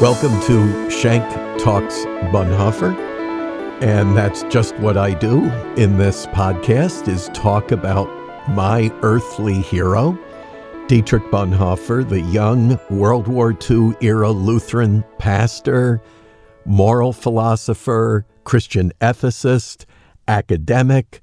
Welcome 0.00 0.40
to 0.44 0.90
Shank 0.90 1.22
Talks 1.60 2.06
Bonhoeffer. 2.32 2.96
And 3.82 4.16
that's 4.16 4.44
just 4.44 4.74
what 4.78 4.96
I 4.96 5.12
do 5.12 5.44
in 5.76 5.98
this 5.98 6.24
podcast 6.28 7.06
is 7.06 7.28
talk 7.34 7.70
about 7.70 8.08
my 8.48 8.90
earthly 9.02 9.60
hero, 9.60 10.18
Dietrich 10.86 11.24
Bonhoeffer, 11.24 12.08
the 12.08 12.22
young 12.22 12.80
World 12.88 13.28
War 13.28 13.54
II 13.70 13.92
era 14.00 14.30
Lutheran 14.30 15.04
pastor, 15.18 16.00
moral 16.64 17.12
philosopher, 17.12 18.24
Christian 18.44 18.92
ethicist, 19.02 19.84
academic, 20.26 21.20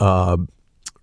uh, 0.00 0.38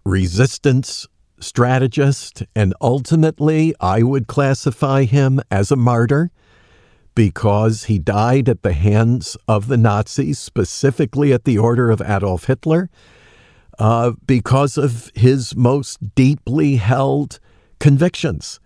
resistance 0.06 1.06
strategist, 1.40 2.42
and 2.56 2.74
ultimately 2.82 3.76
I 3.80 4.02
would 4.02 4.26
classify 4.26 5.04
him 5.04 5.40
as 5.52 5.70
a 5.70 5.76
martyr 5.76 6.32
because 7.16 7.86
he 7.86 7.98
died 7.98 8.48
at 8.50 8.62
the 8.62 8.74
hands 8.74 9.38
of 9.48 9.68
the 9.68 9.78
Nazis, 9.78 10.38
specifically 10.38 11.32
at 11.34 11.46
the 11.46 11.58
order 11.58 11.90
of 11.90 12.02
Adolf 12.02 12.46
Hitler, 12.46 12.90
uh, 13.80 14.12
because 14.28 14.78
of 14.78 15.12
his 15.16 15.56
most 15.56 16.14
deeply 16.14 16.76
held 16.76 17.40
convictions, 17.80 18.60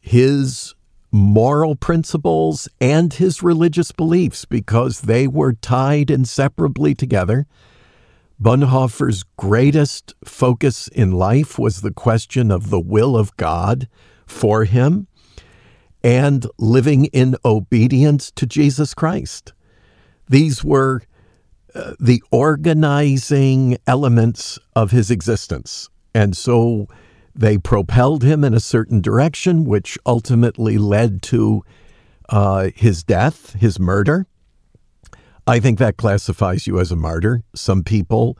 his 0.00 0.74
moral 1.10 1.74
principles, 1.74 2.68
and 2.80 3.14
his 3.14 3.42
religious 3.42 3.92
beliefs, 3.92 4.44
because 4.44 5.02
they 5.02 5.26
were 5.26 5.54
tied 5.54 6.10
inseparably 6.10 6.94
together. 6.94 7.46
Bonhoeffer's 8.40 9.24
greatest 9.36 10.14
focus 10.24 10.88
in 10.88 11.12
life 11.12 11.58
was 11.58 11.80
the 11.80 11.92
question 11.92 12.50
of 12.50 12.70
the 12.70 12.78
will 12.80 13.16
of 13.16 13.36
God 13.36 13.88
for 14.26 14.64
him 14.64 15.08
and 16.08 16.46
living 16.56 17.04
in 17.04 17.36
obedience 17.44 18.30
to 18.30 18.46
Jesus 18.46 18.94
Christ. 18.94 19.52
These 20.26 20.64
were 20.64 21.02
uh, 21.74 21.96
the 22.00 22.22
organizing 22.30 23.76
elements 23.86 24.58
of 24.74 24.90
his 24.90 25.10
existence. 25.10 25.90
And 26.14 26.34
so 26.34 26.86
they 27.34 27.58
propelled 27.58 28.24
him 28.24 28.42
in 28.42 28.54
a 28.54 28.58
certain 28.58 29.02
direction, 29.02 29.66
which 29.66 29.98
ultimately 30.06 30.78
led 30.78 31.20
to 31.24 31.62
uh, 32.30 32.70
his 32.74 33.04
death, 33.04 33.52
his 33.52 33.78
murder. 33.78 34.26
I 35.46 35.60
think 35.60 35.78
that 35.78 35.98
classifies 35.98 36.66
you 36.66 36.80
as 36.80 36.90
a 36.90 36.96
martyr. 36.96 37.42
Some 37.54 37.84
people 37.84 38.38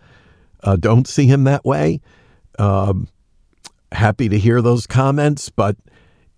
uh, 0.62 0.76
don't 0.76 1.06
see 1.06 1.26
him 1.26 1.44
that 1.44 1.66
way. 1.66 2.00
Um, 2.58 3.08
happy 3.92 4.30
to 4.30 4.38
hear 4.38 4.62
those 4.62 4.86
comments, 4.86 5.50
but 5.50 5.76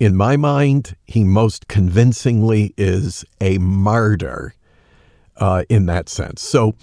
in 0.00 0.16
my 0.16 0.36
mind, 0.38 0.96
he 1.04 1.24
most 1.24 1.68
convincingly 1.68 2.72
is 2.78 3.22
a 3.40 3.58
martyr 3.58 4.54
uh, 5.36 5.64
in 5.68 5.86
that 5.86 6.08
sense. 6.08 6.40
So 6.40 6.74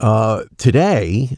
uh, 0.00 0.44
today, 0.56 1.36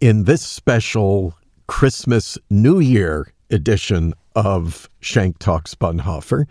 in 0.00 0.24
this 0.24 0.40
special 0.40 1.36
Christmas 1.66 2.38
New 2.48 2.80
Year 2.80 3.30
edition 3.50 4.14
of 4.34 4.88
Shank 5.00 5.38
Talks 5.38 5.74
Bonhoeffer, 5.74 6.46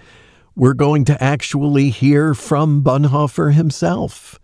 we're 0.55 0.75
going 0.75 1.03
to 1.05 1.21
actually 1.23 1.89
hear 1.89 2.35
from 2.35 2.83
Bonhoeffer 2.83 3.53
himself. 3.53 4.39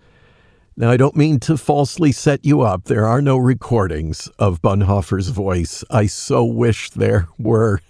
Now, 0.75 0.89
I 0.89 0.97
don't 0.97 1.15
mean 1.15 1.39
to 1.41 1.57
falsely 1.57 2.11
set 2.11 2.43
you 2.43 2.61
up. 2.61 2.85
There 2.85 3.05
are 3.05 3.21
no 3.21 3.37
recordings 3.37 4.29
of 4.39 4.63
Bonhoeffer's 4.63 5.29
voice. 5.29 5.83
I 5.91 6.07
so 6.07 6.43
wish 6.43 6.89
there 6.89 7.27
were. 7.37 7.81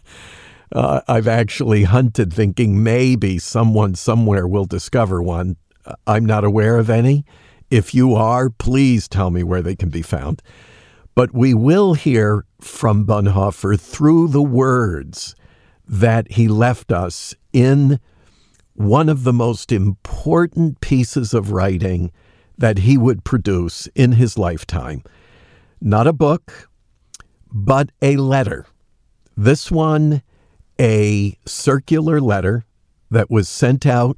Uh, 0.71 1.01
I've 1.07 1.27
actually 1.27 1.83
hunted 1.83 2.33
thinking 2.33 2.83
maybe 2.83 3.39
someone 3.39 3.95
somewhere 3.95 4.47
will 4.47 4.65
discover 4.65 5.21
one. 5.21 5.55
Uh, 5.86 5.95
I'm 6.05 6.25
not 6.25 6.43
aware 6.43 6.77
of 6.77 6.89
any. 6.89 7.25
If 7.69 7.93
you 7.93 8.15
are, 8.15 8.49
please 8.49 9.08
tell 9.08 9.30
me 9.30 9.43
where 9.43 9.61
they 9.61 9.75
can 9.75 9.89
be 9.89 10.02
found. 10.02 10.42
But 11.15 11.33
we 11.33 11.53
will 11.53 11.93
hear 11.93 12.45
from 12.61 13.05
Bonhoeffer 13.05 13.80
through 13.80 14.30
the 14.30 14.43
words 14.43 15.36
that 15.87 16.33
he 16.33 16.47
left 16.47 16.92
us 16.92 17.33
in 17.53 17.99
one 18.73 19.09
of 19.09 19.23
the 19.23 19.33
most 19.33 19.71
important 19.71 20.80
pieces 20.81 21.33
of 21.33 21.52
writing 21.52 22.11
that 22.58 22.80
he 22.80 22.97
would 22.97 23.23
produce 23.23 23.87
in 23.95 24.13
his 24.13 24.37
lifetime. 24.37 25.03
Not 25.81 26.08
a 26.08 26.13
book, 26.13 26.69
but 27.52 27.89
a 28.02 28.17
letter. 28.17 28.65
This 29.36 29.71
one 29.71 30.21
a 30.80 31.38
circular 31.45 32.20
letter 32.20 32.65
that 33.10 33.30
was 33.30 33.49
sent 33.49 33.86
out 33.86 34.17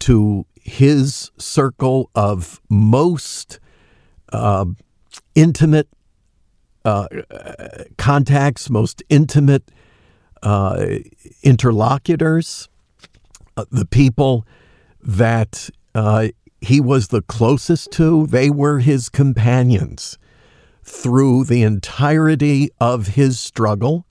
to 0.00 0.46
his 0.54 1.30
circle 1.38 2.10
of 2.14 2.60
most 2.68 3.60
uh, 4.32 4.64
intimate 5.34 5.88
uh, 6.84 7.06
contacts, 7.96 8.68
most 8.68 9.02
intimate 9.08 9.70
uh, 10.42 10.86
interlocutors, 11.42 12.68
uh, 13.56 13.64
the 13.70 13.86
people 13.86 14.46
that 15.02 15.70
uh, 15.94 16.28
he 16.60 16.80
was 16.80 17.08
the 17.08 17.22
closest 17.22 17.90
to, 17.92 18.26
they 18.26 18.50
were 18.50 18.80
his 18.80 19.08
companions 19.08 20.18
through 20.82 21.44
the 21.44 21.62
entirety 21.62 22.70
of 22.80 23.08
his 23.08 23.40
struggle 23.40 24.06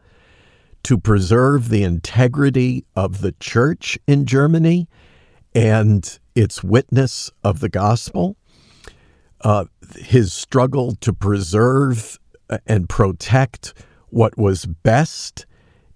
to 0.84 0.98
preserve 0.98 1.70
the 1.70 1.84
integrity 1.84 2.86
of 2.96 3.22
the 3.22 3.32
church 3.40 3.98
in 4.06 4.26
Germany 4.26 4.88
and 5.56 6.20
its 6.36 6.64
witness 6.64 7.32
of 7.44 7.60
the 7.60 7.70
gospel, 7.70 8.36
uh, 9.42 9.66
his 9.98 10.34
struggle 10.34 10.96
to 10.96 11.14
preserve 11.14 12.20
and 12.66 12.90
protect 12.90 13.74
what 14.10 14.38
was 14.38 14.66
best 14.66 15.46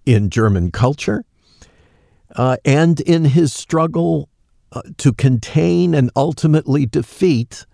in 0.05 0.29
German 0.29 0.71
culture, 0.71 1.23
uh, 2.35 2.57
and 2.63 2.99
in 3.01 3.25
his 3.25 3.53
struggle 3.53 4.29
uh, 4.71 4.81
to 4.97 5.13
contain 5.13 5.93
and 5.93 6.09
ultimately 6.15 6.85
defeat 6.85 7.65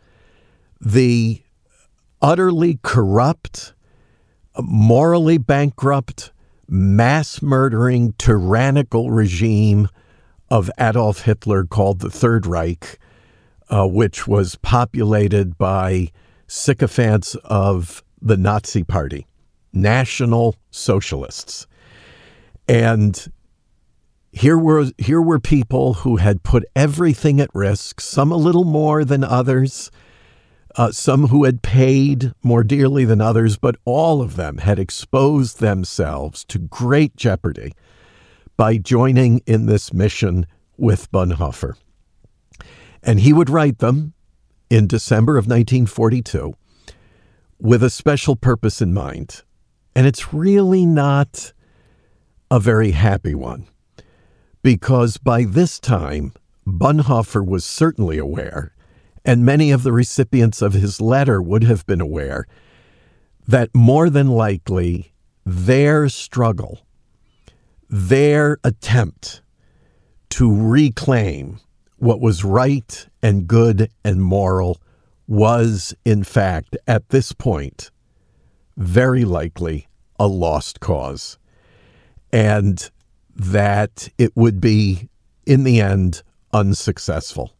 the 0.79 1.41
utterly 2.21 2.79
corrupt, 2.81 3.73
morally 4.59 5.37
bankrupt, 5.37 6.31
mass 6.67 7.41
murdering, 7.41 8.13
tyrannical 8.17 9.11
regime 9.11 9.89
of 10.49 10.69
Adolf 10.79 11.21
Hitler 11.21 11.65
called 11.65 11.99
the 11.99 12.09
Third 12.09 12.45
Reich, 12.45 12.99
uh, 13.69 13.87
which 13.87 14.27
was 14.27 14.55
populated 14.55 15.57
by 15.57 16.09
sycophants 16.47 17.35
of 17.43 18.03
the 18.21 18.37
Nazi 18.37 18.83
Party, 18.83 19.27
National 19.73 20.55
Socialists. 20.71 21.67
And 22.67 23.27
here 24.31 24.57
were 24.57 24.91
here 24.97 25.21
were 25.21 25.39
people 25.39 25.95
who 25.95 26.17
had 26.17 26.43
put 26.43 26.65
everything 26.75 27.39
at 27.39 27.49
risk, 27.53 28.01
some 28.01 28.31
a 28.31 28.37
little 28.37 28.63
more 28.63 29.05
than 29.05 29.23
others, 29.23 29.91
uh, 30.75 30.91
some 30.91 31.27
who 31.27 31.43
had 31.43 31.61
paid 31.61 32.31
more 32.41 32.63
dearly 32.63 33.05
than 33.05 33.21
others, 33.21 33.57
but 33.57 33.75
all 33.85 34.21
of 34.21 34.35
them 34.35 34.57
had 34.57 34.79
exposed 34.79 35.59
themselves 35.59 36.43
to 36.45 36.59
great 36.59 37.15
jeopardy 37.15 37.73
by 38.57 38.77
joining 38.77 39.39
in 39.45 39.65
this 39.65 39.93
mission 39.93 40.45
with 40.77 41.11
Bonhoeffer. 41.11 41.75
And 43.01 43.19
he 43.19 43.33
would 43.33 43.49
write 43.49 43.79
them 43.79 44.13
in 44.69 44.87
December 44.87 45.33
of 45.33 45.45
1942 45.45 46.55
with 47.59 47.83
a 47.83 47.89
special 47.89 48.35
purpose 48.35 48.81
in 48.81 48.93
mind. 48.93 49.43
And 49.95 50.07
it's 50.07 50.33
really 50.33 50.85
not 50.85 51.53
a 52.49 52.59
very 52.59 52.91
happy 52.91 53.35
one, 53.35 53.67
because 54.61 55.17
by 55.17 55.43
this 55.43 55.79
time, 55.79 56.33
Bonhoeffer 56.65 57.45
was 57.45 57.65
certainly 57.65 58.17
aware 58.17 58.72
and 59.25 59.45
many 59.45 59.71
of 59.71 59.83
the 59.83 59.93
recipients 59.93 60.61
of 60.61 60.73
his 60.73 60.99
letter 60.99 61.41
would 61.41 61.63
have 61.63 61.85
been 61.85 62.01
aware 62.01 62.45
that 63.47 63.69
more 63.73 64.09
than 64.09 64.27
likely 64.27 65.13
their 65.45 66.09
struggle, 66.09 66.85
their 67.89 68.57
attempt 68.63 69.41
to 70.29 70.53
reclaim 70.53 71.59
what 71.97 72.19
was 72.19 72.43
right 72.43 73.07
and 73.21 73.47
good 73.47 73.89
and 74.03 74.21
moral 74.21 74.81
was, 75.27 75.93
in 76.03 76.23
fact, 76.23 76.75
at 76.87 77.09
this 77.09 77.31
point, 77.31 77.91
very 78.75 79.23
likely 79.23 79.87
a 80.19 80.27
lost 80.27 80.79
cause. 80.79 81.37
And 82.31 82.89
that 83.35 84.09
it 84.17 84.35
would 84.35 84.59
be, 84.59 85.09
in 85.45 85.63
the 85.63 85.79
end, 85.79 86.23
unsuccessful. 86.51 87.53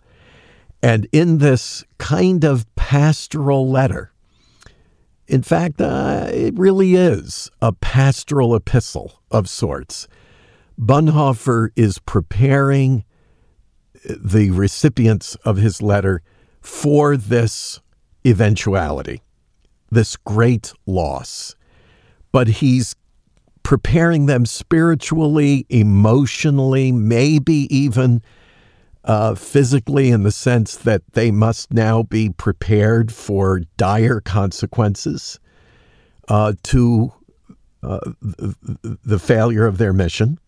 And 0.83 1.07
in 1.13 1.37
this 1.37 1.85
kind 1.97 2.43
of 2.43 2.65
pastoral 2.75 3.69
letter, 3.69 4.11
in 5.27 5.41
fact, 5.41 5.79
uh, 5.79 6.27
it 6.29 6.59
really 6.59 6.95
is 6.95 7.49
a 7.61 7.71
pastoral 7.71 8.53
epistle 8.53 9.21
of 9.31 9.47
sorts. 9.47 10.09
Bonhoeffer 10.77 11.69
is 11.77 11.99
preparing 11.99 13.05
the 14.03 14.51
recipients 14.51 15.35
of 15.45 15.55
his 15.55 15.81
letter 15.81 16.21
for 16.59 17.15
this 17.15 17.79
eventuality, 18.25 19.21
this 19.89 20.17
great 20.17 20.73
loss. 20.85 21.55
But 22.33 22.47
he's 22.47 22.97
preparing 23.63 24.25
them 24.25 24.45
spiritually, 24.45 25.65
emotionally, 25.69 26.91
maybe 26.91 27.73
even 27.73 28.21
uh, 29.05 29.35
physically, 29.35 30.09
in 30.09 30.23
the 30.23 30.31
sense 30.31 30.75
that 30.75 31.01
they 31.13 31.31
must 31.31 31.73
now 31.73 32.03
be 32.03 32.29
prepared 32.29 33.11
for 33.11 33.61
dire 33.77 34.21
consequences 34.21 35.39
uh, 36.29 36.53
to 36.63 37.11
uh, 37.81 37.99
the, 38.21 39.19
failure 39.19 39.67
of 39.67 39.77
their 39.77 39.91
mission. 39.91 40.39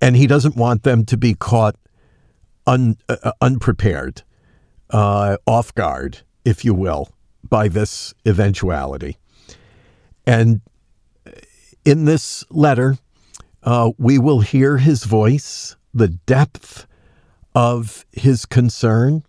And 0.00 0.16
he 0.16 0.26
doesn't 0.26 0.56
want 0.56 0.82
them 0.82 1.04
to 1.04 1.16
be 1.16 1.34
caught 1.34 1.76
un, 2.66 2.96
uh, 3.08 3.32
unprepared, 3.40 4.22
uh, 4.90 5.36
off 5.46 5.72
guard, 5.74 6.18
if 6.44 6.64
you 6.64 6.74
will, 6.74 7.10
by 7.48 7.68
this 7.68 8.12
eventuality. 8.26 9.18
And 10.26 10.62
in 11.84 12.06
this 12.06 12.44
letter, 12.50 12.98
uh, 13.62 13.92
we 13.98 14.18
will 14.18 14.40
hear 14.40 14.78
his 14.78 15.04
voice, 15.04 15.76
the 15.94 16.08
depth 16.08 16.86
of 17.54 18.04
his 18.12 18.46
concern. 18.46 19.24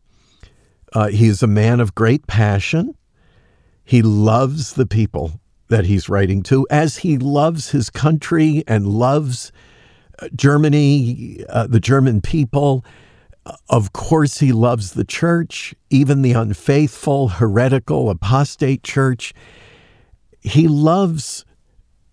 Uh, 0.94 1.08
he 1.08 1.28
is 1.28 1.42
a 1.42 1.48
man 1.48 1.80
of 1.80 1.96
great 1.96 2.28
passion. 2.28 2.96
He 3.84 4.02
loves 4.02 4.74
the 4.74 4.86
people 4.86 5.40
that 5.70 5.86
he's 5.86 6.10
writing 6.10 6.44
to, 6.44 6.68
as 6.70 6.98
he 6.98 7.18
loves 7.18 7.72
his 7.72 7.90
country 7.90 8.64
and 8.68 8.86
loves 8.86 9.52
uh, 10.20 10.28
Germany, 10.36 11.44
uh, 11.50 11.68
the 11.68 11.80
German 11.80 12.22
people. 12.22 12.86
Of 13.70 13.94
course, 13.94 14.40
he 14.40 14.52
loves 14.52 14.94
the 14.94 15.06
church, 15.06 15.74
even 15.90 16.22
the 16.22 16.34
unfaithful, 16.34 17.30
heretical, 17.30 18.10
apostate 18.10 18.84
church. 18.84 19.34
He 20.42 20.68
loves, 20.68 21.46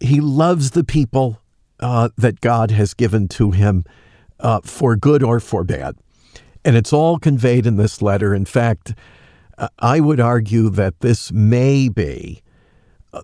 he 0.01 0.21
loves 0.21 0.71
the 0.71 0.85
people 0.85 1.41
uh, 1.81 2.11
that 2.17 2.41
God 2.41 2.71
has 2.71 2.95
given 2.95 3.29
to 3.29 3.51
him 3.51 3.85
uh, 4.40 4.61
for 4.62 4.96
good 4.96 5.23
or 5.23 5.40
for 5.40 5.64
bad. 5.64 5.96
And 6.64 6.76
it's 6.76 6.93
all 6.93 7.19
conveyed 7.19 7.67
in 7.67 7.76
this 7.76 8.02
letter. 8.02 8.35
In 8.35 8.44
fact, 8.44 8.94
I 9.79 10.00
would 10.00 10.20
argue 10.20 10.69
that 10.70 11.00
this 11.00 11.32
may 11.32 11.88
be 11.88 12.43
uh, 13.12 13.23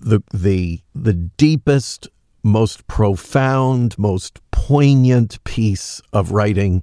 the, 0.00 0.22
the, 0.32 0.80
the 0.94 1.12
deepest, 1.12 2.08
most 2.42 2.86
profound, 2.86 3.98
most 3.98 4.40
poignant 4.50 5.42
piece 5.44 6.00
of 6.12 6.32
writing 6.32 6.82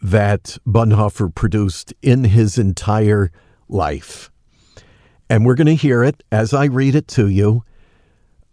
that 0.00 0.58
Bonhoeffer 0.66 1.34
produced 1.34 1.94
in 2.02 2.24
his 2.24 2.58
entire 2.58 3.30
life. 3.68 4.30
And 5.30 5.44
we're 5.44 5.54
going 5.54 5.66
to 5.66 5.74
hear 5.74 6.02
it 6.02 6.22
as 6.32 6.54
I 6.54 6.64
read 6.64 6.94
it 6.94 7.08
to 7.08 7.28
you, 7.28 7.64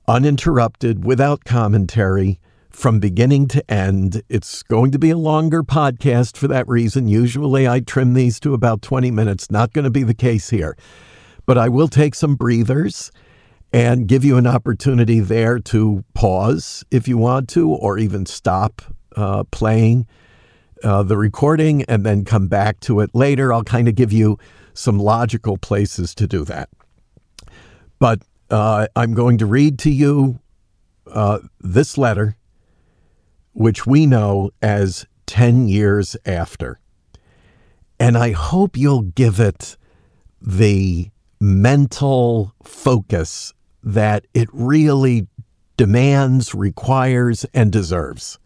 uninterrupted, 0.08 1.06
without 1.06 1.46
commentary, 1.46 2.40
from 2.76 3.00
beginning 3.00 3.48
to 3.48 3.72
end. 3.72 4.22
It's 4.28 4.62
going 4.62 4.92
to 4.92 5.00
be 5.00 5.10
a 5.10 5.18
longer 5.18 5.64
podcast 5.64 6.36
for 6.36 6.48
that 6.50 6.68
reason. 6.68 7.08
Usually 7.08 7.68
I 7.68 7.80
trim 7.80 8.14
these 8.14 8.38
to 8.42 8.54
about 8.54 8.82
20 8.82 9.12
minutes. 9.12 9.50
Not 9.50 9.72
going 9.72 9.86
to 9.86 9.90
be 9.90 10.04
the 10.04 10.14
case 10.14 10.50
here. 10.50 10.76
But 11.46 11.58
I 11.58 11.70
will 11.70 11.88
take 11.88 12.16
some 12.16 12.36
breathers 12.36 13.12
and 13.72 14.08
give 14.08 14.26
you 14.26 14.36
an 14.38 14.46
opportunity 14.46 15.22
there 15.22 15.58
to 15.60 16.04
pause 16.14 16.84
if 16.92 17.08
you 17.08 17.18
want 17.18 17.48
to, 17.50 17.70
or 17.70 17.98
even 17.98 18.26
stop 18.26 18.82
uh, 19.16 19.46
playing 19.46 20.06
uh, 20.84 21.04
the 21.04 21.18
recording 21.18 21.84
and 21.84 22.06
then 22.06 22.26
come 22.26 22.48
back 22.48 22.82
to 22.82 23.00
it 23.00 23.10
later. 23.14 23.54
I'll 23.54 23.64
kind 23.64 23.88
of 23.88 23.96
give 23.96 24.12
you 24.12 24.38
some 24.74 25.00
logical 25.00 25.58
places 25.58 26.14
to 26.16 26.28
do 26.28 26.44
that. 26.46 26.70
But 28.00 28.22
uh, 28.50 28.88
I'm 28.98 29.14
going 29.14 29.38
to 29.38 29.46
read 29.46 29.80
to 29.80 29.90
you 29.90 30.40
uh, 31.08 31.40
this 31.62 31.98
letter 31.98 32.36
which 33.56 33.88
we 33.88 34.06
know 34.06 34.52
as 34.62 35.06
10 35.28 35.70
years 35.70 36.18
after. 36.26 36.78
And 37.98 38.18
I 38.18 38.32
hope 38.32 38.76
you'll 38.76 39.04
give 39.04 39.40
it 39.40 39.78
the 40.42 41.10
mental 41.40 42.54
focus 42.64 43.54
that 43.82 44.28
it 44.34 44.50
really 44.52 45.28
demands, 45.78 46.54
requires, 46.54 47.46
and 47.54 47.72
deserves. 47.72 48.38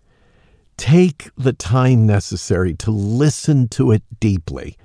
Take 0.78 1.32
the 1.36 1.54
time 1.54 2.06
necessary 2.06 2.76
to 2.76 2.92
listen 2.92 3.68
to 3.70 3.92
it 3.92 4.04
deeply, 4.20 4.78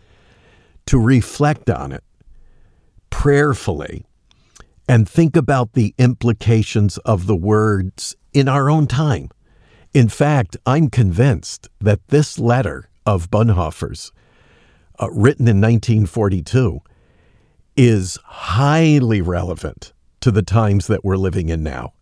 to 0.86 0.98
reflect 0.98 1.68
on 1.68 1.92
it 1.92 2.02
prayerfully, 3.10 4.06
and 4.88 5.06
think 5.06 5.36
about 5.36 5.74
the 5.74 5.94
implications 5.98 6.96
of 6.98 7.26
the 7.26 7.36
words 7.36 8.16
in 8.32 8.48
our 8.48 8.70
own 8.70 8.86
time. 8.86 9.28
In 9.94 10.08
fact, 10.08 10.56
I'm 10.66 10.90
convinced 10.90 11.68
that 11.80 12.08
this 12.08 12.36
letter 12.36 12.90
of 13.06 13.30
Bonhoeffer's, 13.30 14.10
uh, 15.00 15.08
written 15.12 15.46
in 15.46 15.60
1942, 15.60 16.80
is 17.76 18.18
highly 18.24 19.22
relevant 19.22 19.92
to 20.20 20.32
the 20.32 20.42
times 20.42 20.88
that 20.88 21.04
we're 21.04 21.16
living 21.16 21.48
in 21.48 21.62
now. 21.62 21.92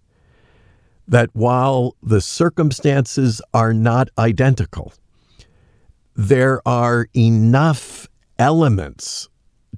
That 1.06 1.29
while 1.35 1.94
the 2.03 2.23
circumstances 2.23 3.43
are 3.53 3.75
not 3.75 4.09
identical, 4.19 4.94
there 6.17 6.67
are 6.67 7.09
enough 7.15 8.09
elements 8.39 9.29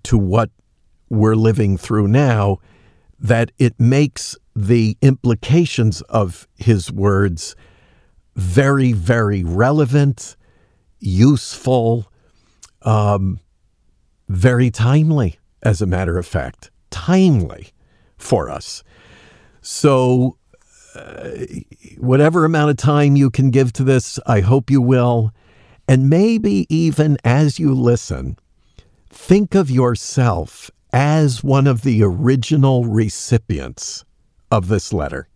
to 0.04 0.16
what 0.16 0.50
we're 1.10 1.34
living 1.34 1.76
through 1.76 2.06
now 2.06 2.58
that 3.18 3.50
it 3.58 3.74
makes 3.80 4.36
the 4.54 4.96
implications 5.02 6.00
of 6.02 6.46
his 6.56 6.92
words 6.92 7.56
very, 8.36 8.92
very 8.92 9.44
relevant, 9.44 10.36
useful, 10.98 12.10
um, 12.82 13.40
very 14.28 14.70
timely, 14.70 15.38
as 15.62 15.80
a 15.80 15.86
matter 15.86 16.18
of 16.18 16.26
fact, 16.26 16.70
timely 16.90 17.68
for 18.16 18.50
us. 18.50 18.82
So, 19.60 20.36
uh, 20.94 21.30
whatever 21.98 22.44
amount 22.44 22.70
of 22.70 22.76
time 22.76 23.16
you 23.16 23.30
can 23.30 23.50
give 23.50 23.72
to 23.74 23.84
this, 23.84 24.18
I 24.26 24.40
hope 24.40 24.70
you 24.70 24.80
will. 24.80 25.32
And 25.88 26.08
maybe 26.08 26.66
even 26.74 27.18
as 27.24 27.58
you 27.58 27.74
listen, 27.74 28.38
think 29.10 29.54
of 29.54 29.70
yourself 29.70 30.70
as 30.92 31.42
one 31.42 31.66
of 31.66 31.82
the 31.82 32.02
original 32.02 32.84
recipients 32.84 34.04
of 34.50 34.68
this 34.68 34.92
letter. 34.92 35.28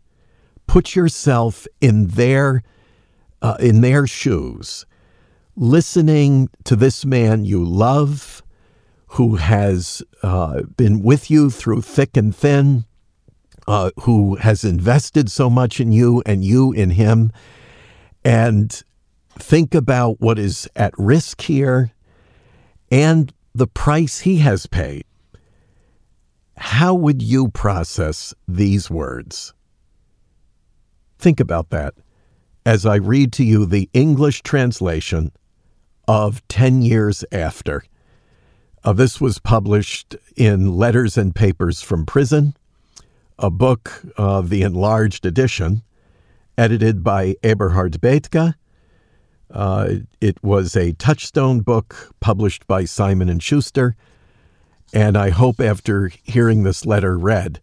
Put 0.67 0.95
yourself 0.95 1.67
in 1.81 2.09
their 2.09 2.63
uh, 3.43 3.57
in 3.61 3.81
their 3.81 4.07
shoes, 4.07 4.87
listening 5.57 6.49
to 6.65 6.77
this 6.77 7.05
man 7.05 7.45
you 7.45 7.65
love, 7.65 8.43
who 9.13 9.37
has 9.37 10.03
uh, 10.23 10.63
been 10.77 11.03
with 11.03 11.31
you 11.31 11.51
through 11.51 11.83
thick 11.83 12.17
and 12.17 12.35
thin, 12.35 12.85
uh, 13.67 13.91
who 14.01 14.37
has 14.37 14.65
invested 14.65 15.31
so 15.31 15.49
much 15.49 15.81
in 15.81 15.93
you 15.93 16.23
and 16.27 16.45
you 16.45 16.73
in 16.73 16.91
him, 16.91 17.33
and 18.25 18.83
think 19.35 19.75
about 19.75 20.21
what 20.21 20.39
is 20.39 20.69
at 20.75 20.93
risk 20.99 21.43
here 21.43 21.93
and 22.91 23.33
the 23.55 23.67
price 23.67 24.21
he 24.21 24.39
has 24.39 24.67
paid. 24.67 25.05
How 26.57 26.93
would 26.93 27.23
you 27.23 27.49
process 27.49 28.35
these 28.47 28.91
words? 28.91 29.55
Think 31.19 31.41
about 31.41 31.71
that 31.71 31.95
as 32.69 32.85
I 32.85 32.97
read 32.97 33.33
to 33.33 33.45
you 33.45 33.65
the 33.65 33.89
English 33.95 34.43
translation 34.43 35.33
of 36.07 36.47
10 36.49 36.83
Years 36.83 37.25
After. 37.33 37.83
Uh, 38.85 38.93
this 38.93 39.23
was 39.23 39.39
published 39.39 40.15
in 40.37 40.77
Letters 40.77 41.17
and 41.17 41.35
Papers 41.35 41.81
from 41.81 42.05
Prison, 42.05 42.53
a 43.39 43.49
book, 43.49 44.03
uh, 44.19 44.43
the 44.43 44.61
enlarged 44.61 45.25
edition, 45.25 45.81
edited 46.59 47.03
by 47.03 47.37
Eberhard 47.43 48.03
Bethge. 48.03 48.53
Uh, 49.51 49.89
it 50.21 50.37
was 50.45 50.77
a 50.77 50.93
touchstone 50.93 51.61
book 51.61 52.13
published 52.21 52.67
by 52.67 52.85
Simon 52.85 53.31
and 53.31 53.43
Schuster, 53.43 53.97
and 54.93 55.17
I 55.17 55.31
hope 55.31 55.59
after 55.59 56.11
hearing 56.23 56.65
this 56.65 56.85
letter 56.85 57.17
read, 57.17 57.63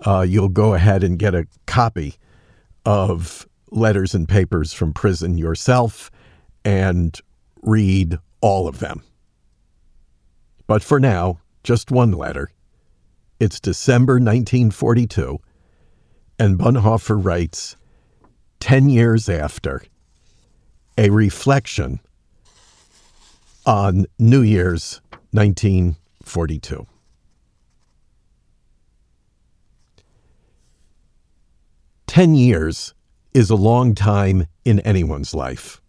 uh, 0.00 0.26
you'll 0.28 0.48
go 0.48 0.74
ahead 0.74 1.04
and 1.04 1.20
get 1.20 1.36
a 1.36 1.46
copy 1.66 2.16
of 2.84 3.46
letters 3.70 4.14
and 4.14 4.28
papers 4.28 4.72
from 4.72 4.92
prison 4.92 5.38
yourself 5.38 6.10
and 6.64 7.18
read 7.62 8.18
all 8.40 8.68
of 8.68 8.78
them. 8.78 9.02
But 10.66 10.82
for 10.82 11.00
now, 11.00 11.40
just 11.62 11.90
one 11.90 12.12
letter. 12.12 12.50
It's 13.38 13.60
December 13.60 14.14
1942, 14.14 15.38
and 16.38 16.58
Bonhoeffer 16.58 17.22
writes 17.22 17.76
10 18.60 18.90
years 18.90 19.28
after, 19.28 19.82
a 20.98 21.10
reflection 21.10 22.00
on 23.64 24.06
New 24.18 24.42
Year's 24.42 25.00
1942. 25.32 26.86
Ten 32.06 32.34
years 32.34 32.92
is 33.32 33.50
a 33.50 33.56
long 33.56 33.94
time 33.94 34.46
in 34.64 34.80
anyone's 34.80 35.34
life. 35.34 35.80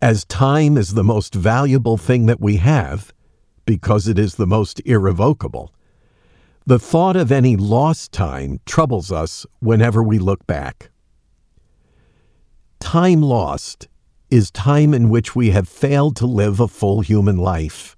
As 0.00 0.24
time 0.24 0.76
is 0.76 0.94
the 0.94 1.04
most 1.04 1.34
valuable 1.34 1.96
thing 1.96 2.26
that 2.26 2.40
we 2.40 2.56
have, 2.56 3.12
because 3.66 4.06
it 4.06 4.18
is 4.18 4.34
the 4.34 4.46
most 4.46 4.80
irrevocable, 4.84 5.72
the 6.66 6.78
thought 6.78 7.16
of 7.16 7.32
any 7.32 7.56
lost 7.56 8.12
time 8.12 8.60
troubles 8.64 9.12
us 9.12 9.46
whenever 9.60 10.02
we 10.02 10.18
look 10.18 10.46
back. 10.46 10.90
Time 12.80 13.22
lost 13.22 13.88
is 14.30 14.50
time 14.50 14.94
in 14.94 15.08
which 15.08 15.34
we 15.34 15.50
have 15.50 15.68
failed 15.68 16.16
to 16.16 16.26
live 16.26 16.60
a 16.60 16.68
full 16.68 17.00
human 17.00 17.36
life, 17.36 17.96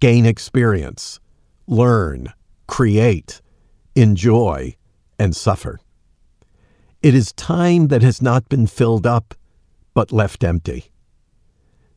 gain 0.00 0.26
experience, 0.26 1.20
learn, 1.66 2.32
create, 2.66 3.40
enjoy, 3.94 4.76
and 5.18 5.34
suffer. 5.34 5.80
It 7.06 7.14
is 7.14 7.32
time 7.34 7.86
that 7.86 8.02
has 8.02 8.20
not 8.20 8.48
been 8.48 8.66
filled 8.66 9.06
up, 9.06 9.32
but 9.94 10.10
left 10.10 10.42
empty. 10.42 10.86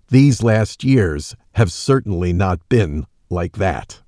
These 0.09 0.43
last 0.43 0.83
years 0.83 1.35
have 1.53 1.71
certainly 1.71 2.31
not 2.31 2.59
been 2.69 3.07
like 3.27 3.53
that. 3.53 4.03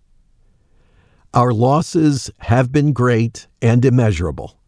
Our 1.34 1.54
losses 1.54 2.30
have 2.42 2.72
been 2.72 2.94
great 2.94 3.48
and 3.64 3.84
immeasurable, 3.84 4.60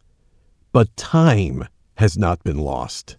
but 0.72 0.96
time 0.96 1.68
has 1.98 2.18
not 2.18 2.42
been 2.42 2.58
lost. 2.58 3.16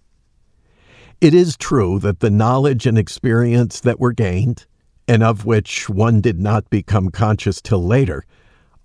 It 1.22 1.34
is 1.34 1.56
true 1.56 2.00
that 2.00 2.20
the 2.20 2.30
knowledge 2.30 2.86
and 2.86 2.98
experience 2.98 3.80
that 3.80 4.02
were 4.02 4.12
gained, 4.12 4.66
and 5.08 5.24
of 5.24 5.46
which 5.46 5.88
one 5.88 6.20
did 6.20 6.42
not 6.42 6.70
become 6.70 7.12
conscious 7.12 7.62
till 7.62 7.82
later, 7.82 8.26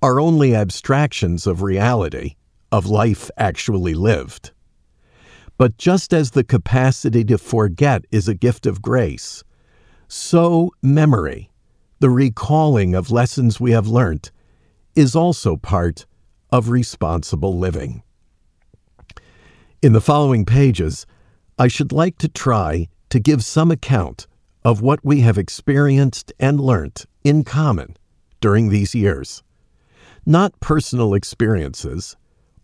are 0.01 0.21
only 0.21 0.55
abstractions 0.55 1.49
of 1.49 1.63
reality 1.63 2.37
of 2.73 2.87
life 2.87 3.31
actually 3.37 3.95
lived. 3.95 4.53
But 5.59 5.77
just 5.77 6.12
as 6.12 6.31
the 6.31 6.45
capacity 6.45 7.25
to 7.25 7.37
forget 7.37 8.05
is 8.11 8.29
a 8.29 8.35
gift 8.35 8.67
of 8.67 8.81
grace, 8.81 9.45
so 10.09 10.71
memory, 10.83 11.50
the 11.99 12.11
recalling 12.11 12.95
of 12.95 13.11
lessons 13.11 13.61
we 13.61 13.73
have 13.73 13.87
learnt, 13.87 14.33
is 14.97 15.15
also 15.15 15.57
part 15.57 16.07
of 16.50 16.69
responsible 16.69 17.59
living. 17.59 18.03
In 19.83 19.93
the 19.93 20.00
following 20.00 20.45
pages, 20.45 21.07
I 21.59 21.69
should 21.69 21.93
like 21.93 22.19
to 22.19 22.29
try 22.29 22.89
to 23.11 23.21
give 23.21 23.45
some 23.45 23.71
account 23.71 24.27
of 24.65 24.81
what 24.81 25.05
we 25.05 25.21
have 25.21 25.39
experienced 25.39 26.33
and 26.39 26.61
learnt 26.61 27.07
in 27.25 27.45
common 27.45 27.97
during 28.41 28.69
these 28.69 28.95
years. 28.95 29.43
Not 30.27 30.59
personal 30.61 31.15
experiences, 31.15 32.17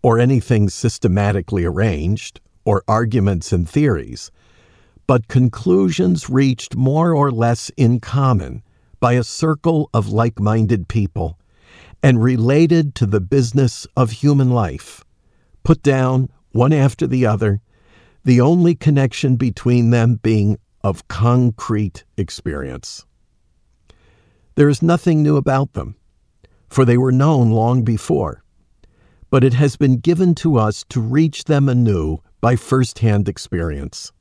or 0.07 0.21
anything 0.21 0.69
systematically 0.69 1.65
arranged, 1.65 2.41
or 2.65 2.85
arguments 2.87 3.53
and 3.53 3.69
theories, 3.69 4.31
but 5.09 5.27
conclusions 5.27 6.31
reached 6.31 6.77
more 6.77 7.13
or 7.13 7.33
less 7.33 7.73
in 7.77 7.99
common 7.99 8.63
by 9.01 9.15
a 9.15 9.25
circle 9.25 9.91
of 9.93 10.07
like 10.07 10.39
minded 10.39 10.87
people 10.87 11.37
and 12.05 12.23
related 12.23 12.95
to 12.95 13.05
the 13.05 13.21
business 13.21 13.85
of 13.97 14.13
human 14.13 14.49
life, 14.49 15.03
put 15.65 15.83
down 15.83 16.29
one 16.53 16.73
after 16.73 17.09
the 17.09 17.27
other, 17.27 17.61
the 18.23 18.41
only 18.41 18.77
connection 18.77 19.35
between 19.35 19.91
them 19.91 20.21
being 20.23 20.57
of 20.85 21.09
concrete 21.09 22.05
experience. 22.17 23.05
There 24.55 24.69
is 24.69 24.83
nothing 24.83 25.25
new 25.25 25.37
about 25.37 25.73
them, 25.73 25.97
for 26.71 26.85
they 26.85 26.97
were 26.97 27.11
known 27.11 27.51
long 27.51 27.83
before 27.83 28.45
but 29.31 29.45
it 29.45 29.55
has 29.55 29.77
been 29.77 29.97
given 29.99 30.35
to 30.35 30.57
us 30.57 30.85
to 30.89 31.01
reach 31.01 31.45
them 31.45 31.69
anew 31.69 32.19
by 32.41 32.57
first 32.57 33.01
hand 33.01 33.29
experience. 33.29 34.13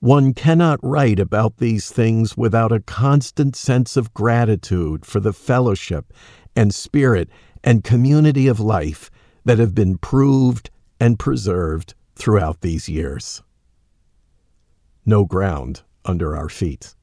One 0.00 0.34
cannot 0.34 0.78
write 0.82 1.18
about 1.18 1.56
these 1.56 1.90
things 1.90 2.36
without 2.36 2.72
a 2.72 2.80
constant 2.80 3.56
sense 3.56 3.96
of 3.96 4.12
gratitude 4.12 5.06
for 5.06 5.20
the 5.20 5.32
fellowship 5.32 6.12
and 6.54 6.74
spirit 6.74 7.30
and 7.64 7.82
community 7.82 8.46
of 8.46 8.60
life 8.60 9.10
that 9.44 9.58
have 9.58 9.74
been 9.74 9.96
proved 9.98 10.70
and 11.00 11.18
preserved 11.18 11.94
throughout 12.14 12.60
these 12.60 12.88
years. 12.88 13.42
No 15.04 15.24
ground 15.24 15.82
under 16.04 16.36
our 16.36 16.48
feet. 16.48 16.95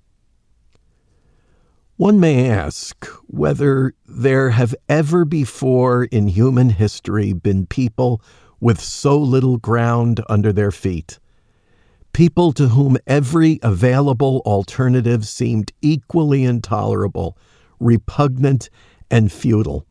One 1.97 2.19
may 2.19 2.49
ask 2.49 3.05
whether 3.27 3.93
there 4.07 4.49
have 4.49 4.73
ever 4.89 5.25
before 5.25 6.05
in 6.05 6.27
human 6.27 6.71
history 6.71 7.33
been 7.33 7.67
people 7.67 8.19
with 8.59 8.81
so 8.81 9.19
little 9.19 9.57
ground 9.57 10.19
under 10.27 10.51
their 10.51 10.71
feet, 10.71 11.19
people 12.11 12.51
to 12.53 12.69
whom 12.69 12.97
every 13.05 13.59
available 13.61 14.41
alternative 14.43 15.27
seemed 15.27 15.71
equally 15.83 16.43
intolerable, 16.43 17.37
repugnant, 17.79 18.71
and 19.11 19.31
futile, 19.31 19.85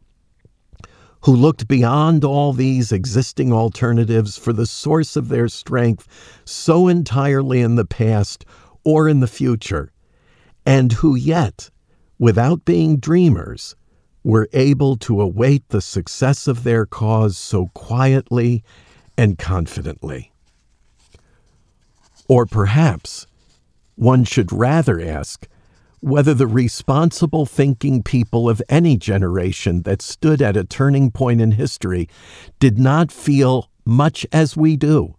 who 1.20 1.36
looked 1.36 1.68
beyond 1.68 2.24
all 2.24 2.52
these 2.52 2.90
existing 2.90 3.52
alternatives 3.52 4.36
for 4.36 4.52
the 4.52 4.66
source 4.66 5.14
of 5.14 5.28
their 5.28 5.46
strength 5.46 6.08
so 6.44 6.88
entirely 6.88 7.60
in 7.60 7.76
the 7.76 7.84
past 7.84 8.44
or 8.82 9.08
in 9.08 9.20
the 9.20 9.28
future, 9.28 9.92
and 10.66 10.94
who 10.94 11.14
yet, 11.14 11.70
without 12.22 12.64
being 12.64 12.98
dreamers, 12.98 13.74
were 14.22 14.48
able 14.52 14.96
to 14.96 15.20
await 15.20 15.68
the 15.70 15.80
success 15.80 16.46
of 16.46 16.62
their 16.62 16.86
cause 16.86 17.36
so 17.36 17.66
quietly 17.74 18.62
and 19.18 19.36
confidently. 19.40 20.30
Or 22.28 22.46
perhaps 22.46 23.26
one 23.96 24.22
should 24.22 24.52
rather 24.52 25.00
ask 25.00 25.48
whether 25.98 26.32
the 26.32 26.46
responsible 26.46 27.44
thinking 27.44 28.04
people 28.04 28.48
of 28.48 28.62
any 28.68 28.96
generation 28.96 29.82
that 29.82 30.00
stood 30.00 30.40
at 30.40 30.56
a 30.56 30.62
turning 30.62 31.10
point 31.10 31.40
in 31.40 31.50
history 31.50 32.08
did 32.60 32.78
not 32.78 33.10
feel 33.10 33.68
much 33.84 34.24
as 34.30 34.56
we 34.56 34.76
do, 34.76 35.16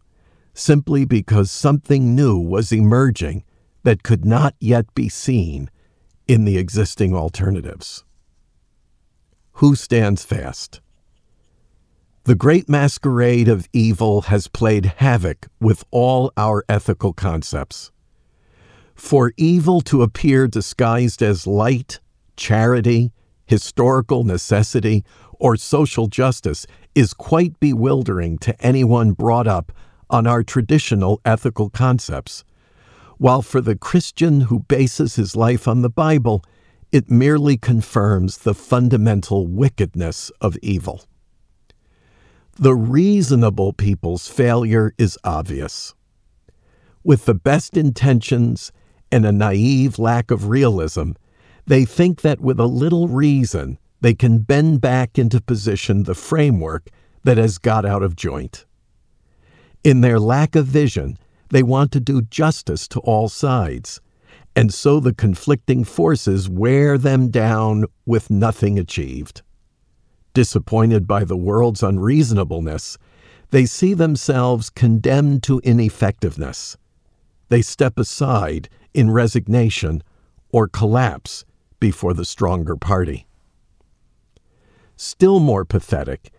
simply 0.54 1.04
because 1.04 1.52
something 1.52 2.16
new 2.16 2.40
was 2.40 2.72
emerging 2.72 3.44
that 3.84 4.04
could 4.04 4.24
not 4.24 4.56
yet 4.62 4.86
be 4.96 5.10
seen 5.10 5.70
in 6.28 6.46
the 6.46 6.58
existing 6.58 7.14
alternatives. 7.16 8.04
Who 9.54 9.76
stands 9.76 10.24
fast? 10.24 10.82
The 12.26 12.36
great 12.36 12.70
masquerade 12.70 13.50
of 13.50 13.68
evil 13.74 14.24
has 14.24 14.48
played 14.48 14.86
havoc 14.98 15.48
with 15.60 15.84
all 15.92 16.32
our 16.38 16.64
ethical 16.70 17.12
concepts. 17.12 17.92
For 18.96 19.34
evil 19.36 19.82
to 19.82 20.02
appear 20.02 20.48
disguised 20.48 21.22
as 21.22 21.46
light, 21.46 22.00
charity, 22.38 23.12
historical 23.46 24.24
necessity, 24.24 25.04
or 25.34 25.58
social 25.58 26.08
justice 26.08 26.66
is 26.96 27.14
quite 27.14 27.60
bewildering 27.60 28.38
to 28.38 28.66
anyone 28.66 29.12
brought 29.12 29.48
up 29.48 29.74
on 30.10 30.26
our 30.26 30.44
traditional 30.44 31.20
ethical 31.26 31.70
concepts 31.70 32.46
while 33.24 33.42
for 33.42 33.62
the 33.62 33.78
Christian 33.78 34.42
who 34.42 34.60
bases 34.60 35.16
his 35.16 35.34
life 35.34 35.66
on 35.66 35.82
the 35.82 35.90
Bible, 35.90 36.44
it 36.92 37.10
merely 37.10 37.56
confirms 37.56 38.40
the 38.40 38.54
fundamental 38.54 39.48
wickedness 39.48 40.30
of 40.42 40.58
evil. 40.62 41.06
The 42.58 42.76
reasonable 42.76 43.72
people's 43.72 44.28
failure 44.28 44.94
is 44.98 45.18
obvious. 45.24 45.94
With 47.02 47.24
the 47.24 47.34
best 47.34 47.78
intentions 47.78 48.74
and 49.10 49.26
a 49.26 49.32
naive 49.32 49.98
lack 49.98 50.30
of 50.30 50.50
realism, 50.50 51.12
they 51.66 51.86
think 51.86 52.24
that 52.24 52.42
with 52.42 52.60
a 52.60 52.66
little 52.66 53.08
reason 53.08 53.80
they 54.02 54.14
can 54.14 54.40
bend 54.40 54.82
back 54.82 55.18
into 55.18 55.40
position 55.40 56.04
the 56.04 56.14
framework 56.14 56.90
that 57.24 57.38
has 57.38 57.58
got 57.58 57.86
out 57.86 58.04
of 58.04 58.18
joint. 58.18 58.66
In 59.82 60.02
their 60.02 60.20
lack 60.20 60.58
of 60.58 60.66
vision, 60.66 61.18
they 61.54 61.62
want 61.62 61.92
to 61.92 62.00
do 62.00 62.24
justice 62.24 62.88
to 62.88 63.00
all 63.02 63.30
sides, 63.30 64.02
and 64.56 64.74
so 64.74 65.00
the 65.00 65.14
conflicting 65.14 65.84
forces 65.84 66.50
wear 66.50 66.98
them 66.98 67.30
down 67.30 67.86
with 68.08 68.32
nothing 68.32 68.80
achieved. 68.80 69.44
Disappointed 70.34 71.06
by 71.06 71.24
the 71.24 71.38
world's 71.38 71.84
unreasonableness, 71.84 72.98
they 73.52 73.68
see 73.68 73.94
themselves 73.94 74.72
condemned 74.72 75.44
to 75.44 75.60
ineffectiveness. 75.60 76.76
They 77.50 77.62
step 77.62 78.00
aside 78.00 78.68
in 78.96 79.12
resignation 79.12 80.02
or 80.50 80.68
collapse 80.68 81.46
before 81.80 82.16
the 82.16 82.26
stronger 82.26 82.76
party. 82.76 83.28
Still 84.96 85.40
more 85.40 85.66
pathetic 85.66 86.32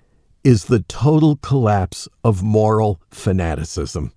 is 0.42 0.64
the 0.64 0.80
total 0.80 1.36
collapse 1.36 2.08
of 2.24 2.42
moral 2.42 3.00
fanaticism. 3.12 4.10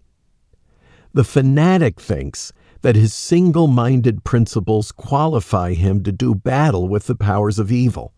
The 1.18 1.24
fanatic 1.24 2.00
thinks 2.00 2.54
that 2.84 2.96
his 2.96 3.12
single 3.12 3.66
minded 3.66 4.24
principles 4.24 4.92
qualify 4.92 5.74
him 5.74 6.04
to 6.04 6.12
do 6.12 6.36
battle 6.36 6.88
with 6.88 7.08
the 7.08 7.16
powers 7.16 7.58
of 7.58 7.72
evil. 7.72 8.14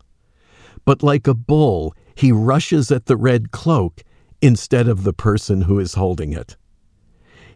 But 0.84 1.02
like 1.02 1.26
a 1.26 1.32
bull, 1.32 1.94
he 2.14 2.30
rushes 2.30 2.90
at 2.90 3.06
the 3.06 3.16
red 3.16 3.52
cloak 3.52 4.02
instead 4.42 4.86
of 4.86 5.04
the 5.04 5.14
person 5.14 5.62
who 5.62 5.78
is 5.78 5.94
holding 5.94 6.34
it. 6.34 6.58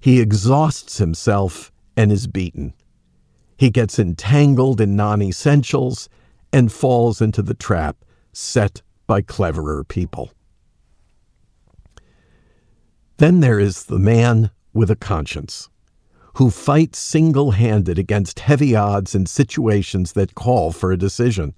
He 0.01 0.19
exhausts 0.19 0.97
himself 0.97 1.71
and 1.95 2.11
is 2.11 2.27
beaten. 2.27 2.73
He 3.59 3.69
gets 3.69 3.99
entangled 3.99 4.81
in 4.81 4.97
non 4.97 5.21
essentials 5.21 6.09
and 6.55 6.73
falls 6.73 7.21
into 7.21 7.43
the 7.43 7.53
trap 7.53 8.03
set 8.33 8.81
by 9.07 9.21
cleverer 9.21 9.85
people. 9.85 10.33
Then 13.19 13.41
there 13.41 13.61
is 13.61 13.85
the 13.85 13.99
man 13.99 14.51
with 14.75 14.91
a 14.91 14.97
conscience 14.97 15.71
who 16.35 16.51
fights 16.51 16.99
single 16.99 17.53
handed 17.53 17.99
against 17.99 18.41
heavy 18.41 18.75
odds 18.75 19.15
in 19.15 19.25
situations 19.25 20.13
that 20.15 20.35
call 20.35 20.73
for 20.73 20.91
a 20.91 20.99
decision. 20.99 21.55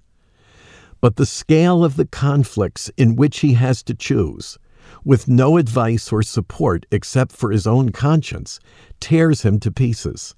But 1.00 1.16
the 1.16 1.26
scale 1.26 1.82
of 1.82 1.96
the 1.96 2.06
conflicts 2.06 2.90
in 2.96 3.16
which 3.16 3.38
he 3.38 3.54
has 3.54 3.82
to 3.84 3.94
choose, 3.94 4.58
with 5.04 5.28
no 5.28 5.56
advice 5.56 6.12
or 6.12 6.22
support 6.22 6.84
except 6.90 7.32
for 7.32 7.50
his 7.50 7.66
own 7.66 7.90
conscience, 7.90 8.60
tears 9.00 9.42
him 9.42 9.60
to 9.60 9.70
pieces. 9.70 10.34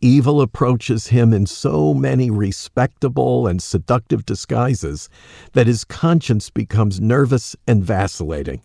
Evil 0.00 0.40
approaches 0.40 1.08
him 1.08 1.32
in 1.32 1.46
so 1.46 1.94
many 1.94 2.30
respectable 2.30 3.46
and 3.46 3.62
seductive 3.62 4.24
disguises 4.26 5.08
that 5.52 5.66
his 5.66 5.84
conscience 5.84 6.50
becomes 6.50 7.00
nervous 7.00 7.56
and 7.66 7.84
vacillating 7.84 8.62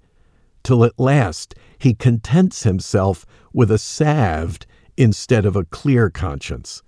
till 0.70 0.86
at 0.86 1.00
last 1.00 1.56
he 1.80 1.96
contents 1.96 2.62
himself 2.62 3.26
with 3.52 3.72
a 3.72 3.80
salved 3.80 4.68
instead 4.98 5.44
of 5.44 5.56
a 5.56 5.66
clear 5.66 6.12
conscience, 6.12 6.84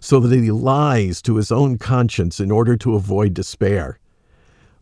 so 0.00 0.18
that 0.20 0.34
he 0.34 0.50
lies 0.50 1.20
to 1.20 1.36
his 1.36 1.52
own 1.52 1.76
conscience 1.76 2.40
in 2.40 2.50
order 2.50 2.78
to 2.78 2.94
avoid 2.94 3.34
despair. 3.34 3.98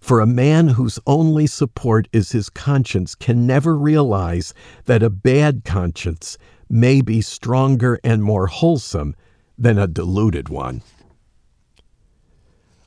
For 0.01 0.21
a 0.21 0.35
man 0.45 0.69
whose 0.69 1.01
only 1.05 1.49
support 1.49 2.07
is 2.13 2.31
his 2.31 2.49
conscience 2.49 3.17
can 3.17 3.45
never 3.45 3.77
realize 3.77 4.55
that 4.85 5.03
a 5.03 5.11
bad 5.11 5.65
conscience 5.65 6.39
may 6.71 7.01
be 7.01 7.23
stronger 7.23 7.99
and 8.05 8.23
more 8.23 8.47
wholesome 8.47 9.17
than 9.59 9.79
a 9.79 9.89
deluded 9.89 10.49
one. 10.49 10.81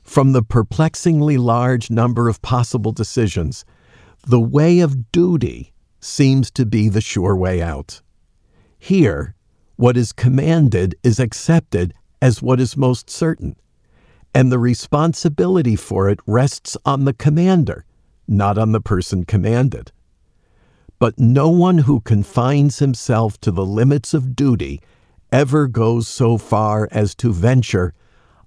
From 0.02 0.32
the 0.32 0.42
perplexingly 0.42 1.36
large 1.36 1.90
number 1.90 2.30
of 2.30 2.40
possible 2.40 2.92
decisions, 2.92 3.66
the 4.26 4.40
way 4.40 4.80
of 4.80 5.10
duty 5.12 5.72
seems 6.00 6.50
to 6.52 6.66
be 6.66 6.88
the 6.88 7.00
sure 7.00 7.34
way 7.36 7.62
out. 7.62 8.00
Here, 8.78 9.34
what 9.76 9.96
is 9.96 10.12
commanded 10.12 10.94
is 11.02 11.18
accepted 11.18 11.94
as 12.20 12.42
what 12.42 12.60
is 12.60 12.76
most 12.76 13.08
certain, 13.08 13.56
and 14.34 14.50
the 14.50 14.58
responsibility 14.58 15.76
for 15.76 16.08
it 16.08 16.20
rests 16.26 16.76
on 16.84 17.04
the 17.04 17.12
commander, 17.12 17.84
not 18.26 18.58
on 18.58 18.72
the 18.72 18.80
person 18.80 19.24
commanded. 19.24 19.92
But 20.98 21.18
no 21.18 21.48
one 21.48 21.78
who 21.78 22.00
confines 22.00 22.80
himself 22.80 23.40
to 23.40 23.50
the 23.50 23.64
limits 23.64 24.14
of 24.14 24.34
duty 24.34 24.80
ever 25.30 25.68
goes 25.68 26.08
so 26.08 26.38
far 26.38 26.88
as 26.90 27.14
to 27.16 27.32
venture 27.32 27.94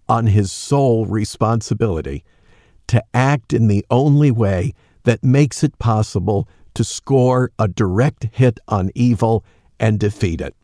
on 0.09 0.27
his 0.27 0.51
sole 0.51 1.05
responsibility 1.05 2.25
to 2.87 3.01
act 3.13 3.53
in 3.53 3.67
the 3.67 3.85
only 3.89 4.31
way 4.31 4.73
that 5.03 5.23
makes 5.23 5.63
it 5.63 5.79
possible 5.79 6.47
to 6.73 6.83
score 6.83 7.51
a 7.59 7.67
direct 7.67 8.27
hit 8.31 8.59
on 8.67 8.91
evil 8.95 9.43
and 9.79 9.99
defeat 9.99 10.41
it. 10.41 10.55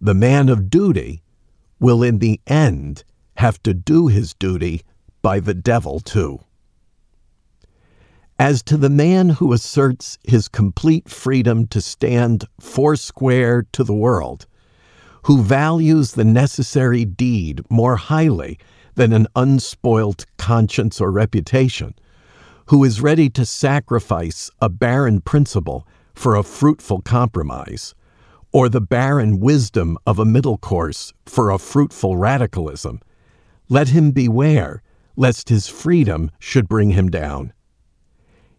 The 0.00 0.14
man 0.14 0.48
of 0.48 0.70
duty 0.70 1.22
will 1.78 2.02
in 2.02 2.18
the 2.18 2.40
end 2.46 3.04
have 3.36 3.62
to 3.62 3.74
do 3.74 4.06
his 4.06 4.34
duty 4.34 4.82
by 5.20 5.40
the 5.40 5.54
devil 5.54 6.00
too. 6.00 6.40
As 8.38 8.62
to 8.64 8.76
the 8.76 8.90
man 8.90 9.28
who 9.28 9.52
asserts 9.52 10.18
his 10.24 10.48
complete 10.48 11.08
freedom 11.08 11.66
to 11.68 11.80
stand 11.80 12.44
foursquare 12.60 13.64
to 13.72 13.84
the 13.84 13.94
world, 13.94 14.46
who 15.24 15.42
values 15.42 16.12
the 16.12 16.24
necessary 16.24 17.04
deed 17.04 17.60
more 17.70 17.96
highly 17.96 18.58
than 18.94 19.12
an 19.12 19.28
unspoilt 19.36 20.26
conscience 20.38 21.00
or 21.00 21.12
reputation, 21.12 21.94
who 22.66 22.84
is 22.84 23.00
ready 23.00 23.28
to 23.30 23.44
sacrifice 23.44 24.50
a 24.60 24.68
barren 24.68 25.20
principle 25.20 25.86
for 26.14 26.36
a 26.36 26.42
fruitful 26.42 27.00
compromise, 27.02 27.94
or 28.52 28.68
the 28.68 28.80
barren 28.80 29.40
wisdom 29.40 29.96
of 30.06 30.18
a 30.18 30.24
middle 30.24 30.58
course 30.58 31.12
for 31.26 31.50
a 31.50 31.58
fruitful 31.58 32.16
radicalism, 32.16 33.00
let 33.68 33.88
him 33.88 34.10
beware 34.10 34.82
lest 35.16 35.48
his 35.48 35.68
freedom 35.68 36.30
should 36.38 36.68
bring 36.68 36.90
him 36.90 37.08
down. 37.08 37.52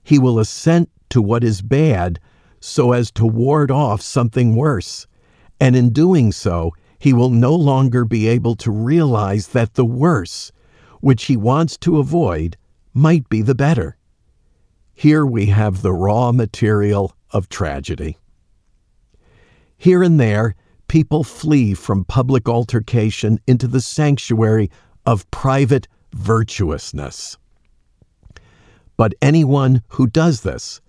He 0.03 0.19
will 0.19 0.39
assent 0.39 0.89
to 1.09 1.21
what 1.21 1.43
is 1.43 1.61
bad 1.61 2.19
so 2.59 2.91
as 2.91 3.11
to 3.11 3.25
ward 3.25 3.71
off 3.71 4.01
something 4.01 4.55
worse, 4.55 5.07
and 5.59 5.75
in 5.75 5.91
doing 5.91 6.31
so, 6.31 6.71
he 6.97 7.13
will 7.13 7.29
no 7.29 7.53
longer 7.53 8.05
be 8.05 8.27
able 8.27 8.55
to 8.55 8.71
realize 8.71 9.49
that 9.49 9.73
the 9.73 9.85
worse, 9.85 10.51
which 11.01 11.25
he 11.25 11.35
wants 11.35 11.77
to 11.77 11.99
avoid, 11.99 12.57
might 12.93 13.27
be 13.29 13.41
the 13.41 13.55
better. 13.55 13.97
Here 14.93 15.25
we 15.25 15.47
have 15.47 15.81
the 15.81 15.93
raw 15.93 16.31
material 16.31 17.15
of 17.31 17.49
tragedy. 17.49 18.17
Here 19.77 20.03
and 20.03 20.19
there, 20.19 20.55
people 20.87 21.23
flee 21.23 21.73
from 21.73 22.05
public 22.05 22.47
altercation 22.47 23.39
into 23.47 23.67
the 23.67 23.81
sanctuary 23.81 24.69
of 25.05 25.29
private 25.31 25.87
virtuousness. 26.13 27.37
But 28.95 29.15
anyone 29.21 29.81
who 29.89 30.07
does 30.07 30.41
this 30.41 30.79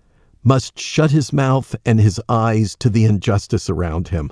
must 0.43 0.79
shut 0.79 1.09
his 1.09 1.33
mouth 1.33 1.75
and 1.85 1.99
his 1.99 2.21
eyes 2.29 2.75
to 2.77 2.89
the 2.89 3.05
injustice 3.05 3.69
around 3.69 4.09
him. 4.09 4.29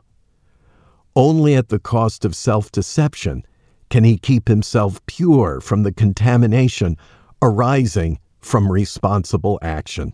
Only 1.15 1.55
at 1.55 1.69
the 1.69 1.79
cost 1.79 2.23
of 2.23 2.35
self 2.35 2.71
deception 2.71 3.43
can 3.89 4.03
he 4.03 4.17
keep 4.17 4.47
himself 4.47 5.03
pure 5.07 5.59
from 5.59 5.83
the 5.83 5.91
contamination 5.91 6.97
arising 7.43 8.17
from 8.39 8.71
responsible 8.71 9.59
action. 9.61 10.13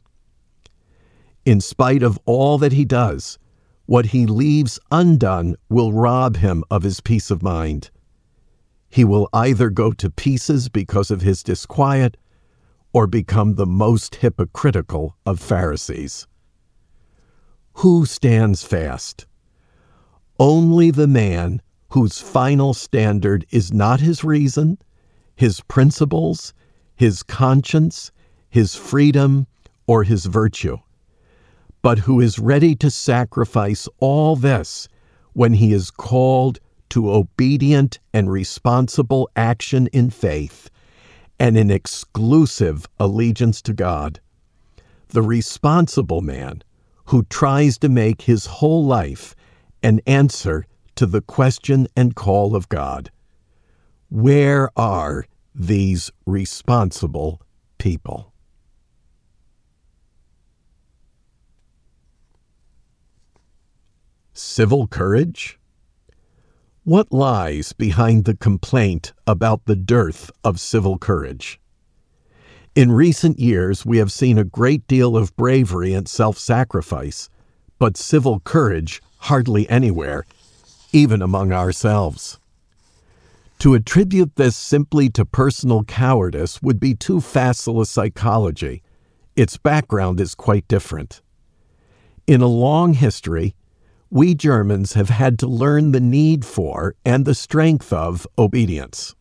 In 1.46 1.62
spite 1.62 2.02
of 2.02 2.18
all 2.26 2.58
that 2.58 2.74
he 2.74 2.84
does, 2.84 3.38
what 3.86 4.08
he 4.08 4.26
leaves 4.26 4.80
undone 4.92 5.56
will 5.70 5.94
rob 5.94 6.38
him 6.38 6.64
of 6.72 6.82
his 6.82 7.02
peace 7.02 7.30
of 7.30 7.44
mind. 7.44 7.92
He 8.90 9.06
will 9.06 9.30
either 9.32 9.70
go 9.70 9.92
to 9.92 10.10
pieces 10.10 10.70
because 10.70 11.12
of 11.12 11.22
his 11.22 11.44
disquiet 11.44 12.18
or 12.94 13.06
become 13.06 13.54
the 13.54 13.68
most 13.68 14.16
hypocritical 14.16 15.16
of 15.24 15.40
Pharisees. 15.40 16.26
Who 17.74 18.08
stands 18.08 18.64
fast? 18.64 19.28
Only 20.40 20.90
the 20.90 21.08
man 21.08 21.62
whose 21.90 22.20
final 22.20 22.74
standard 22.74 23.46
is 23.52 23.72
not 23.72 24.00
his 24.00 24.24
reason, 24.24 24.80
his 25.36 25.62
principles, 25.62 26.54
his 27.00 27.24
conscience, 27.24 28.12
his 28.50 28.76
freedom, 28.76 29.48
or 29.88 30.04
his 30.04 30.26
virtue, 30.26 30.78
but 31.82 32.00
who 32.00 32.20
is 32.20 32.38
ready 32.38 32.76
to 32.76 32.92
sacrifice 32.92 33.88
all 34.02 34.36
this 34.36 34.90
when 35.32 35.54
he 35.54 35.72
is 35.72 35.92
called 35.92 36.60
to 36.90 37.10
obedient 37.10 38.00
and 38.14 38.30
responsible 38.30 39.30
action 39.38 39.88
in 39.94 40.10
faith 40.10 40.70
and 41.40 41.58
in 41.58 41.72
exclusive 41.72 42.86
allegiance 43.00 43.62
to 43.62 43.72
God. 43.72 44.20
The 45.08 45.22
responsible 45.22 46.20
man 46.20 46.64
who 47.06 47.24
tries 47.30 47.78
to 47.78 47.88
make 47.88 48.24
his 48.24 48.46
whole 48.46 48.84
life 48.84 49.38
an 49.82 50.02
answer 50.06 50.66
to 50.96 51.06
the 51.06 51.22
question 51.22 51.88
and 51.96 52.14
call 52.14 52.58
of 52.58 52.68
God. 52.68 53.10
Where 54.10 54.70
are 54.76 55.24
these 55.60 56.10
responsible 56.26 57.42
people? 57.78 58.32
Civil 64.32 64.88
courage? 64.88 65.60
What 66.86 67.12
lies 67.12 67.74
behind 67.74 68.24
the 68.24 68.38
complaint 68.38 69.12
about 69.28 69.66
the 69.66 69.76
dearth 69.76 70.32
of 70.46 70.62
civil 70.62 70.98
courage? 70.98 71.60
In 72.74 72.94
recent 72.94 73.38
years, 73.38 73.86
we 73.86 73.98
have 73.98 74.14
seen 74.14 74.38
a 74.38 74.46
great 74.46 74.88
deal 74.88 75.18
of 75.18 75.36
bravery 75.36 75.94
and 75.94 76.08
self 76.08 76.38
sacrifice, 76.38 77.30
but 77.78 77.98
civil 77.98 78.40
courage 78.40 79.02
hardly 79.18 79.70
anywhere, 79.70 80.26
even 80.94 81.22
among 81.22 81.52
ourselves. 81.52 82.39
To 83.60 83.74
attribute 83.74 84.38
this 84.38 84.56
simply 84.56 85.10
to 85.10 85.26
personal 85.26 85.84
cowardice 85.84 86.62
would 86.62 86.80
be 86.80 86.96
too 86.96 87.20
facile 87.20 87.82
a 87.82 87.86
psychology. 87.86 88.82
Its 89.36 89.58
background 89.58 90.22
is 90.22 90.34
quite 90.34 90.66
different. 90.70 91.22
In 92.26 92.42
a 92.42 92.48
long 92.48 92.94
history, 92.94 93.56
we 94.10 94.34
Germans 94.34 94.94
have 94.94 95.10
had 95.10 95.38
to 95.40 95.48
learn 95.48 95.92
the 95.92 96.00
need 96.00 96.46
for 96.46 96.96
and 97.04 97.26
the 97.26 97.36
strength 97.36 97.92
of 97.92 98.26
obedience. 98.38 99.14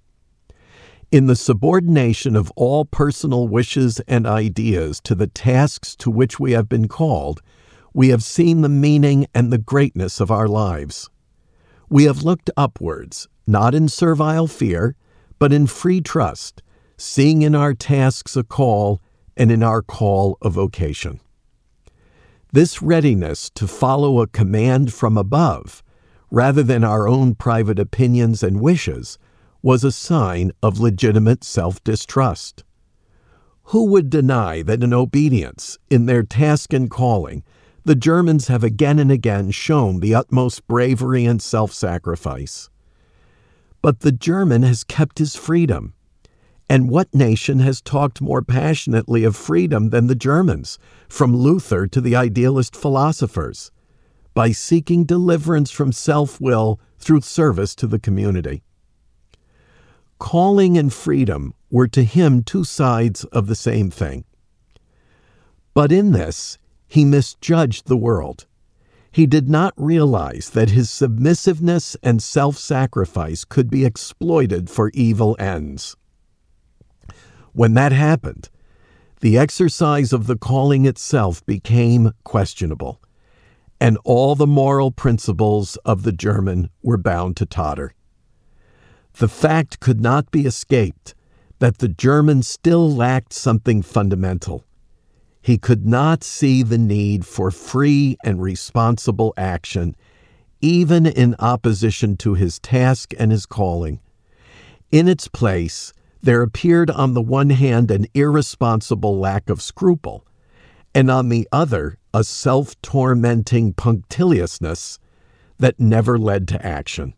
In 1.11 1.27
the 1.27 1.37
subordination 1.37 2.37
of 2.37 2.53
all 2.55 2.85
personal 2.85 3.49
wishes 3.49 3.99
and 4.07 4.25
ideas 4.25 5.01
to 5.01 5.17
the 5.17 5.27
tasks 5.27 5.97
to 5.97 6.13
which 6.13 6.39
we 6.39 6.53
have 6.53 6.69
been 6.69 6.87
called, 6.87 7.41
we 7.93 8.11
have 8.11 8.23
seen 8.23 8.61
the 8.61 8.69
meaning 8.69 9.27
and 9.35 9.53
the 9.53 9.59
greatness 9.59 10.21
of 10.21 10.31
our 10.31 10.47
lives. 10.47 11.11
We 11.89 12.05
have 12.05 12.23
looked 12.23 12.51
upwards, 12.57 13.27
not 13.49 13.75
in 13.75 13.89
servile 13.89 14.47
fear, 14.47 14.95
but 15.39 15.53
in 15.53 15.67
free 15.67 16.01
trust, 16.01 16.63
seeing 16.97 17.43
in 17.43 17.55
our 17.55 17.75
tasks 17.75 18.37
a 18.37 18.45
call 18.45 19.01
and 19.37 19.51
in 19.51 19.63
our 19.63 19.83
call 19.83 20.37
a 20.43 20.51
vocation. 20.51 21.21
This 22.53 22.83
readiness 22.83 23.51
to 23.51 23.67
follow 23.67 24.21
a 24.21 24.27
command 24.27 24.93
from 24.93 25.17
above, 25.17 25.83
rather 26.31 26.63
than 26.63 26.85
our 26.85 27.09
own 27.09 27.35
private 27.35 27.79
opinions 27.79 28.43
and 28.43 28.61
wishes, 28.61 29.19
was 29.63 29.85
a 29.85 29.93
sign 29.93 30.53
of 30.63 30.79
legitimate 30.79 31.45
self 31.45 31.83
distrust. 31.85 32.65
Who 33.65 33.85
would 33.87 34.09
deny 34.09 34.63
that 34.63 34.83
in 34.83 34.95
obedience, 34.95 35.79
in 35.91 36.07
their 36.07 36.23
task 36.23 36.73
and 36.73 36.91
calling, 36.91 37.45
the 37.85 37.95
Germans 37.95 38.49
have 38.49 38.65
again 38.65 38.99
and 38.99 39.11
again 39.11 39.51
shown 39.51 40.01
the 40.01 40.15
utmost 40.15 40.67
bravery 40.67 41.25
and 41.25 41.41
self 41.41 41.73
sacrifice? 41.73 42.71
But 43.83 44.01
the 44.01 44.13
German 44.13 44.63
has 44.63 44.85
kept 44.85 45.19
his 45.19 45.37
freedom. 45.37 45.95
And 46.69 46.91
what 46.91 47.15
nation 47.15 47.61
has 47.61 47.81
talked 47.81 48.21
more 48.21 48.43
passionately 48.43 49.25
of 49.25 49.37
freedom 49.37 49.91
than 49.91 50.07
the 50.07 50.15
Germans, 50.15 50.79
from 51.09 51.35
Luther 51.35 51.87
to 51.87 52.01
the 52.01 52.15
idealist 52.15 52.77
philosophers? 52.77 53.71
By 54.35 54.53
seeking 54.53 55.05
deliverance 55.05 55.71
from 55.71 55.93
self 55.93 56.41
will 56.41 56.79
through 56.99 57.23
service 57.23 57.75
to 57.77 57.87
the 57.87 57.99
community. 57.99 58.63
Calling 60.19 60.77
and 60.77 60.93
freedom 60.93 61.55
were 61.71 61.89
to 61.89 62.03
him 62.03 62.43
two 62.43 62.65
sides 62.65 63.25
of 63.25 63.47
the 63.47 63.55
same 63.55 63.91
thing. 63.91 64.25
But 65.73 65.93
in 65.93 66.13
this, 66.13 66.59
he 66.89 67.05
misjudged 67.05 67.87
the 67.87 67.97
world. 67.97 68.47
He 69.11 69.27
did 69.27 69.49
not 69.49 69.75
realize 69.77 70.51
that 70.51 70.71
his 70.71 70.91
submissiveness 70.91 71.97
and 72.03 72.23
self 72.23 72.59
sacrifice 72.59 73.45
could 73.45 73.71
be 73.71 73.85
exploited 73.85 74.69
for 74.69 74.91
evil 74.95 75.37
ends. 75.39 75.97
When 77.53 77.75
that 77.75 77.93
happened, 77.93 78.51
the 79.21 79.37
exercise 79.37 80.13
of 80.13 80.27
the 80.27 80.37
calling 80.37 80.85
itself 80.85 81.45
became 81.45 82.13
questionable, 82.23 83.01
and 83.81 83.99
all 84.05 84.35
the 84.35 84.47
moral 84.47 84.93
principles 84.93 85.77
of 85.85 86.03
the 86.03 86.13
German 86.13 86.71
were 86.83 86.99
bound 86.99 87.37
to 87.39 87.47
totter. 87.47 87.95
The 89.15 89.29
fact 89.29 89.81
could 89.81 90.01
not 90.01 90.31
be 90.31 90.47
escaped 90.47 91.15
that 91.59 91.79
the 91.79 91.89
German 91.89 92.43
still 92.45 92.89
lacked 92.89 93.33
something 93.33 93.83
fundamental. 93.83 94.65
He 95.49 95.57
could 95.57 95.87
not 95.87 96.23
see 96.23 96.63
the 96.63 96.77
need 96.77 97.25
for 97.25 97.51
free 97.51 98.19
and 98.23 98.43
responsible 98.43 99.33
action, 99.39 99.97
even 100.61 101.07
in 101.07 101.37
opposition 101.39 102.19
to 102.19 102.35
his 102.35 102.59
task 102.59 103.15
and 103.19 103.33
his 103.33 103.47
calling. 103.47 104.01
In 104.93 105.09
its 105.09 105.27
place, 105.27 105.95
there 106.21 106.43
appeared 106.43 106.91
on 106.91 107.15
the 107.15 107.23
one 107.23 107.49
hand 107.49 107.91
an 107.91 108.09
irresponsible 108.13 109.19
lack 109.19 109.49
of 109.49 109.63
scruple, 109.63 110.27
and 110.95 111.11
on 111.11 111.31
the 111.31 111.49
other 111.51 111.97
a 112.13 112.25
self 112.25 112.79
tormenting 112.83 113.73
punctiliousness 113.73 114.99
that 115.59 115.81
never 115.81 116.19
led 116.19 116.47
to 116.49 116.63
action. 116.63 117.15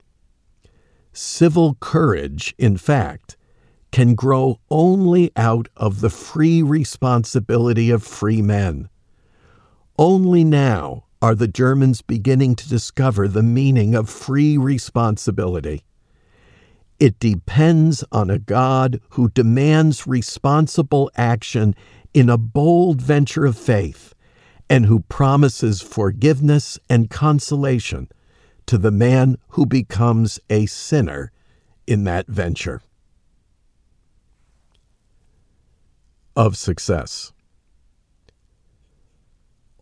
Civil 1.12 1.78
courage, 1.80 2.54
in 2.58 2.76
fact, 2.76 3.36
can 3.90 4.14
grow 4.14 4.60
only 4.70 5.32
out 5.36 5.68
of 5.76 6.00
the 6.00 6.10
free 6.10 6.62
responsibility 6.62 7.90
of 7.90 8.02
free 8.02 8.42
men. 8.42 8.88
Only 9.98 10.44
now 10.44 11.04
are 11.20 11.34
the 11.34 11.48
Germans 11.48 12.00
beginning 12.00 12.56
to 12.56 12.68
discover 12.68 13.28
the 13.28 13.42
meaning 13.42 13.94
of 13.94 14.08
free 14.08 14.56
responsibility. 14.56 15.84
It 16.98 17.18
depends 17.18 18.04
on 18.12 18.30
a 18.30 18.38
God 18.38 19.00
who 19.10 19.30
demands 19.30 20.06
responsible 20.06 21.10
action 21.16 21.74
in 22.12 22.28
a 22.28 22.38
bold 22.38 23.00
venture 23.00 23.46
of 23.46 23.56
faith 23.56 24.14
and 24.68 24.86
who 24.86 25.00
promises 25.00 25.82
forgiveness 25.82 26.78
and 26.88 27.10
consolation 27.10 28.08
to 28.66 28.78
the 28.78 28.90
man 28.90 29.36
who 29.48 29.66
becomes 29.66 30.38
a 30.48 30.66
sinner 30.66 31.32
in 31.86 32.04
that 32.04 32.26
venture. 32.28 32.80
Of 36.36 36.56
success. 36.56 37.32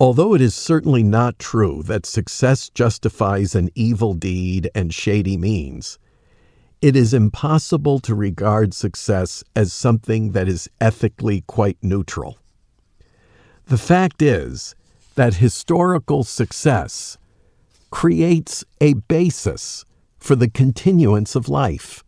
Although 0.00 0.34
it 0.34 0.40
is 0.40 0.54
certainly 0.54 1.02
not 1.02 1.38
true 1.38 1.82
that 1.84 2.06
success 2.06 2.68
justifies 2.70 3.54
an 3.54 3.68
evil 3.74 4.14
deed 4.14 4.70
and 4.74 4.94
shady 4.94 5.37
means, 5.37 5.98
it 6.80 6.94
is 6.94 7.12
impossible 7.12 7.98
to 8.00 8.14
regard 8.14 8.72
success 8.72 9.42
as 9.56 9.72
something 9.72 10.32
that 10.32 10.48
is 10.48 10.70
ethically 10.80 11.42
quite 11.48 11.76
neutral. 11.82 12.38
The 13.66 13.78
fact 13.78 14.22
is 14.22 14.76
that 15.16 15.34
historical 15.34 16.22
success 16.22 17.18
creates 17.90 18.64
a 18.80 18.94
basis 18.94 19.84
for 20.18 20.37
the 20.37 20.48
continuance 20.48 21.34
of 21.34 21.48
life. 21.48 22.04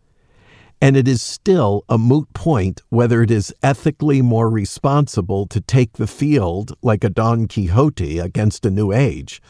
And 0.80 0.96
it 0.96 1.06
is 1.06 1.20
still 1.20 1.84
a 1.88 1.98
moot 1.98 2.32
point 2.32 2.80
whether 2.88 3.22
it 3.22 3.30
is 3.30 3.54
ethically 3.62 4.22
more 4.22 4.48
responsible 4.48 5.46
to 5.48 5.60
take 5.60 5.94
the 5.94 6.06
field 6.06 6.76
like 6.82 7.04
a 7.04 7.10
Don 7.10 7.46
Quixote 7.46 8.18
against 8.18 8.64
a 8.64 8.70
new 8.70 8.92
age, 8.92 9.42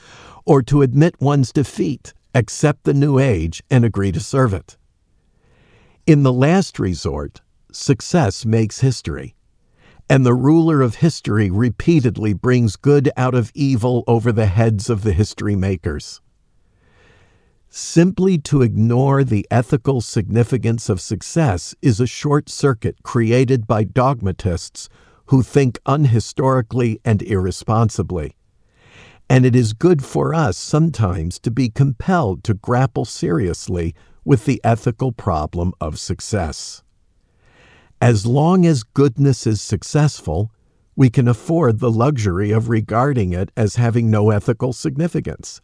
or 0.45 0.62
to 0.62 0.83
admit 0.83 1.21
one's 1.21 1.53
defeat, 1.53 2.12
accept 2.35 2.85
the 2.85 2.95
new 2.95 3.19
age, 3.19 3.62
and 3.71 3.85
agree 3.85 4.12
to 4.12 4.21
serve 4.21 4.53
it. 4.53 4.77
In 6.07 6.25
the 6.25 6.33
last 6.33 6.79
resort, 6.79 7.40
success 7.71 8.45
makes 8.45 8.81
history 8.81 9.37
and 10.11 10.27
the 10.27 10.35
ruler 10.35 10.83
of 10.83 10.97
history 10.97 11.53
repeatedly 11.53 12.33
brings 12.33 12.75
good 12.75 13.09
out 13.16 13.33
of 13.33 13.53
evil 13.55 14.03
over 14.09 14.33
the 14.33 14.47
heads 14.47 14.90
of 14.90 15.05
the 15.05 15.12
history 15.12 15.55
makers. 15.55 16.21
Simply 17.72 18.37
to 18.38 18.62
ignore 18.62 19.22
the 19.22 19.46
ethical 19.48 20.00
significance 20.00 20.88
of 20.88 21.00
success 21.00 21.72
is 21.80 22.00
a 22.00 22.06
short 22.06 22.48
circuit 22.48 23.04
created 23.04 23.68
by 23.68 23.85
dogmatists 23.85 24.88
who 25.26 25.44
think 25.44 25.78
unhistorically 25.87 26.98
and 27.04 27.22
irresponsibly. 27.22 28.35
And 29.28 29.46
it 29.46 29.54
is 29.54 29.72
good 29.72 30.04
for 30.04 30.35
us 30.35 30.59
sometimes 30.59 31.38
to 31.38 31.52
be 31.52 31.68
compelled 31.68 32.42
to 32.42 32.54
grapple 32.54 33.04
seriously 33.04 33.94
with 34.24 34.46
the 34.46 34.61
ethical 34.64 35.12
problem 35.12 35.72
of 35.80 36.00
success. 36.00 36.83
As 38.00 38.26
long 38.26 38.66
as 38.66 38.83
goodness 38.83 39.46
is 39.46 39.62
successful, 39.62 40.50
we 40.96 41.09
can 41.09 41.28
afford 41.28 41.78
the 41.78 41.92
luxury 41.92 42.50
of 42.50 42.68
regarding 42.68 43.33
it 43.33 43.52
as 43.56 43.76
having 43.76 44.11
no 44.11 44.30
ethical 44.30 44.72
significance. 44.72 45.61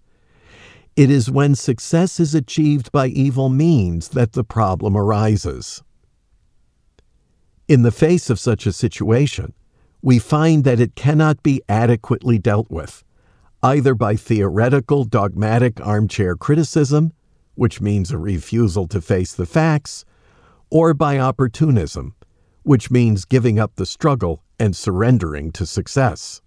It 0.96 1.10
is 1.10 1.30
when 1.30 1.54
success 1.54 2.18
is 2.18 2.34
achieved 2.34 2.90
by 2.90 3.08
evil 3.08 3.50
means 3.50 4.08
that 4.08 4.32
the 4.32 4.42
problem 4.42 4.96
arises. 4.96 5.82
In 7.68 7.82
the 7.82 7.92
face 7.92 8.30
of 8.30 8.40
such 8.40 8.64
a 8.64 8.72
situation, 8.72 9.52
we 10.00 10.18
find 10.18 10.64
that 10.64 10.80
it 10.80 10.94
cannot 10.94 11.42
be 11.42 11.60
adequately 11.68 12.38
dealt 12.38 12.70
with, 12.70 13.04
either 13.62 13.94
by 13.94 14.16
theoretical 14.16 15.04
dogmatic 15.04 15.84
armchair 15.84 16.34
criticism, 16.34 17.12
which 17.56 17.78
means 17.78 18.10
a 18.10 18.16
refusal 18.16 18.88
to 18.88 19.02
face 19.02 19.34
the 19.34 19.44
facts, 19.44 20.06
or 20.70 20.94
by 20.94 21.18
opportunism, 21.18 22.14
which 22.62 22.90
means 22.90 23.26
giving 23.26 23.58
up 23.58 23.74
the 23.76 23.84
struggle 23.84 24.42
and 24.58 24.74
surrendering 24.74 25.52
to 25.52 25.66
success. 25.66 26.40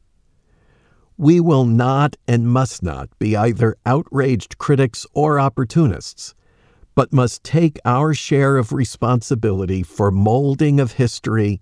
We 1.21 1.41
will 1.41 1.65
not 1.65 2.15
and 2.29 2.47
must 2.47 2.82
not 2.82 3.10
be 3.19 3.36
either 3.36 3.75
outraged 3.86 4.58
critics 4.58 5.05
or 5.13 5.38
opportunists, 5.38 6.34
but 6.95 7.12
must 7.12 7.43
take 7.43 7.77
our 7.84 8.13
share 8.13 8.55
of 8.55 8.71
responsibility 8.71 9.84
for 9.84 10.12
molding 10.12 10.79
of 10.79 10.93
history 10.93 11.60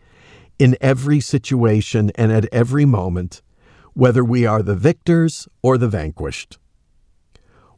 in 0.59 0.77
every 0.79 1.19
situation 1.19 2.11
and 2.13 2.31
at 2.31 2.47
every 2.51 2.85
moment, 2.85 3.41
whether 3.95 4.23
we 4.23 4.45
are 4.45 4.61
the 4.61 4.75
victors 4.75 5.47
or 5.63 5.79
the 5.79 5.87
vanquished. 5.87 6.59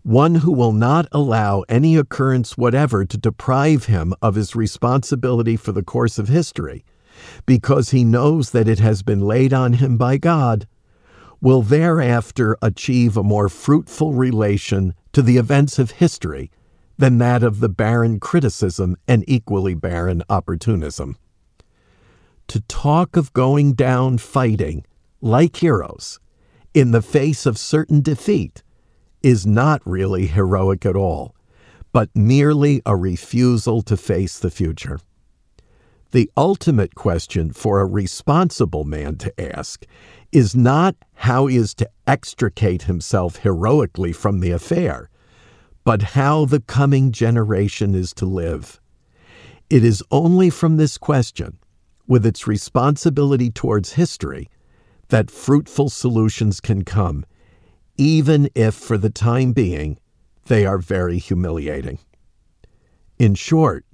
One 0.04 0.36
who 0.36 0.52
will 0.52 0.74
not 0.74 1.08
allow 1.14 1.64
any 1.70 1.96
occurrence 1.96 2.58
whatever 2.58 3.06
to 3.06 3.18
deprive 3.18 3.86
him 3.86 4.14
of 4.22 4.36
his 4.36 4.54
responsibility 4.54 5.56
for 5.56 5.72
the 5.72 5.84
course 5.84 6.20
of 6.20 6.28
history, 6.28 6.84
because 7.46 7.92
he 7.92 8.04
knows 8.04 8.52
that 8.52 8.68
it 8.68 8.80
has 8.80 9.02
been 9.02 9.22
laid 9.22 9.54
on 9.54 9.72
him 9.72 9.96
by 9.96 10.18
God, 10.18 10.68
will 11.42 11.62
thereafter 11.62 12.58
achieve 12.62 13.16
a 13.16 13.24
more 13.24 13.50
fruitful 13.50 14.14
relation 14.14 14.94
to 15.14 15.22
the 15.22 15.38
events 15.38 15.80
of 15.80 15.92
history 15.92 16.52
than 16.98 17.18
that 17.18 17.44
of 17.44 17.60
the 17.62 17.70
barren 17.70 18.20
criticism 18.20 18.96
and 19.08 19.24
equally 19.28 19.74
barren 19.74 20.22
opportunism. 20.30 21.18
To 22.50 22.62
talk 22.62 23.16
of 23.16 23.32
going 23.34 23.74
down 23.74 24.18
fighting 24.18 24.86
like 25.22 25.58
heroes 25.58 26.20
in 26.74 26.92
the 26.92 27.02
face 27.02 27.46
of 27.46 27.58
certain 27.58 28.02
defeat 28.02 28.64
is 29.22 29.46
not 29.46 29.82
really 29.86 30.28
heroic 30.28 30.86
at 30.86 30.96
all, 30.96 31.36
but 31.94 32.10
merely 32.16 32.82
a 32.86 32.96
refusal 32.96 33.82
to 33.84 33.98
face 33.98 34.38
the 34.38 34.52
future. 34.52 35.00
The 36.12 36.32
ultimate 36.36 36.96
question 36.96 37.54
for 37.54 37.80
a 37.80 37.86
responsible 37.86 38.84
man 38.84 39.18
to 39.18 39.58
ask 39.58 39.86
is 40.32 40.56
not 40.56 40.96
how 41.14 41.46
he 41.46 41.56
is 41.56 41.76
to 41.76 41.90
extricate 42.08 42.84
himself 42.84 43.38
heroically 43.38 44.12
from 44.12 44.40
the 44.40 44.50
affair, 44.50 45.10
but 45.84 46.02
how 46.02 46.46
the 46.46 46.62
coming 46.62 47.12
generation 47.12 47.94
is 47.94 48.12
to 48.16 48.26
live. 48.26 48.80
It 49.70 49.84
is 49.84 50.04
only 50.10 50.50
from 50.50 50.78
this 50.78 50.98
question, 50.98 51.60
with 52.08 52.26
its 52.26 52.48
responsibility 52.48 53.52
towards 53.52 53.94
history, 53.94 54.50
that 55.10 55.30
fruitful 55.30 55.90
solutions 55.90 56.60
can 56.60 56.84
come, 56.84 57.24
even 57.98 58.50
if 58.56 58.74
for 58.74 58.98
the 58.98 59.12
time 59.12 59.54
being 59.54 60.00
they 60.46 60.66
are 60.66 60.80
very 60.80 61.20
humiliating. 61.20 62.00
In 63.20 63.36
short, 63.36 63.86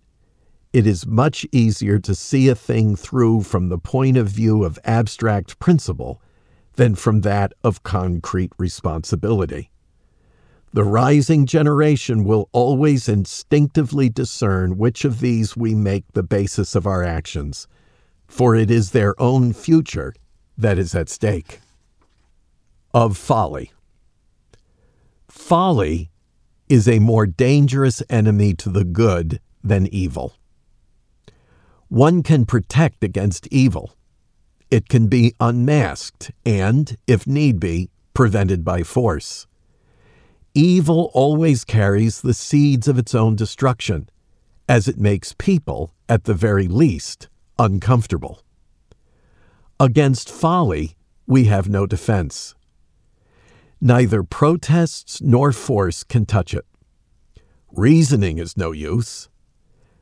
it 0.75 0.85
is 0.85 1.07
much 1.07 1.45
easier 1.53 1.97
to 1.99 2.13
see 2.13 2.49
a 2.49 2.53
thing 2.53 2.97
through 2.97 3.41
from 3.41 3.69
the 3.69 3.77
point 3.77 4.17
of 4.17 4.27
view 4.27 4.65
of 4.65 4.77
abstract 4.83 5.57
principle 5.57 6.21
than 6.73 6.93
from 6.93 7.21
that 7.21 7.53
of 7.63 7.81
concrete 7.83 8.51
responsibility. 8.57 9.71
The 10.73 10.83
rising 10.83 11.45
generation 11.45 12.25
will 12.25 12.49
always 12.51 13.07
instinctively 13.07 14.09
discern 14.09 14.77
which 14.77 15.05
of 15.05 15.21
these 15.21 15.55
we 15.55 15.73
make 15.73 16.11
the 16.11 16.23
basis 16.23 16.75
of 16.75 16.85
our 16.85 17.05
actions, 17.05 17.69
for 18.27 18.53
it 18.53 18.69
is 18.69 18.91
their 18.91 19.15
own 19.17 19.53
future 19.53 20.13
that 20.57 20.77
is 20.77 20.93
at 20.93 21.07
stake. 21.07 21.61
Of 22.93 23.15
folly. 23.15 23.71
Folly 25.29 26.11
is 26.67 26.85
a 26.85 26.99
more 26.99 27.25
dangerous 27.25 28.03
enemy 28.09 28.53
to 28.55 28.69
the 28.69 28.83
good 28.83 29.39
than 29.63 29.88
evil. 29.88 30.35
One 31.89 32.24
can 32.24 32.45
protect 32.45 33.04
against 33.04 33.48
evil. 33.48 33.95
It 34.71 34.89
can 34.89 35.08
be 35.08 35.36
unmasked 35.39 36.32
and, 36.45 36.98
if 37.06 37.28
need 37.28 37.60
be, 37.60 37.89
prevented 38.13 38.65
by 38.65 38.84
force. 38.84 39.45
Evil 40.54 41.12
always 41.13 41.63
carries 41.63 42.21
the 42.21 42.34
seeds 42.34 42.88
of 42.88 42.98
its 42.98 43.13
own 43.13 43.36
destruction, 43.36 44.10
as 44.67 44.88
it 44.88 44.98
makes 44.98 45.36
people, 45.38 45.93
at 46.10 46.24
the 46.24 46.34
very 46.34 46.67
least, 46.67 47.30
uncomfortable. 47.60 48.41
Against 49.80 50.32
folly, 50.32 50.95
we 51.28 51.45
have 51.45 51.69
no 51.69 51.86
defense. 51.86 52.56
Neither 53.82 54.24
protests 54.24 55.21
nor 55.21 55.52
force 55.52 56.04
can 56.04 56.26
touch 56.26 56.54
it. 56.54 56.65
Reasoning 57.71 58.38
is 58.38 58.56
no 58.56 58.71
use. 58.71 59.30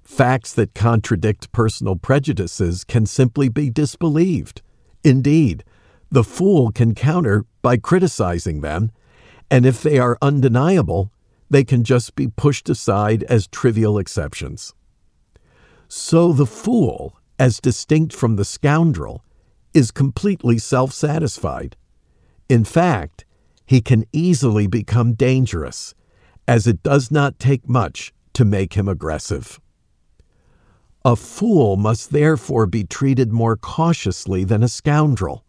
Facts 0.03 0.53
that 0.53 0.73
contradict 0.73 1.51
personal 1.51 1.95
prejudices 1.95 2.83
can 2.83 3.05
simply 3.05 3.49
be 3.49 3.69
disbelieved. 3.69 4.61
Indeed, 5.03 5.63
the 6.11 6.23
fool 6.23 6.71
can 6.71 6.93
counter 6.93 7.45
by 7.61 7.77
criticizing 7.77 8.61
them 8.61 8.91
and 9.53 9.67
if 9.67 9.83
they 9.83 9.99
are 9.99 10.17
undeniable, 10.19 11.11
they 11.47 11.63
can 11.63 11.83
just 11.83 12.15
be 12.15 12.27
pushed 12.27 12.69
aside 12.69 13.21
as 13.25 13.45
trivial 13.45 13.99
exceptions. 13.99 14.73
So 15.87 16.33
the 16.33 16.47
fool, 16.47 17.19
as 17.37 17.59
distinct 17.59 18.15
from 18.15 18.35
the 18.35 18.45
scoundrel, 18.45 19.23
is 19.71 19.91
completely 19.91 20.57
self 20.57 20.91
satisfied. 20.91 21.75
In 22.49 22.63
fact, 22.63 23.25
he 23.63 23.79
can 23.79 24.05
easily 24.11 24.65
become 24.65 25.13
dangerous, 25.13 25.93
as 26.47 26.65
it 26.65 26.81
does 26.81 27.11
not 27.11 27.37
take 27.37 27.69
much 27.69 28.11
to 28.33 28.43
make 28.43 28.73
him 28.73 28.87
aggressive. 28.87 29.59
A 31.05 31.17
fool 31.17 31.75
must 31.75 32.11
therefore 32.11 32.65
be 32.65 32.85
treated 32.85 33.33
more 33.33 33.57
cautiously 33.57 34.45
than 34.45 34.63
a 34.63 34.69
scoundrel. 34.69 35.43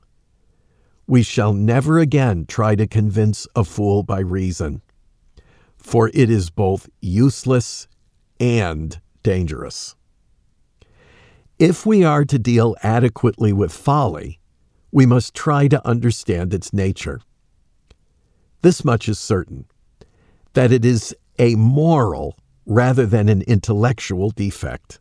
We 1.07 1.23
shall 1.23 1.53
never 1.53 2.01
again 2.01 2.47
try 2.47 2.75
to 2.75 2.89
convince 2.89 3.47
a 3.55 3.63
fool 3.63 4.03
by 4.03 4.19
reason, 4.19 4.83
for 5.77 6.11
it 6.13 6.29
is 6.29 6.51
both 6.51 6.89
useless 7.01 7.87
and 8.41 9.01
dangerous. 9.23 9.95
If 11.61 11.87
we 11.87 12.03
are 12.03 12.25
to 12.25 12.39
deal 12.39 12.75
adequately 12.83 13.53
with 13.53 13.73
folly, 13.73 14.41
we 14.91 15.07
must 15.07 15.35
try 15.35 15.69
to 15.69 15.87
understand 15.87 16.53
its 16.53 16.73
nature. 16.73 17.21
This 18.63 18.85
much 18.85 19.09
is 19.09 19.21
certain 19.21 19.67
that 20.55 20.73
it 20.73 20.85
is 20.85 21.15
a 21.39 21.55
moral 21.55 22.37
rather 22.67 23.07
than 23.07 23.29
an 23.29 23.43
intellectual 23.43 24.31
defect. 24.31 24.99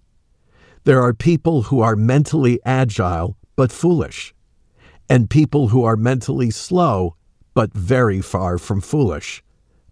There 0.86 1.02
are 1.02 1.14
people 1.14 1.64
who 1.64 1.80
are 1.80 1.96
mentally 1.96 2.60
agile 2.66 3.38
but 3.56 3.72
foolish 3.72 4.36
and 5.10 5.30
people 5.30 5.70
who 5.70 5.86
are 5.86 5.96
mentally 5.96 6.52
slow 6.52 7.16
but 7.54 7.74
very 7.74 8.20
far 8.20 8.58
from 8.58 8.82
foolish, 8.82 9.42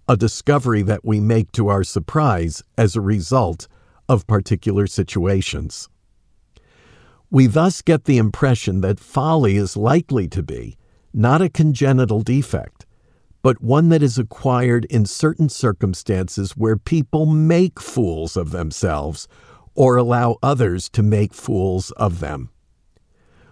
a 0.10 0.17
discovery 0.17 0.82
that 0.82 1.06
we 1.06 1.21
make 1.21 1.54
to 1.54 1.69
our 1.69 1.86
surprise 1.86 2.62
as 2.77 2.95
a 2.95 3.01
result 3.01 3.69
of 4.10 4.27
particular 4.27 4.86
situations. 4.86 5.88
We 7.30 7.47
thus 7.47 7.82
get 7.82 8.04
the 8.04 8.17
impression 8.17 8.82
that 8.82 8.99
folly 8.99 9.56
is 9.56 9.77
likely 9.77 10.27
to 10.27 10.43
be 10.43 10.75
not 11.13 11.41
a 11.41 11.47
congenital 11.49 12.21
defect, 12.21 12.86
but 13.41 13.62
one 13.62 13.88
that 13.89 14.04
is 14.04 14.17
acquired 14.17 14.86
in 14.86 15.06
certain 15.06 15.47
circumstances 15.47 16.58
where 16.58 16.75
people 16.75 17.25
make 17.25 17.80
fools 17.80 18.36
of 18.36 18.51
themselves 18.51 19.30
or 19.75 19.97
allow 19.97 20.38
others 20.43 20.89
to 20.89 21.03
make 21.03 21.34
fools 21.34 21.91
of 21.91 22.19
them. 22.19 22.49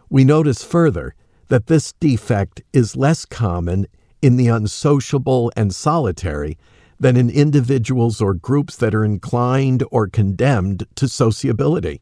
We 0.09 0.23
notice 0.23 0.63
further 0.63 1.15
that 1.47 1.67
this 1.67 1.93
defect 1.93 2.61
is 2.73 2.95
less 2.95 3.25
common 3.25 3.87
in 4.21 4.35
the 4.35 4.47
unsociable 4.47 5.51
and 5.55 5.73
solitary 5.73 6.57
than 6.99 7.15
in 7.15 7.29
individuals 7.29 8.19
or 8.21 8.33
groups 8.33 8.75
that 8.75 8.93
are 8.93 9.05
inclined 9.05 9.83
or 9.91 10.07
condemned 10.07 10.85
to 10.95 11.07
sociability. 11.07 12.01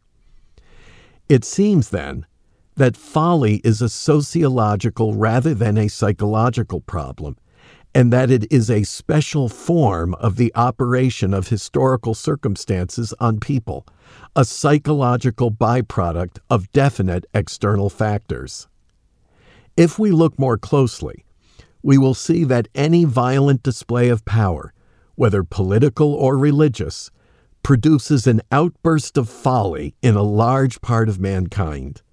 It 1.29 1.45
seems, 1.45 1.89
then, 1.89 2.25
that 2.75 2.97
folly 2.97 3.57
is 3.63 3.81
a 3.81 3.89
sociological 3.89 5.13
rather 5.13 5.53
than 5.53 5.77
a 5.77 5.87
psychological 5.87 6.81
problem, 6.81 7.37
and 7.97 8.13
that 8.13 8.29
it 8.29 8.45
is 8.51 8.69
a 8.69 8.83
special 8.83 9.49
form 9.49 10.13
of 10.19 10.35
the 10.35 10.53
operation 10.53 11.33
of 11.33 11.47
historical 11.47 12.13
circumstances 12.13 13.11
on 13.19 13.39
people, 13.39 13.87
a 14.35 14.45
psychological 14.45 15.49
byproduct 15.49 16.37
of 16.47 16.71
definite 16.73 17.25
external 17.33 17.89
factors. 17.89 18.67
If 19.75 19.97
we 19.97 20.11
look 20.11 20.37
more 20.37 20.59
closely, 20.59 21.25
we 21.81 21.97
will 21.97 22.13
see 22.13 22.43
that 22.43 22.67
any 22.75 23.03
violent 23.03 23.63
display 23.63 24.09
of 24.09 24.25
power, 24.25 24.73
whether 25.15 25.43
political 25.43 26.13
or 26.13 26.37
religious, 26.37 27.09
produces 27.63 28.27
an 28.27 28.41
outburst 28.51 29.17
of 29.17 29.27
folly 29.27 29.95
in 30.03 30.15
a 30.15 30.21
large 30.21 30.81
part 30.81 31.09
of 31.09 31.19
mankind. 31.19 32.03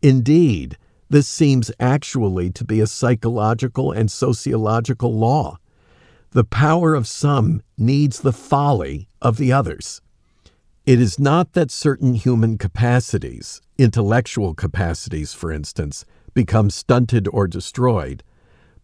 Indeed, 0.00 0.78
this 1.12 1.28
seems 1.28 1.70
actually 1.78 2.50
to 2.50 2.64
be 2.64 2.80
a 2.80 2.86
psychological 2.86 3.92
and 3.92 4.10
sociological 4.10 5.12
law. 5.14 5.58
The 6.30 6.42
power 6.42 6.94
of 6.94 7.06
some 7.06 7.60
needs 7.76 8.20
the 8.20 8.32
folly 8.32 9.08
of 9.20 9.36
the 9.36 9.52
others. 9.52 10.00
It 10.86 10.98
is 10.98 11.18
not 11.18 11.52
that 11.52 11.70
certain 11.70 12.14
human 12.14 12.56
capacities, 12.56 13.60
intellectual 13.76 14.54
capacities, 14.54 15.34
for 15.34 15.52
instance, 15.52 16.06
become 16.32 16.70
stunted 16.70 17.28
or 17.28 17.46
destroyed, 17.46 18.24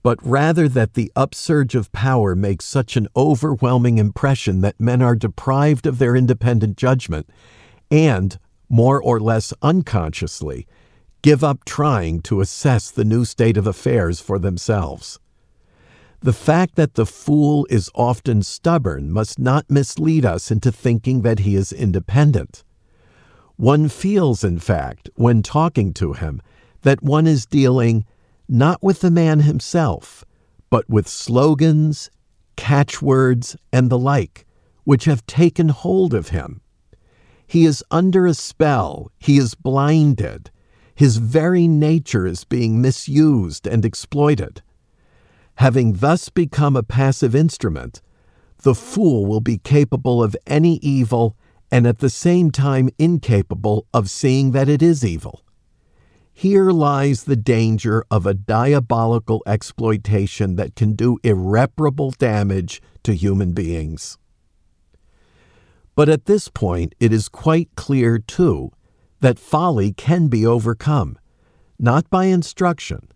but 0.02 0.18
rather 0.22 0.68
that 0.68 0.92
the 0.92 1.10
upsurge 1.16 1.74
of 1.74 1.90
power 1.92 2.36
makes 2.36 2.66
such 2.66 2.98
an 2.98 3.08
overwhelming 3.16 3.96
impression 3.96 4.60
that 4.60 4.78
men 4.78 5.00
are 5.00 5.16
deprived 5.16 5.86
of 5.86 5.98
their 5.98 6.14
independent 6.14 6.76
judgment 6.76 7.30
and, 7.90 8.38
more 8.68 9.00
or 9.02 9.18
less 9.18 9.54
unconsciously, 9.62 10.66
give 11.22 11.42
up 11.42 11.64
trying 11.64 12.20
to 12.22 12.40
assess 12.40 12.90
the 12.90 13.04
new 13.04 13.24
state 13.24 13.56
of 13.56 13.66
affairs 13.66 14.20
for 14.20 14.38
themselves. 14.38 15.18
The 16.20 16.32
fact 16.32 16.74
that 16.74 16.94
the 16.94 17.06
fool 17.06 17.66
is 17.70 17.90
often 17.94 18.42
stubborn 18.42 19.12
must 19.12 19.38
not 19.38 19.70
mislead 19.70 20.24
us 20.24 20.50
into 20.50 20.72
thinking 20.72 21.22
that 21.22 21.40
he 21.40 21.54
is 21.54 21.72
independent. 21.72 22.64
One 23.56 23.88
feels, 23.88 24.42
in 24.42 24.58
fact, 24.58 25.10
when 25.14 25.42
talking 25.42 25.92
to 25.94 26.12
him, 26.12 26.42
that 26.82 27.02
one 27.02 27.26
is 27.26 27.46
dealing 27.46 28.04
not 28.48 28.82
with 28.82 29.00
the 29.00 29.10
man 29.10 29.40
himself, 29.40 30.24
but 30.70 30.88
with 30.88 31.06
slogans, 31.06 32.10
catchwords, 32.56 33.56
and 33.72 33.90
the 33.90 33.98
like, 33.98 34.46
which 34.84 35.04
have 35.04 35.26
taken 35.26 35.68
hold 35.68 36.14
of 36.14 36.28
him. 36.28 36.60
He 37.46 37.64
is 37.64 37.84
under 37.90 38.26
a 38.26 38.34
spell, 38.34 39.10
he 39.18 39.38
is 39.38 39.54
blinded, 39.54 40.50
his 40.98 41.18
very 41.18 41.68
nature 41.68 42.26
is 42.26 42.42
being 42.42 42.82
misused 42.82 43.68
and 43.68 43.84
exploited. 43.84 44.62
Having 45.54 45.92
thus 45.92 46.28
become 46.28 46.74
a 46.74 46.82
passive 46.82 47.36
instrument, 47.36 48.02
the 48.64 48.74
fool 48.74 49.24
will 49.24 49.40
be 49.40 49.58
capable 49.58 50.20
of 50.20 50.34
any 50.44 50.78
evil 50.78 51.36
and 51.70 51.86
at 51.86 52.00
the 52.00 52.10
same 52.10 52.50
time 52.50 52.90
incapable 52.98 53.86
of 53.94 54.10
seeing 54.10 54.50
that 54.50 54.68
it 54.68 54.82
is 54.82 55.04
evil. 55.04 55.44
Here 56.32 56.72
lies 56.72 57.22
the 57.22 57.36
danger 57.36 58.04
of 58.10 58.26
a 58.26 58.34
diabolical 58.34 59.40
exploitation 59.46 60.56
that 60.56 60.74
can 60.74 60.94
do 60.94 61.20
irreparable 61.22 62.10
damage 62.10 62.82
to 63.04 63.14
human 63.14 63.52
beings. 63.52 64.18
But 65.94 66.08
at 66.08 66.24
this 66.24 66.48
point, 66.48 66.96
it 66.98 67.12
is 67.12 67.28
quite 67.28 67.68
clear, 67.76 68.18
too, 68.18 68.72
that 69.20 69.38
folly 69.38 69.92
can 69.92 70.28
be 70.28 70.46
overcome, 70.46 71.18
not 71.78 72.08
by 72.10 72.24
instruction, 72.26 73.08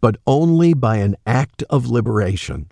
but 0.00 0.16
only 0.26 0.74
by 0.74 0.96
an 0.96 1.16
act 1.26 1.62
of 1.70 1.86
liberation. 1.86 2.70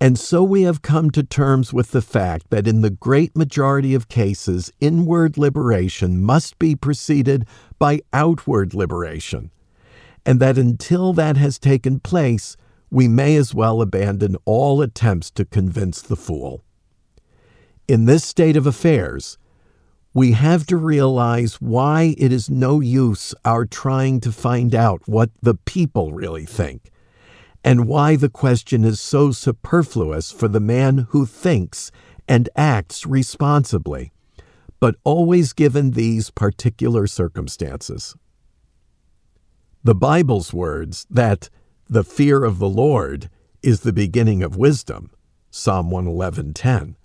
And 0.00 0.16
so 0.18 0.44
we 0.44 0.62
have 0.62 0.82
come 0.82 1.10
to 1.10 1.24
terms 1.24 1.72
with 1.72 1.90
the 1.90 2.02
fact 2.02 2.50
that 2.50 2.68
in 2.68 2.82
the 2.82 2.90
great 2.90 3.36
majority 3.36 3.94
of 3.94 4.08
cases, 4.08 4.72
inward 4.80 5.36
liberation 5.36 6.22
must 6.22 6.58
be 6.58 6.76
preceded 6.76 7.46
by 7.78 8.00
outward 8.12 8.74
liberation, 8.74 9.50
and 10.24 10.38
that 10.38 10.56
until 10.56 11.12
that 11.14 11.36
has 11.36 11.58
taken 11.58 11.98
place, 11.98 12.56
we 12.90 13.08
may 13.08 13.34
as 13.34 13.54
well 13.54 13.82
abandon 13.82 14.36
all 14.44 14.80
attempts 14.80 15.30
to 15.32 15.44
convince 15.44 16.00
the 16.00 16.16
fool. 16.16 16.62
In 17.88 18.04
this 18.04 18.24
state 18.24 18.56
of 18.56 18.66
affairs, 18.66 19.36
we 20.14 20.32
have 20.32 20.66
to 20.66 20.76
realize 20.76 21.60
why 21.60 22.14
it 22.18 22.32
is 22.32 22.50
no 22.50 22.80
use 22.80 23.34
our 23.44 23.64
trying 23.64 24.20
to 24.20 24.32
find 24.32 24.74
out 24.74 25.02
what 25.06 25.30
the 25.42 25.54
people 25.54 26.12
really 26.12 26.46
think 26.46 26.90
and 27.64 27.86
why 27.86 28.16
the 28.16 28.28
question 28.28 28.84
is 28.84 29.00
so 29.00 29.30
superfluous 29.30 30.30
for 30.32 30.48
the 30.48 30.60
man 30.60 31.06
who 31.10 31.26
thinks 31.26 31.90
and 32.26 32.48
acts 32.56 33.06
responsibly, 33.06 34.12
but 34.80 34.96
always 35.04 35.52
given 35.52 35.90
these 35.90 36.30
particular 36.30 37.06
circumstances. 37.06 38.14
The 39.82 39.94
Bible's 39.94 40.52
words 40.52 41.06
that 41.10 41.50
the 41.88 42.04
fear 42.04 42.44
of 42.44 42.58
the 42.58 42.68
Lord 42.68 43.30
is 43.62 43.80
the 43.80 43.92
beginning 43.92 44.42
of 44.42 44.56
wisdom, 44.56 45.10
Psalm 45.50 45.90
111:10, 45.90 46.96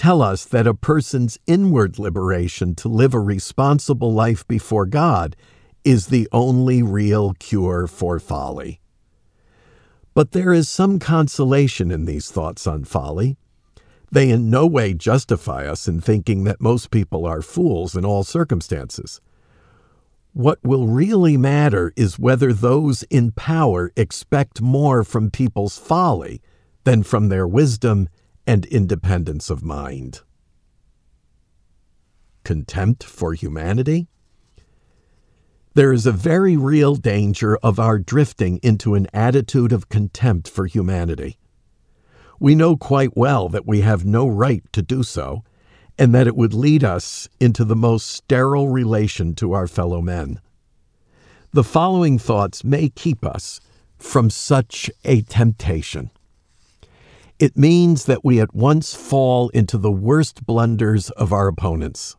tell 0.00 0.22
us 0.22 0.46
that 0.46 0.66
a 0.66 0.72
person's 0.72 1.38
inward 1.46 1.98
liberation 1.98 2.74
to 2.74 2.88
live 2.88 3.12
a 3.12 3.20
responsible 3.20 4.10
life 4.10 4.48
before 4.48 4.86
God 4.86 5.36
is 5.84 6.06
the 6.06 6.26
only 6.32 6.82
real 6.82 7.34
cure 7.34 7.86
for 7.86 8.18
folly. 8.18 8.80
But 10.14 10.32
there 10.32 10.54
is 10.54 10.70
some 10.70 11.00
consolation 11.00 11.90
in 11.90 12.06
these 12.06 12.30
thoughts 12.30 12.66
on 12.66 12.84
folly. 12.84 13.36
They 14.10 14.30
in 14.30 14.48
no 14.48 14.66
way 14.66 14.94
justify 14.94 15.66
us 15.66 15.86
in 15.86 16.00
thinking 16.00 16.44
that 16.44 16.62
most 16.62 16.90
people 16.90 17.26
are 17.26 17.42
fools 17.42 17.94
in 17.94 18.02
all 18.02 18.24
circumstances. 18.24 19.20
What 20.32 20.60
will 20.64 20.86
really 20.86 21.36
matter 21.36 21.92
is 21.94 22.18
whether 22.18 22.54
those 22.54 23.02
in 23.10 23.32
power 23.32 23.92
expect 23.96 24.62
more 24.62 25.04
from 25.04 25.30
people's 25.30 25.76
folly 25.76 26.40
than 26.84 27.02
from 27.02 27.28
their 27.28 27.46
wisdom 27.46 28.08
and 28.46 28.64
independence 28.66 29.50
of 29.50 29.62
mind. 29.62 30.20
Contempt 32.44 33.04
for 33.04 33.34
humanity? 33.34 34.08
There 35.74 35.92
is 35.92 36.06
a 36.06 36.12
very 36.12 36.56
real 36.56 36.96
danger 36.96 37.56
of 37.58 37.78
our 37.78 37.98
drifting 37.98 38.58
into 38.62 38.94
an 38.94 39.06
attitude 39.14 39.72
of 39.72 39.88
contempt 39.88 40.48
for 40.48 40.66
humanity. 40.66 41.38
We 42.40 42.54
know 42.54 42.76
quite 42.76 43.16
well 43.16 43.48
that 43.50 43.66
we 43.66 43.82
have 43.82 44.04
no 44.04 44.26
right 44.26 44.64
to 44.72 44.82
do 44.82 45.02
so, 45.02 45.44
and 45.98 46.14
that 46.14 46.26
it 46.26 46.34
would 46.34 46.54
lead 46.54 46.82
us 46.82 47.28
into 47.38 47.64
the 47.64 47.76
most 47.76 48.06
sterile 48.06 48.68
relation 48.68 49.34
to 49.34 49.52
our 49.52 49.66
fellow 49.66 50.00
men. 50.00 50.40
The 51.52 51.62
following 51.62 52.18
thoughts 52.18 52.64
may 52.64 52.88
keep 52.88 53.24
us 53.24 53.60
from 53.98 54.30
such 54.30 54.90
a 55.04 55.20
temptation. 55.20 56.10
It 57.40 57.56
means 57.56 58.04
that 58.04 58.22
we 58.22 58.38
at 58.38 58.54
once 58.54 58.94
fall 58.94 59.48
into 59.48 59.78
the 59.78 59.90
worst 59.90 60.44
blunders 60.44 61.08
of 61.12 61.32
our 61.32 61.48
opponents. 61.48 62.14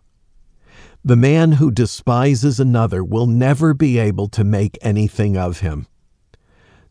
The 1.06 1.16
man 1.16 1.54
who 1.54 1.70
despises 1.70 2.60
another 2.60 3.04
will 3.04 3.28
never 3.28 3.76
be 3.76 4.00
able 4.00 4.28
to 4.30 4.44
make 4.44 4.80
anything 4.82 5.38
of 5.38 5.60
him. 5.60 5.86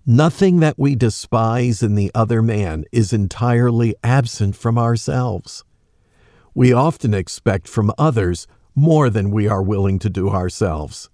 Nothing 0.06 0.60
that 0.60 0.78
we 0.78 0.94
despise 0.94 1.82
in 1.82 1.96
the 1.96 2.12
other 2.14 2.40
man 2.40 2.84
is 2.92 3.12
entirely 3.12 3.96
absent 4.04 4.54
from 4.54 4.78
ourselves. 4.78 5.64
We 6.54 6.72
often 6.72 7.12
expect 7.12 7.66
from 7.66 7.92
others 7.98 8.46
more 8.76 9.10
than 9.10 9.32
we 9.32 9.48
are 9.48 9.62
willing 9.62 9.98
to 9.98 10.08
do 10.08 10.28
ourselves. 10.28 11.10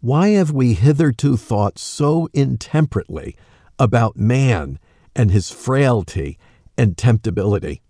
Why 0.00 0.28
have 0.28 0.52
we 0.52 0.74
hitherto 0.74 1.36
thought 1.36 1.80
so 1.80 2.28
intemperately 2.32 3.34
about 3.76 4.16
man 4.16 4.78
and 5.18 5.30
his 5.30 5.50
frailty 5.50 6.38
and 6.78 6.96
temptability? 6.96 7.82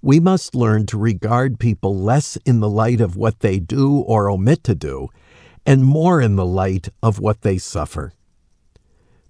we 0.00 0.20
must 0.20 0.54
learn 0.54 0.86
to 0.86 0.96
regard 0.96 1.58
people 1.58 1.96
less 1.96 2.36
in 2.44 2.60
the 2.60 2.68
light 2.68 3.00
of 3.00 3.16
what 3.16 3.40
they 3.40 3.58
do 3.58 3.98
or 3.98 4.30
omit 4.30 4.62
to 4.64 4.74
do, 4.74 5.08
and 5.66 5.84
more 5.84 6.20
in 6.20 6.36
the 6.36 6.46
light 6.46 6.88
of 7.02 7.18
what 7.18 7.42
they 7.42 7.58
suffer. 7.58 8.12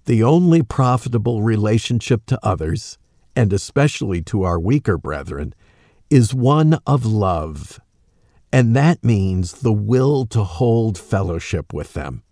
The 0.04 0.22
only 0.22 0.62
profitable 0.62 1.42
relationship 1.42 2.26
to 2.26 2.38
others, 2.42 2.98
and 3.34 3.52
especially 3.52 4.22
to 4.22 4.42
our 4.42 4.58
weaker 4.58 4.98
brethren, 4.98 5.54
is 6.10 6.34
one 6.34 6.78
of 6.86 7.04
love, 7.04 7.80
and 8.52 8.76
that 8.76 9.04
means 9.04 9.60
the 9.60 9.72
will 9.72 10.26
to 10.26 10.44
hold 10.44 10.98
fellowship 10.98 11.72
with 11.72 11.94
them. 11.94 12.22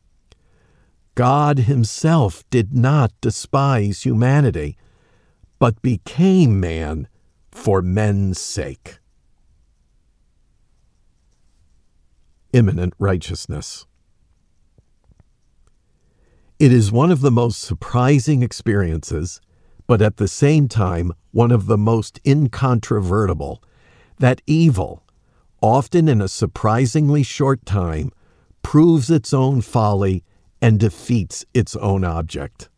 God 1.17 1.61
Himself 1.61 2.45
did 2.51 2.75
not 2.75 3.11
despise 3.23 4.03
humanity, 4.03 4.77
but 5.59 5.81
became 5.81 6.61
man 6.61 7.09
for 7.51 7.81
men's 7.81 8.39
sake. 8.39 8.99
Immanent 12.53 12.93
righteousness. 12.99 13.87
It 16.59 16.71
is 16.71 16.93
one 16.93 17.11
of 17.11 17.23
the 17.23 17.31
most 17.31 17.63
surprising 17.63 18.43
experiences, 18.43 19.41
but 19.87 20.03
at 20.03 20.19
the 20.19 20.29
same 20.29 20.69
time, 20.69 21.13
one 21.33 21.51
of 21.51 21.65
the 21.65 21.79
most 21.79 22.21
incontrovertible, 22.27 23.63
that 24.19 24.43
evil, 24.47 25.03
often 25.63 26.09
in 26.09 26.21
a 26.21 26.29
surprisingly 26.29 27.23
short 27.23 27.65
time, 27.65 28.13
proves 28.63 29.11
its 29.11 29.33
own 29.33 29.63
folly 29.63 30.23
and 30.61 30.81
defeats 30.81 31.45
its 31.55 31.77
own 31.77 32.05
object. 32.05 32.69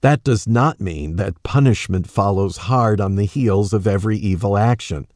That 0.00 0.22
does 0.22 0.46
not 0.46 0.80
mean 0.80 1.16
that 1.16 1.42
punishment 1.42 2.10
follows 2.10 2.58
hard 2.68 3.00
on 3.00 3.16
the 3.16 3.24
heels 3.24 3.72
of 3.72 3.86
every 3.86 4.18
evil 4.18 4.58
action. 4.58 5.06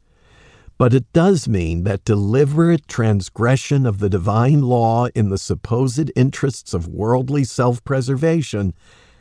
But 0.79 0.93
it 0.93 1.11
does 1.13 1.47
mean 1.47 1.83
that 1.83 2.05
deliberate 2.05 2.87
transgression 2.87 3.85
of 3.85 3.99
the 3.99 4.09
divine 4.09 4.63
law 4.63 5.07
in 5.13 5.29
the 5.29 5.37
supposed 5.37 6.09
interests 6.15 6.73
of 6.73 6.87
worldly 6.87 7.43
self 7.43 7.83
preservation 7.83 8.73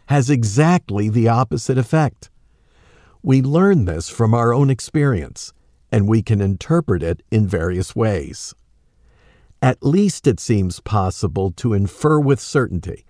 has 0.07 0.31
exactly 0.31 1.11
the 1.11 1.29
opposite 1.29 1.77
effect. 1.77 2.31
We 3.23 3.43
learn 3.43 3.85
this 3.85 4.09
from 4.09 4.33
our 4.33 4.55
own 4.55 4.71
experience, 4.71 5.53
and 5.93 6.09
we 6.09 6.23
can 6.23 6.41
interpret 6.41 7.03
it 7.03 7.23
in 7.31 7.47
various 7.47 7.95
ways. 7.95 8.55
At 9.61 9.83
least 9.83 10.27
it 10.27 10.39
seems 10.39 10.81
possible 10.81 11.51
to 11.53 11.75
infer 11.75 12.21
with 12.21 12.41
certainty 12.41 13.05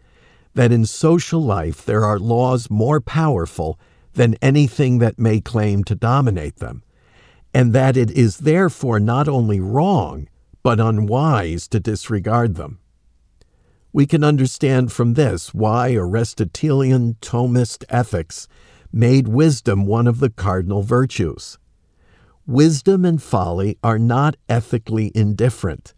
that 0.55 0.73
in 0.73 0.87
social 0.87 1.43
life 1.43 1.85
there 1.85 2.05
are 2.05 2.19
laws 2.19 2.71
more 2.71 3.01
powerful 3.01 3.79
than 4.15 4.35
anything 4.43 4.99
that 4.99 5.19
may 5.19 5.41
claim 5.41 5.85
to 5.85 5.95
dominate 5.95 6.57
them, 6.57 6.83
and 7.55 7.73
that 7.73 7.97
it 7.97 8.11
is 8.11 8.39
therefore 8.39 8.99
not 8.99 9.29
only 9.29 9.61
wrong, 9.61 10.29
but 10.63 10.81
unwise 10.81 11.69
to 11.69 11.79
disregard 11.79 12.57
them. 12.57 12.81
We 13.93 14.07
can 14.07 14.25
understand 14.25 14.93
from 14.93 15.15
this 15.15 15.55
why 15.55 15.95
Aristotelian 15.95 17.15
Thomist 17.21 17.85
ethics 17.89 18.49
made 18.93 19.29
wisdom 19.29 19.87
one 19.87 20.07
of 20.07 20.19
the 20.19 20.31
cardinal 20.31 20.83
virtues. 20.83 21.59
Wisdom 22.47 23.05
and 23.05 23.23
folly 23.23 23.79
are 23.83 23.99
not 23.99 24.37
ethically 24.49 25.13
indifferent, 25.15 25.95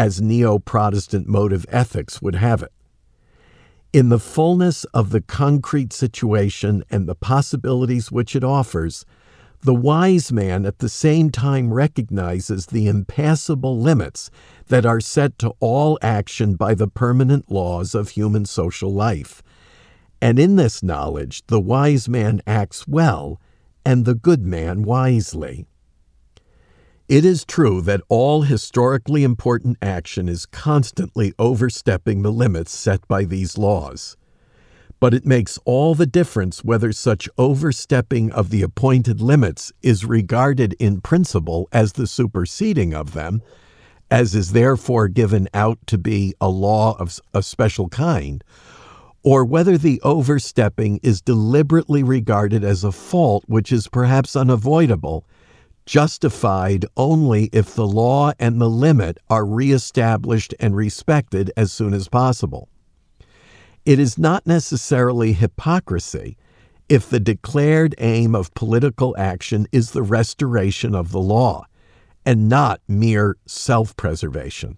as 0.00 0.18
neo 0.18 0.58
Protestant 0.58 1.28
motive 1.28 1.66
ethics 1.68 2.22
would 2.22 2.36
have 2.36 2.62
it. 2.62 2.72
In 3.92 4.08
the 4.08 4.18
fullness 4.18 4.84
of 4.94 5.10
the 5.10 5.20
concrete 5.20 5.92
situation 5.92 6.82
and 6.90 7.06
the 7.06 7.14
possibilities 7.14 8.10
which 8.10 8.34
it 8.34 8.42
offers, 8.42 9.04
the 9.60 9.74
wise 9.74 10.32
man 10.32 10.64
at 10.64 10.78
the 10.78 10.88
same 10.88 11.28
time 11.28 11.70
recognizes 11.70 12.64
the 12.64 12.88
impassable 12.88 13.78
limits 13.78 14.30
that 14.68 14.86
are 14.86 15.02
set 15.02 15.38
to 15.40 15.52
all 15.60 15.98
action 16.00 16.54
by 16.54 16.72
the 16.72 16.88
permanent 16.88 17.52
laws 17.52 17.94
of 17.94 18.08
human 18.08 18.46
social 18.46 18.90
life. 18.90 19.42
And 20.22 20.38
in 20.38 20.56
this 20.56 20.82
knowledge, 20.82 21.46
the 21.48 21.60
wise 21.60 22.08
man 22.08 22.40
acts 22.46 22.88
well, 22.88 23.38
and 23.84 24.06
the 24.06 24.14
good 24.14 24.46
man 24.46 24.82
wisely. 24.82 25.66
It 27.10 27.24
is 27.24 27.44
true 27.44 27.80
that 27.80 28.02
all 28.08 28.42
historically 28.42 29.24
important 29.24 29.78
action 29.82 30.28
is 30.28 30.46
constantly 30.46 31.34
overstepping 31.40 32.22
the 32.22 32.30
limits 32.30 32.72
set 32.72 33.08
by 33.08 33.24
these 33.24 33.58
laws. 33.58 34.16
But 35.00 35.12
it 35.12 35.26
makes 35.26 35.58
all 35.64 35.96
the 35.96 36.06
difference 36.06 36.62
whether 36.62 36.92
such 36.92 37.28
overstepping 37.36 38.30
of 38.30 38.50
the 38.50 38.62
appointed 38.62 39.20
limits 39.20 39.72
is 39.82 40.04
regarded 40.04 40.76
in 40.78 41.00
principle 41.00 41.68
as 41.72 41.94
the 41.94 42.06
superseding 42.06 42.94
of 42.94 43.12
them, 43.12 43.42
as 44.08 44.36
is 44.36 44.52
therefore 44.52 45.08
given 45.08 45.48
out 45.52 45.84
to 45.88 45.98
be 45.98 46.36
a 46.40 46.48
law 46.48 46.96
of 47.00 47.18
a 47.34 47.42
special 47.42 47.88
kind, 47.88 48.44
or 49.24 49.44
whether 49.44 49.76
the 49.76 50.00
overstepping 50.02 51.00
is 51.02 51.20
deliberately 51.20 52.04
regarded 52.04 52.62
as 52.62 52.84
a 52.84 52.92
fault 52.92 53.42
which 53.48 53.72
is 53.72 53.88
perhaps 53.88 54.36
unavoidable, 54.36 55.24
justified 55.90 56.86
only 56.96 57.50
if 57.52 57.74
the 57.74 57.84
law 57.84 58.30
and 58.38 58.60
the 58.60 58.70
limit 58.70 59.18
are 59.28 59.44
reestablished 59.44 60.54
and 60.60 60.76
respected 60.76 61.50
as 61.56 61.72
soon 61.72 61.92
as 61.92 62.06
possible. 62.06 62.68
It 63.84 63.98
is 63.98 64.16
not 64.16 64.46
necessarily 64.46 65.32
hypocrisy 65.32 66.36
if 66.88 67.10
the 67.10 67.18
declared 67.18 67.96
aim 67.98 68.36
of 68.36 68.54
political 68.54 69.16
action 69.18 69.66
is 69.72 69.90
the 69.90 70.04
restoration 70.04 70.94
of 70.94 71.10
the 71.10 71.18
law 71.18 71.66
and 72.24 72.48
not 72.48 72.80
mere 72.86 73.36
self 73.44 73.96
preservation. 73.96 74.76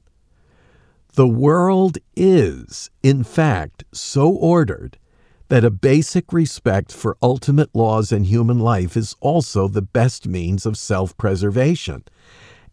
The 1.12 1.28
world 1.28 1.98
is, 2.16 2.88
in 3.02 3.22
fact, 3.22 3.84
so 3.92 4.30
ordered 4.30 4.96
that 5.52 5.66
a 5.66 5.70
basic 5.70 6.32
respect 6.32 6.90
for 6.90 7.14
ultimate 7.20 7.68
laws 7.74 8.10
in 8.10 8.24
human 8.24 8.58
life 8.58 8.96
is 8.96 9.14
also 9.20 9.68
the 9.68 9.82
best 9.82 10.26
means 10.26 10.64
of 10.64 10.78
self 10.78 11.14
preservation 11.18 12.02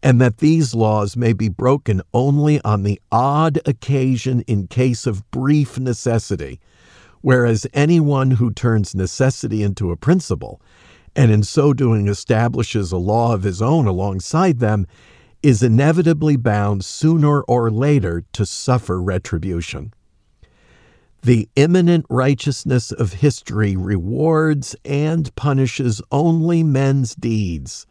and 0.02 0.18
that 0.18 0.38
these 0.38 0.74
laws 0.74 1.14
may 1.14 1.34
be 1.34 1.50
broken 1.50 2.00
only 2.14 2.58
on 2.62 2.82
the 2.82 2.98
odd 3.12 3.60
occasion 3.66 4.40
in 4.46 4.66
case 4.66 5.06
of 5.06 5.30
brief 5.30 5.78
necessity, 5.78 6.58
whereas 7.20 7.66
anyone 7.74 8.30
who 8.30 8.50
turns 8.50 8.94
necessity 8.94 9.62
into 9.62 9.90
a 9.90 9.96
principle, 9.98 10.58
and 11.14 11.30
in 11.30 11.42
so 11.42 11.74
doing 11.74 12.08
establishes 12.08 12.92
a 12.92 12.96
law 12.96 13.34
of 13.34 13.42
his 13.42 13.60
own 13.60 13.86
alongside 13.86 14.58
them, 14.58 14.86
is 15.42 15.62
inevitably 15.62 16.34
bound 16.34 16.82
sooner 16.82 17.42
or 17.42 17.70
later 17.70 18.24
to 18.32 18.46
suffer 18.46 19.02
retribution. 19.02 19.92
The 21.22 21.48
immanent 21.56 22.06
righteousness 22.08 22.92
of 22.92 23.14
history 23.14 23.76
rewards 23.76 24.74
and 24.84 25.34
punishes 25.36 26.00
only 26.10 26.62
men's 26.62 27.14
deeds 27.14 27.86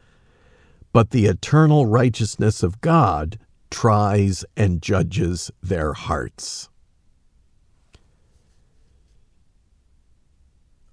but 0.92 1.12
the 1.12 1.26
eternal 1.26 1.86
righteousness 1.86 2.64
of 2.64 2.82
God 2.82 3.38
tries 3.70 4.44
and 4.58 4.82
judges 4.82 5.52
their 5.62 5.94
hearts. 5.94 6.70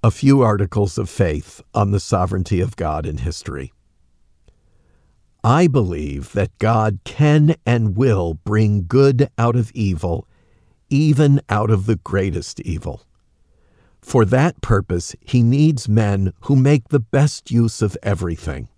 A 0.03 0.11
few 0.11 0.43
articles 0.43 0.99
of 0.99 1.09
faith 1.09 1.61
on 1.75 1.91
the 1.91 2.01
sovereignty 2.01 2.61
of 2.61 2.77
God 2.77 3.07
in 3.07 3.19
history. 3.19 3.73
I 5.43 5.67
believe 5.67 6.33
that 6.33 6.59
God 6.59 7.01
can 7.05 7.57
and 7.65 7.97
will 7.97 8.35
bring 8.35 8.87
good 8.87 9.31
out 9.39 9.57
of 9.57 9.73
evil, 9.73 10.29
even 10.91 11.41
out 11.49 11.71
of 11.71 11.87
the 11.87 11.97
greatest 11.97 12.61
evil. 12.61 13.03
For 14.01 14.25
that 14.25 14.61
purpose, 14.61 15.17
he 15.21 15.43
needs 15.43 15.89
men 15.89 16.33
who 16.43 16.57
make 16.57 16.89
the 16.89 17.01
best 17.01 17.51
use 17.51 17.83
of 17.83 17.97
everything. 18.03 18.69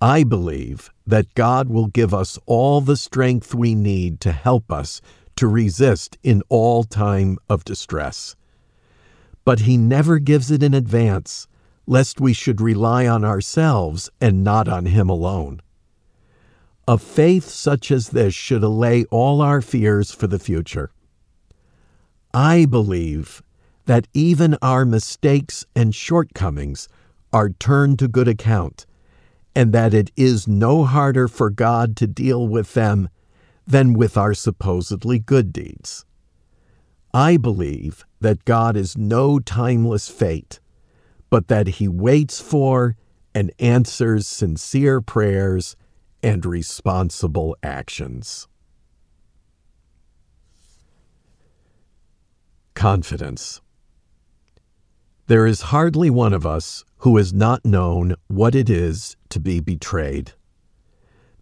I 0.00 0.24
believe 0.24 0.90
that 1.06 1.34
God 1.34 1.68
will 1.68 1.86
give 1.86 2.12
us 2.12 2.38
all 2.46 2.80
the 2.80 2.96
strength 2.96 3.54
we 3.54 3.74
need 3.74 4.18
to 4.22 4.32
help 4.32 4.72
us 4.72 5.00
to 5.36 5.46
resist 5.46 6.18
in 6.22 6.42
all 6.48 6.84
time 6.84 7.38
of 7.48 7.64
distress. 7.64 8.34
But 9.44 9.60
He 9.60 9.76
never 9.76 10.18
gives 10.18 10.50
it 10.50 10.62
in 10.62 10.74
advance, 10.74 11.46
lest 11.86 12.20
we 12.20 12.32
should 12.32 12.60
rely 12.60 13.06
on 13.06 13.24
ourselves 13.24 14.10
and 14.20 14.42
not 14.42 14.68
on 14.68 14.86
Him 14.86 15.08
alone. 15.08 15.62
A 16.88 16.98
faith 16.98 17.48
such 17.48 17.90
as 17.90 18.08
this 18.08 18.34
should 18.34 18.64
allay 18.64 19.04
all 19.04 19.40
our 19.40 19.60
fears 19.62 20.10
for 20.10 20.26
the 20.26 20.38
future. 20.38 20.90
I 22.34 22.64
believe 22.64 23.42
that 23.86 24.08
even 24.14 24.56
our 24.62 24.84
mistakes 24.84 25.64
and 25.76 25.94
shortcomings 25.94 26.88
are 27.32 27.50
turned 27.50 27.98
to 28.00 28.08
good 28.08 28.28
account 28.28 28.86
and 29.54 29.72
that 29.72 29.94
it 29.94 30.10
is 30.16 30.48
no 30.48 30.84
harder 30.84 31.28
for 31.28 31.50
God 31.50 31.96
to 31.96 32.06
deal 32.06 32.48
with 32.48 32.74
them 32.74 33.08
than 33.66 33.92
with 33.92 34.16
our 34.16 34.34
supposedly 34.34 35.18
good 35.18 35.52
deeds. 35.52 36.04
I 37.14 37.36
believe 37.36 38.04
that 38.20 38.44
God 38.44 38.76
is 38.76 38.96
no 38.96 39.38
timeless 39.38 40.08
fate, 40.08 40.58
but 41.30 41.48
that 41.48 41.68
He 41.68 41.86
waits 41.86 42.40
for 42.40 42.96
and 43.34 43.52
answers 43.58 44.26
sincere 44.26 45.00
prayers 45.00 45.76
and 46.22 46.44
responsible 46.44 47.56
actions. 47.62 48.46
Confidence. 52.74 53.60
There 55.26 55.46
is 55.46 55.62
hardly 55.62 56.10
one 56.10 56.32
of 56.32 56.44
us 56.44 56.84
who 56.98 57.16
has 57.16 57.32
not 57.32 57.64
known 57.64 58.16
what 58.28 58.54
it 58.54 58.68
is 58.68 59.16
to 59.30 59.40
be 59.40 59.60
betrayed. 59.60 60.32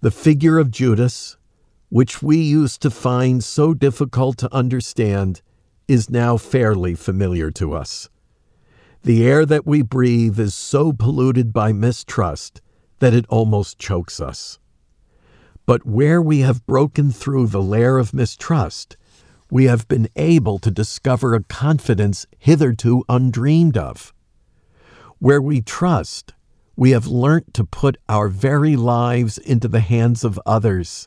The 0.00 0.10
figure 0.10 0.58
of 0.58 0.70
Judas, 0.70 1.36
which 1.88 2.22
we 2.22 2.36
used 2.38 2.80
to 2.82 2.90
find 2.90 3.42
so 3.42 3.74
difficult 3.74 4.38
to 4.38 4.54
understand, 4.54 5.42
is 5.88 6.08
now 6.08 6.36
fairly 6.36 6.94
familiar 6.94 7.50
to 7.50 7.74
us. 7.74 8.08
The 9.02 9.26
air 9.26 9.44
that 9.44 9.66
we 9.66 9.82
breathe 9.82 10.38
is 10.38 10.54
so 10.54 10.92
polluted 10.92 11.52
by 11.52 11.72
mistrust 11.72 12.60
that 13.00 13.12
it 13.12 13.26
almost 13.28 13.78
chokes 13.78 14.20
us. 14.20 14.59
But 15.70 15.86
where 15.86 16.20
we 16.20 16.40
have 16.40 16.66
broken 16.66 17.12
through 17.12 17.46
the 17.46 17.62
layer 17.62 17.96
of 17.96 18.12
mistrust, 18.12 18.96
we 19.52 19.66
have 19.66 19.86
been 19.86 20.08
able 20.16 20.58
to 20.58 20.68
discover 20.68 21.32
a 21.32 21.44
confidence 21.44 22.26
hitherto 22.40 23.04
undreamed 23.08 23.76
of. 23.78 24.12
Where 25.20 25.40
we 25.40 25.60
trust, 25.60 26.34
we 26.74 26.90
have 26.90 27.06
learnt 27.06 27.54
to 27.54 27.62
put 27.62 27.98
our 28.08 28.26
very 28.26 28.74
lives 28.74 29.38
into 29.38 29.68
the 29.68 29.78
hands 29.78 30.24
of 30.24 30.40
others. 30.44 31.06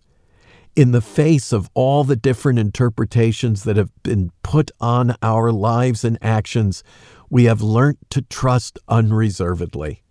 In 0.78 0.94
the 0.94 1.02
face 1.02 1.52
of 1.52 1.70
all 1.74 2.06
the 2.06 2.16
different 2.16 2.58
interpretations 2.58 3.66
that 3.66 3.76
have 3.76 3.92
been 4.02 4.32
put 4.44 4.72
on 4.80 5.18
our 5.22 5.52
lives 5.52 6.06
and 6.06 6.18
actions, 6.22 6.86
we 7.30 7.44
have 7.44 7.62
learnt 7.62 8.00
to 8.12 8.22
trust 8.22 8.80
unreservedly. 8.88 10.04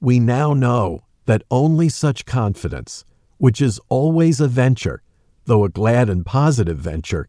We 0.00 0.20
now 0.20 0.54
know 0.54 1.02
that 1.24 1.42
only 1.50 1.88
such 1.88 2.26
confidence, 2.26 3.04
which 3.38 3.60
is 3.60 3.80
always 3.88 4.40
a 4.40 4.48
venture, 4.48 5.02
though 5.44 5.64
a 5.64 5.68
glad 5.68 6.08
and 6.08 6.24
positive 6.24 6.78
venture, 6.78 7.28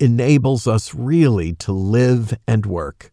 enables 0.00 0.66
us 0.66 0.94
really 0.94 1.52
to 1.54 1.72
live 1.72 2.34
and 2.46 2.66
work. 2.66 3.12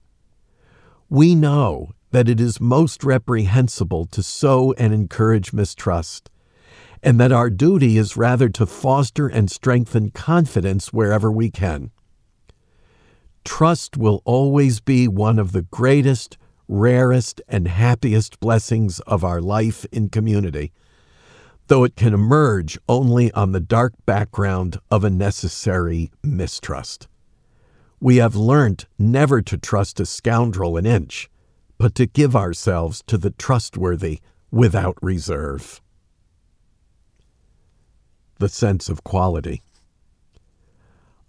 We 1.09 1.35
know 1.35 1.91
that 2.11 2.29
it 2.29 2.39
is 2.39 2.59
most 2.59 3.03
reprehensible 3.03 4.05
to 4.07 4.23
sow 4.23 4.73
and 4.73 4.93
encourage 4.93 5.53
mistrust, 5.53 6.29
and 7.03 7.19
that 7.19 7.31
our 7.31 7.49
duty 7.49 7.97
is 7.97 8.17
rather 8.17 8.49
to 8.49 8.65
foster 8.65 9.27
and 9.27 9.49
strengthen 9.49 10.11
confidence 10.11 10.93
wherever 10.93 11.31
we 11.31 11.49
can. 11.49 11.91
Trust 13.43 13.97
will 13.97 14.21
always 14.23 14.79
be 14.79 15.07
one 15.07 15.39
of 15.39 15.51
the 15.51 15.63
greatest, 15.63 16.37
rarest, 16.67 17.41
and 17.47 17.67
happiest 17.67 18.39
blessings 18.39 18.99
of 19.01 19.23
our 19.23 19.41
life 19.41 19.85
in 19.91 20.09
community, 20.09 20.71
though 21.67 21.83
it 21.83 21.95
can 21.95 22.13
emerge 22.13 22.77
only 22.89 23.31
on 23.33 23.51
the 23.51 23.59
dark 23.59 23.93
background 24.05 24.79
of 24.89 25.03
a 25.03 25.09
necessary 25.09 26.11
mistrust. 26.23 27.07
We 27.99 28.17
have 28.17 28.35
learnt 28.35 28.87
never 28.97 29.41
to 29.43 29.57
trust 29.57 29.99
a 29.99 30.05
scoundrel 30.05 30.77
an 30.77 30.85
inch 30.85 31.29
but 31.81 31.95
to 31.95 32.05
give 32.05 32.35
ourselves 32.35 33.01
to 33.07 33.17
the 33.17 33.31
trustworthy 33.31 34.19
without 34.51 34.95
reserve. 35.01 35.81
The 38.37 38.49
sense 38.49 38.87
of 38.87 39.03
quality. 39.03 39.63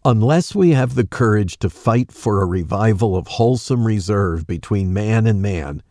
Unless 0.04 0.54
we 0.54 0.72
have 0.72 0.94
the 0.94 1.06
courage 1.06 1.58
to 1.60 1.70
fight 1.70 2.12
for 2.12 2.42
a 2.42 2.46
revival 2.46 3.16
of 3.16 3.28
wholesome 3.28 3.86
reserve 3.86 4.46
between 4.46 4.92
man 4.92 5.26
and 5.26 5.40
man, 5.40 5.82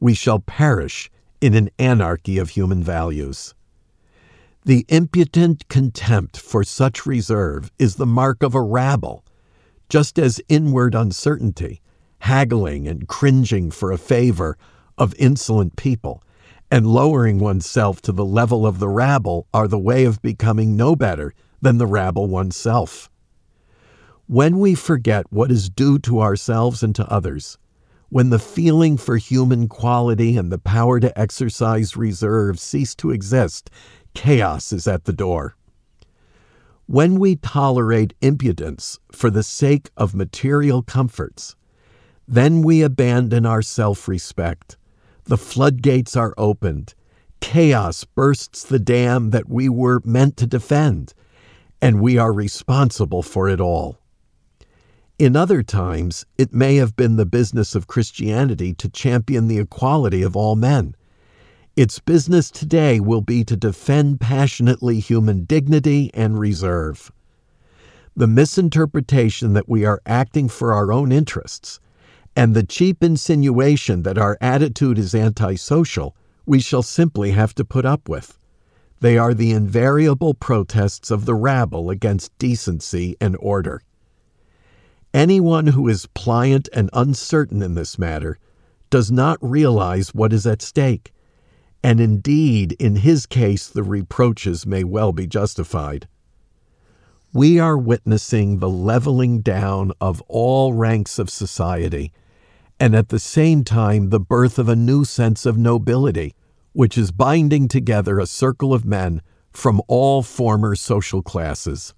we 0.00 0.14
shall 0.14 0.40
perish 0.40 1.10
in 1.40 1.54
an 1.54 1.70
anarchy 1.78 2.38
of 2.38 2.50
human 2.50 2.82
values. 2.82 3.54
The 4.68 4.84
impudent 4.90 5.66
contempt 5.68 6.36
for 6.36 6.62
such 6.62 7.06
reserve 7.06 7.72
is 7.78 7.94
the 7.94 8.04
mark 8.04 8.42
of 8.42 8.54
a 8.54 8.60
rabble, 8.60 9.24
just 9.88 10.18
as 10.18 10.42
inward 10.46 10.94
uncertainty, 10.94 11.80
haggling 12.18 12.86
and 12.86 13.08
cringing 13.08 13.70
for 13.70 13.90
a 13.90 13.96
favor 13.96 14.58
of 14.98 15.14
insolent 15.18 15.76
people, 15.76 16.22
and 16.70 16.86
lowering 16.86 17.38
oneself 17.38 18.02
to 18.02 18.12
the 18.12 18.26
level 18.26 18.66
of 18.66 18.78
the 18.78 18.90
rabble 18.90 19.46
are 19.54 19.68
the 19.68 19.78
way 19.78 20.04
of 20.04 20.20
becoming 20.20 20.76
no 20.76 20.94
better 20.94 21.32
than 21.62 21.78
the 21.78 21.86
rabble 21.86 22.26
oneself. 22.26 23.08
When 24.26 24.58
we 24.58 24.74
forget 24.74 25.32
what 25.32 25.50
is 25.50 25.70
due 25.70 25.98
to 26.00 26.20
ourselves 26.20 26.82
and 26.82 26.94
to 26.96 27.10
others, 27.10 27.56
when 28.10 28.30
the 28.30 28.38
feeling 28.38 28.96
for 28.96 29.18
human 29.18 29.68
quality 29.68 30.36
and 30.36 30.50
the 30.50 30.58
power 30.58 30.98
to 30.98 31.18
exercise 31.18 31.96
reserve 31.96 32.58
cease 32.58 32.94
to 32.94 33.10
exist, 33.10 33.70
chaos 34.14 34.72
is 34.72 34.86
at 34.86 35.04
the 35.04 35.12
door. 35.12 35.56
When 36.86 37.18
we 37.18 37.36
tolerate 37.36 38.14
impudence 38.20 38.98
for 39.12 39.30
the 39.30 39.42
sake 39.42 39.90
of 39.96 40.14
material 40.14 40.82
comforts, 40.82 41.54
then 42.26 42.62
we 42.62 42.82
abandon 42.82 43.46
our 43.46 43.62
self 43.62 44.08
respect. 44.08 44.76
The 45.24 45.38
floodgates 45.38 46.16
are 46.16 46.34
opened. 46.38 46.94
Chaos 47.40 48.04
bursts 48.04 48.64
the 48.64 48.78
dam 48.78 49.30
that 49.30 49.48
we 49.48 49.68
were 49.68 50.00
meant 50.04 50.36
to 50.38 50.46
defend, 50.46 51.14
and 51.80 52.00
we 52.00 52.18
are 52.18 52.32
responsible 52.32 53.22
for 53.22 53.48
it 53.48 53.60
all. 53.60 53.98
In 55.18 55.36
other 55.36 55.62
times, 55.62 56.24
it 56.36 56.54
may 56.54 56.76
have 56.76 56.96
been 56.96 57.16
the 57.16 57.26
business 57.26 57.74
of 57.74 57.86
Christianity 57.86 58.72
to 58.74 58.88
champion 58.88 59.48
the 59.48 59.58
equality 59.58 60.22
of 60.22 60.36
all 60.36 60.54
men. 60.54 60.94
Its 61.78 62.00
business 62.00 62.50
today 62.50 62.98
will 62.98 63.20
be 63.20 63.44
to 63.44 63.56
defend 63.56 64.18
passionately 64.18 64.98
human 64.98 65.44
dignity 65.44 66.10
and 66.12 66.36
reserve. 66.36 67.12
The 68.16 68.26
misinterpretation 68.26 69.52
that 69.52 69.68
we 69.68 69.84
are 69.84 70.02
acting 70.04 70.48
for 70.48 70.72
our 70.72 70.90
own 70.90 71.12
interests, 71.12 71.78
and 72.34 72.52
the 72.52 72.64
cheap 72.64 73.04
insinuation 73.04 74.02
that 74.02 74.18
our 74.18 74.36
attitude 74.40 74.98
is 74.98 75.14
antisocial, 75.14 76.16
we 76.46 76.58
shall 76.58 76.82
simply 76.82 77.30
have 77.30 77.54
to 77.54 77.64
put 77.64 77.84
up 77.84 78.08
with. 78.08 78.36
They 78.98 79.16
are 79.16 79.32
the 79.32 79.52
invariable 79.52 80.34
protests 80.34 81.12
of 81.12 81.26
the 81.26 81.36
rabble 81.36 81.90
against 81.90 82.36
decency 82.38 83.16
and 83.20 83.36
order. 83.38 83.82
Anyone 85.14 85.68
who 85.68 85.86
is 85.86 86.06
pliant 86.06 86.68
and 86.72 86.90
uncertain 86.92 87.62
in 87.62 87.76
this 87.76 88.00
matter 88.00 88.36
does 88.90 89.12
not 89.12 89.38
realize 89.40 90.12
what 90.12 90.32
is 90.32 90.44
at 90.44 90.60
stake, 90.60 91.12
and 91.82 92.00
indeed, 92.00 92.72
in 92.78 92.96
his 92.96 93.26
case, 93.26 93.68
the 93.68 93.82
reproaches 93.82 94.66
may 94.66 94.84
well 94.84 95.12
be 95.12 95.26
justified. 95.26 96.08
We 97.32 97.58
are 97.58 97.76
witnessing 97.76 98.58
the 98.58 98.70
leveling 98.70 99.40
down 99.42 99.92
of 100.00 100.22
all 100.28 100.72
ranks 100.72 101.18
of 101.18 101.30
society, 101.30 102.12
and 102.80 102.96
at 102.96 103.10
the 103.10 103.18
same 103.18 103.64
time, 103.64 104.10
the 104.10 104.20
birth 104.20 104.58
of 104.58 104.68
a 104.68 104.76
new 104.76 105.04
sense 105.04 105.44
of 105.44 105.58
nobility, 105.58 106.34
which 106.72 106.96
is 106.96 107.10
binding 107.10 107.68
together 107.68 108.18
a 108.18 108.26
circle 108.26 108.72
of 108.72 108.84
men 108.84 109.20
from 109.52 109.82
all 109.88 110.22
former 110.22 110.74
social 110.74 111.22
classes. 111.22 111.94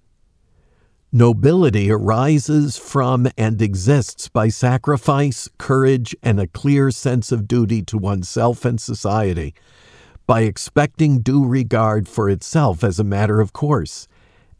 Nobility 1.13 1.91
arises 1.91 2.77
from 2.77 3.27
and 3.37 3.61
exists 3.61 4.29
by 4.29 4.47
sacrifice, 4.47 5.49
courage, 5.57 6.15
and 6.23 6.39
a 6.39 6.47
clear 6.47 6.89
sense 6.89 7.33
of 7.33 7.49
duty 7.49 7.81
to 7.81 7.97
oneself 7.97 8.63
and 8.63 8.79
society, 8.79 9.53
by 10.25 10.43
expecting 10.43 11.19
due 11.19 11.45
regard 11.45 12.07
for 12.07 12.29
itself 12.29 12.81
as 12.81 12.97
a 12.97 13.03
matter 13.03 13.41
of 13.41 13.51
course, 13.51 14.07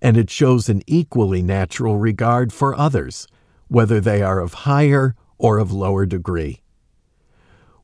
and 0.02 0.18
it 0.18 0.30
shows 0.30 0.68
an 0.68 0.82
equally 0.88 1.42
natural 1.42 1.96
regard 1.96 2.52
for 2.52 2.78
others, 2.78 3.30
whether 3.70 4.02
they 4.02 4.22
are 4.22 4.42
of 4.42 4.66
higher 4.66 5.16
or 5.38 5.58
of 5.58 5.72
lower 5.72 6.06
degree. 6.06 6.62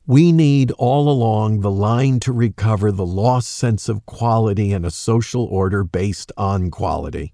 We 0.06 0.30
need 0.30 0.72
all 0.72 1.08
along 1.08 1.60
the 1.60 1.70
line 1.70 2.20
to 2.20 2.32
recover 2.34 2.92
the 2.92 3.06
lost 3.06 3.48
sense 3.48 3.88
of 3.88 4.04
quality 4.04 4.74
in 4.74 4.84
a 4.84 4.90
social 4.90 5.44
order 5.44 5.84
based 5.84 6.32
on 6.36 6.70
quality. 6.70 7.32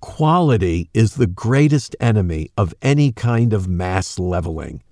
Quality 0.00 0.88
is 0.94 1.14
the 1.14 1.26
greatest 1.26 1.94
enemy 2.00 2.50
of 2.56 2.74
any 2.80 3.12
kind 3.12 3.52
of 3.52 3.68
mass 3.68 4.18
leveling. 4.18 4.82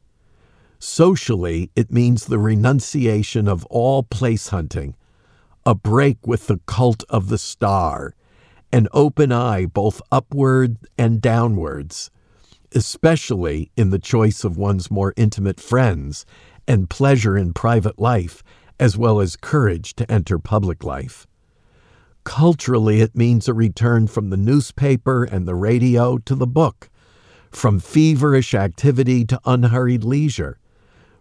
Socially, 0.79 1.71
it 1.75 1.91
means 1.91 2.27
the 2.27 2.39
renunciation 2.39 3.49
of 3.49 3.65
all 3.67 4.03
place 4.03 4.49
hunting, 4.49 4.95
a 5.65 5.75
break 5.75 6.27
with 6.27 6.47
the 6.47 6.61
cult 6.67 7.05
of 7.09 7.29
the 7.29 7.39
star, 7.39 8.15
an 8.71 8.87
open 8.93 9.33
eye 9.33 9.65
both 9.65 10.03
upward 10.13 10.77
and 10.99 11.23
downwards, 11.23 12.11
especially 12.75 13.71
in 13.77 13.89
the 13.89 13.99
choice 13.99 14.45
of 14.45 14.59
one's 14.59 14.91
more 14.91 15.15
intimate 15.17 15.59
friends, 15.59 16.27
and 16.67 16.91
pleasure 16.91 17.37
in 17.37 17.55
private 17.55 17.99
life, 17.99 18.43
as 18.79 18.99
well 18.99 19.21
as 19.21 19.37
courage 19.37 19.95
to 19.95 20.11
enter 20.13 20.39
public 20.39 20.85
life. 20.85 21.27
Culturally, 22.29 23.01
it 23.01 23.17
means 23.17 23.49
a 23.49 23.55
return 23.55 24.07
from 24.07 24.29
the 24.29 24.37
newspaper 24.37 25.25
and 25.25 25.49
the 25.49 25.55
radio 25.55 26.19
to 26.19 26.35
the 26.35 26.47
book, 26.47 26.91
from 27.51 27.81
feverish 27.81 28.53
activity 28.53 29.25
to 29.25 29.41
unhurried 29.47 30.05
leisure, 30.05 30.59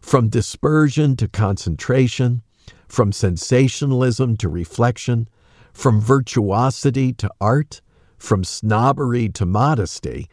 from 0.02 0.28
dispersion 0.28 1.16
to 1.16 1.30
concentration, 1.30 2.42
from 2.90 3.14
sensationalism 3.14 4.36
to 4.36 4.50
reflection, 4.50 5.30
from 5.72 6.02
virtuosity 6.02 7.14
to 7.14 7.32
art, 7.40 7.80
from 8.18 8.44
snobbery 8.44 9.30
to 9.30 9.46
modesty, 9.46 10.28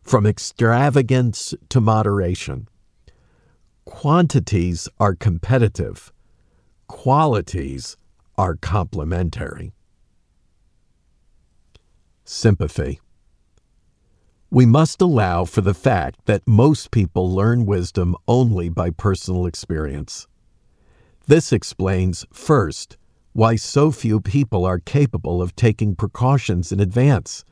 from 0.00 0.26
extravagance 0.26 1.54
to 1.70 1.80
moderation. 1.80 2.68
Quantities 3.84 4.88
are 5.00 5.16
competitive, 5.16 6.12
qualities 6.86 7.96
are 8.38 8.54
complementary 8.54 9.72
sympathy. 12.30 13.00
We 14.50 14.64
must 14.64 15.02
allow 15.02 15.44
for 15.44 15.62
the 15.62 15.74
fact 15.74 16.26
that 16.26 16.46
most 16.46 16.92
people 16.92 17.28
learn 17.34 17.66
wisdom 17.66 18.14
only 18.28 18.68
by 18.68 18.90
personal 18.90 19.46
experience. 19.46 20.28
This 21.26 21.52
explains, 21.52 22.24
first, 22.32 22.96
why 23.32 23.56
so 23.56 23.90
few 23.90 24.20
people 24.20 24.64
are 24.64 24.78
capable 24.78 25.42
of 25.42 25.56
taking 25.56 25.96
precautions 25.96 26.70
in 26.70 26.78
advance. 26.78 27.44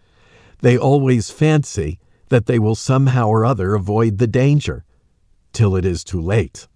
They 0.61 0.79
always 0.79 1.31
fancy 1.31 1.99
that 2.29 2.47
they 2.47 2.61
will 2.61 2.75
somehow 2.77 3.29
or 3.29 3.45
other 3.45 3.75
avoid 3.75 4.19
the 4.19 4.27
danger, 4.29 4.85
till 5.53 5.75
it 5.75 5.85
is 5.85 6.05
too 6.05 6.21
late. 6.21 6.69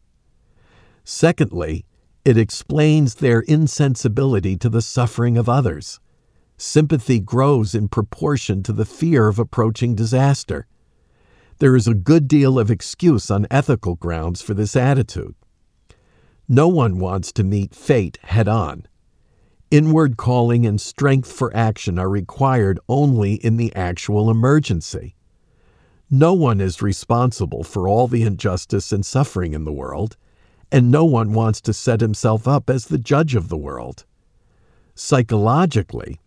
Secondly, 1.05 1.85
it 2.25 2.37
explains 2.37 3.17
their 3.17 3.41
insensibility 3.41 4.57
to 4.57 4.69
the 4.69 4.83
suffering 4.83 5.37
of 5.37 5.49
others 5.49 6.01
sympathy 6.63 7.19
grows 7.19 7.75
in 7.75 7.89
proportion 7.89 8.63
to 8.63 8.73
the 8.73 8.85
fear 8.85 9.27
of 9.27 9.39
approaching 9.39 9.97
disaster. 9.97 10.67
There 11.59 11.75
is 11.75 11.89
a 11.89 11.95
good 11.95 12.29
deal 12.29 12.59
of 12.59 12.71
excuse 12.71 13.31
on 13.31 13.49
ethical 13.51 13.97
grounds 13.97 14.41
for 14.41 14.55
this 14.55 14.77
attitude. 14.77 15.35
No 16.49 16.69
one 16.69 16.99
wants 16.99 17.33
to 17.33 17.45
meet 17.45 17.75
fate 17.75 18.19
head 18.23 18.47
on. 18.47 18.87
Inward 19.73 20.17
calling 20.17 20.65
and 20.65 20.81
strength 20.81 21.33
for 21.33 21.55
action 21.57 21.99
are 21.99 22.09
required 22.09 22.79
only 22.89 23.35
in 23.35 23.57
the 23.57 23.75
actual 23.75 24.31
emergency. 24.31 25.17
No 26.11 26.33
one 26.33 26.61
is 26.61 26.83
responsible 26.83 27.65
for 27.65 27.89
all 27.89 28.07
the 28.07 28.23
injustice 28.23 28.93
and 28.93 29.05
suffering 29.05 29.53
in 29.53 29.65
the 29.65 29.73
world, 29.73 30.17
and 30.71 30.91
no 30.91 31.05
one 31.05 31.33
wants 31.33 31.61
to 31.63 31.73
set 31.73 32.01
himself 32.01 32.47
up 32.47 32.71
as 32.71 32.87
the 32.87 32.99
judge 32.99 33.35
of 33.35 33.49
the 33.49 33.57
world. 33.57 34.05
Psychologically, 34.95 36.21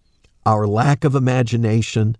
our 0.46 0.68
lack 0.68 1.04
of 1.04 1.16
imagination, 1.16 2.16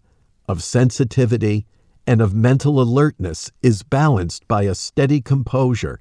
of 0.48 0.64
sensitivity, 0.64 1.66
and 2.08 2.22
of 2.22 2.34
mental 2.34 2.82
alertness 2.82 3.52
is 3.62 3.84
balanced 3.84 4.48
by 4.48 4.64
a 4.64 4.76
steady 4.76 5.22
composure, 5.22 6.00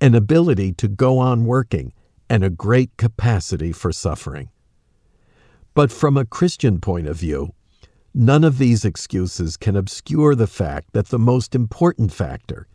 an 0.00 0.14
ability 0.14 0.72
to 0.72 0.88
go 0.88 1.18
on 1.18 1.44
working, 1.46 1.92
and 2.28 2.42
a 2.42 2.50
great 2.50 2.96
capacity 2.96 3.72
for 3.72 3.92
suffering. 3.92 4.48
But 5.74 5.90
from 5.90 6.16
a 6.16 6.24
Christian 6.24 6.80
point 6.80 7.06
of 7.06 7.16
view, 7.16 7.54
none 8.14 8.44
of 8.44 8.58
these 8.58 8.84
excuses 8.84 9.56
can 9.56 9.76
obscure 9.76 10.34
the 10.34 10.46
fact 10.46 10.92
that 10.92 11.08
the 11.08 11.18
most 11.18 11.54
important 11.54 12.12
factor, 12.12 12.66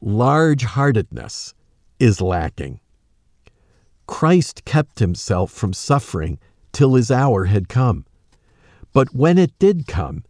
large 0.00 0.64
heartedness, 0.64 1.54
is 1.98 2.20
lacking. 2.20 2.80
Christ 4.06 4.64
kept 4.64 4.98
himself 4.98 5.50
from 5.50 5.72
suffering 5.72 6.38
till 6.72 6.94
his 6.94 7.10
hour 7.10 7.46
had 7.46 7.68
come. 7.68 8.04
But 8.98 9.14
when 9.14 9.38
it 9.38 9.56
did 9.60 9.86
come, 9.86 10.24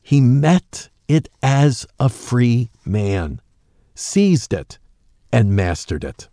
He 0.00 0.20
met 0.20 0.90
it 1.08 1.28
as 1.42 1.88
a 1.98 2.08
free 2.08 2.70
man, 2.84 3.40
seized 3.96 4.52
it, 4.52 4.78
and 5.32 5.56
mastered 5.56 6.04
it. 6.04 6.28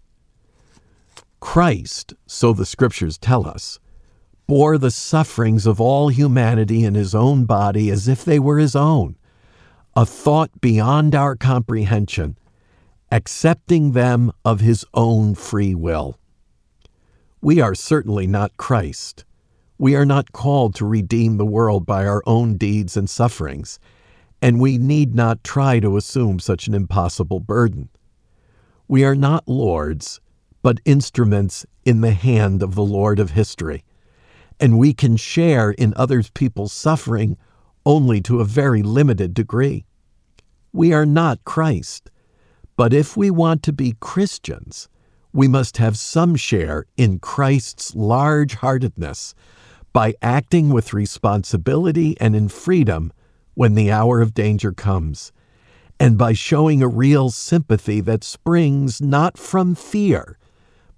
Christ, 1.39 2.13
so 2.28 2.53
the 2.53 2.67
scriptures 2.67 3.17
tell 3.17 3.47
us, 3.47 3.80
bore 4.45 4.78
the 4.78 4.91
sufferings 4.91 5.65
of 5.65 5.82
all 5.82 6.09
humanity 6.09 6.84
in 6.84 6.93
his 6.93 7.15
own 7.15 7.45
body 7.45 7.89
as 7.89 8.07
if 8.07 8.24
they 8.24 8.38
were 8.38 8.59
his 8.59 8.76
own, 8.76 9.15
a 9.95 10.05
thought 10.05 10.61
beyond 10.61 11.15
our 11.15 11.36
comprehension, 11.36 12.38
accepting 13.11 13.93
them 13.93 14.32
of 14.45 14.59
his 14.59 14.86
own 14.93 15.34
free 15.34 15.74
will. 15.74 16.19
We 17.41 17.59
are 17.61 17.74
certainly 17.74 18.28
not 18.28 18.57
Christ. 18.57 19.26
We 19.84 19.95
are 19.95 20.05
not 20.05 20.31
called 20.31 20.75
to 20.75 20.86
redeem 20.86 21.36
the 21.36 21.45
world 21.45 21.86
by 21.86 22.07
our 22.07 22.23
own 22.25 22.55
deeds 22.55 22.95
and 22.95 23.09
sufferings, 23.09 23.81
and 24.41 24.61
we 24.61 24.77
need 24.77 25.13
not 25.13 25.43
try 25.43 25.81
to 25.81 25.97
assume 25.97 26.39
such 26.39 26.67
an 26.67 26.73
impossible 26.73 27.41
burden. 27.41 27.89
We 28.88 29.03
are 29.03 29.13
not 29.13 29.45
lords, 29.45 30.21
but 30.61 30.79
instruments 30.86 31.65
in 31.84 31.99
the 31.99 32.13
hand 32.13 32.63
of 32.63 32.75
the 32.75 32.84
Lord 32.86 33.19
of 33.19 33.31
history, 33.31 33.84
and 34.57 34.79
we 34.79 34.93
can 34.93 35.17
share 35.17 35.71
in 35.71 35.93
other 35.97 36.23
people's 36.34 36.71
suffering 36.71 37.36
only 37.86 38.21
to 38.21 38.39
a 38.39 38.45
very 38.45 38.84
limited 38.84 39.34
degree. 39.34 39.84
We 40.71 40.93
are 40.93 41.05
not 41.05 41.43
Christ, 41.43 42.09
but 42.77 42.93
if 42.93 43.17
we 43.17 43.29
want 43.29 43.63
to 43.63 43.73
be 43.73 43.97
Christians, 43.99 44.88
we 45.34 45.49
must 45.49 45.75
have 45.75 45.97
some 45.97 46.38
share 46.38 46.86
in 46.95 47.19
Christ's 47.19 47.93
large 47.95 48.53
heartedness 48.53 49.36
by 49.93 50.15
acting 50.21 50.69
with 50.69 50.93
responsibility 50.93 52.17
and 52.19 52.35
in 52.35 52.49
freedom 52.49 53.13
when 53.53 53.75
the 53.75 53.91
hour 53.91 54.19
of 54.19 54.33
danger 54.33 54.71
comes, 54.71 55.31
and 55.99 56.17
by 56.17 56.33
showing 56.33 56.81
a 56.81 56.87
real 56.87 57.29
sympathy 57.29 58.01
that 58.01 58.23
springs 58.23 58.99
not 58.99 59.37
from 59.37 59.75
fear, 59.75 60.39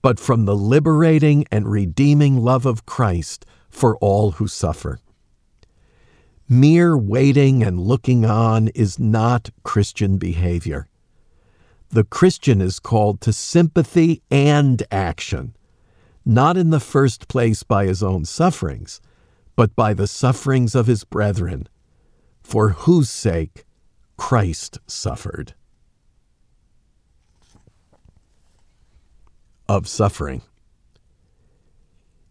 but 0.02 0.20
from 0.20 0.46
the 0.46 0.56
liberating 0.56 1.46
and 1.52 1.68
redeeming 1.70 2.38
love 2.38 2.66
of 2.66 2.86
Christ 2.86 3.46
for 3.70 3.98
all 3.98 4.32
who 4.32 4.48
suffer. 4.48 5.00
Mere 6.48 6.96
waiting 6.96 7.64
and 7.64 7.80
looking 7.80 8.24
on 8.24 8.68
is 8.70 9.00
not 9.00 9.50
Christian 9.64 10.18
behavior. 10.18 10.88
The 11.90 12.04
Christian 12.04 12.62
is 12.62 12.80
called 12.80 13.20
to 13.22 13.34
sympathy 13.34 14.22
and 14.30 14.84
action, 14.92 15.55
not 16.26 16.58
in 16.58 16.72
the 16.72 16.80
first 16.80 17.28
place 17.28 17.62
by 17.64 17.86
his 17.86 18.02
own 18.02 18.26
sufferings, 18.26 19.00
but 19.56 19.76
by 19.76 19.94
the 19.94 20.08
sufferings 20.08 20.74
of 20.74 20.88
his 20.88 21.04
brethren, 21.04 21.70
for 22.44 22.70
whose 22.70 23.10
sake 23.10 23.66
Christ 24.18 24.80
suffered. 24.88 25.54
Of 29.70 29.88
suffering. 29.88 30.42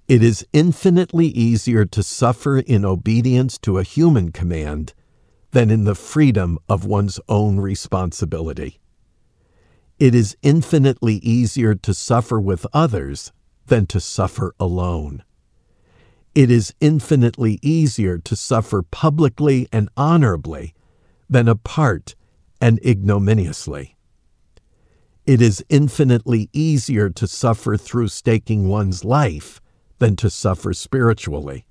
It 0.07 0.23
is 0.23 0.47
infinitely 0.53 1.29
easier 1.29 1.85
to 1.87 2.03
suffer 2.03 2.59
in 2.59 2.85
obedience 2.85 3.57
to 3.59 3.79
a 3.79 3.83
human 3.83 4.33
command 4.33 4.93
than 5.53 5.71
in 5.71 5.85
the 5.85 5.95
freedom 5.95 6.59
of 6.69 6.85
one's 6.85 7.21
own 7.29 7.59
responsibility. 7.59 8.81
It 9.99 10.15
is 10.15 10.37
infinitely 10.43 11.15
easier 11.17 11.75
to 11.77 11.95
suffer 11.95 12.41
with 12.41 12.67
others 12.73 13.33
than 13.67 13.87
to 13.87 14.01
suffer 14.01 14.55
alone. 14.59 15.23
It 16.35 16.51
is 16.51 16.75
infinitely 16.81 17.59
easier 17.63 18.19
to 18.19 18.37
suffer 18.37 18.83
publicly 18.83 19.69
and 19.73 19.89
honorably 19.97 20.75
than 21.31 21.49
apart 21.49 22.15
and 22.61 22.79
ignominiously. 22.85 23.97
It 25.27 25.41
is 25.41 25.65
infinitely 25.69 26.51
easier 26.53 27.09
to 27.11 27.27
suffer 27.27 27.77
through 27.77 28.09
staking 28.09 28.69
one's 28.69 29.05
life 29.05 29.61
than 29.99 30.17
to 30.17 30.29
suffer 30.29 30.75
spiritually. 30.75 31.65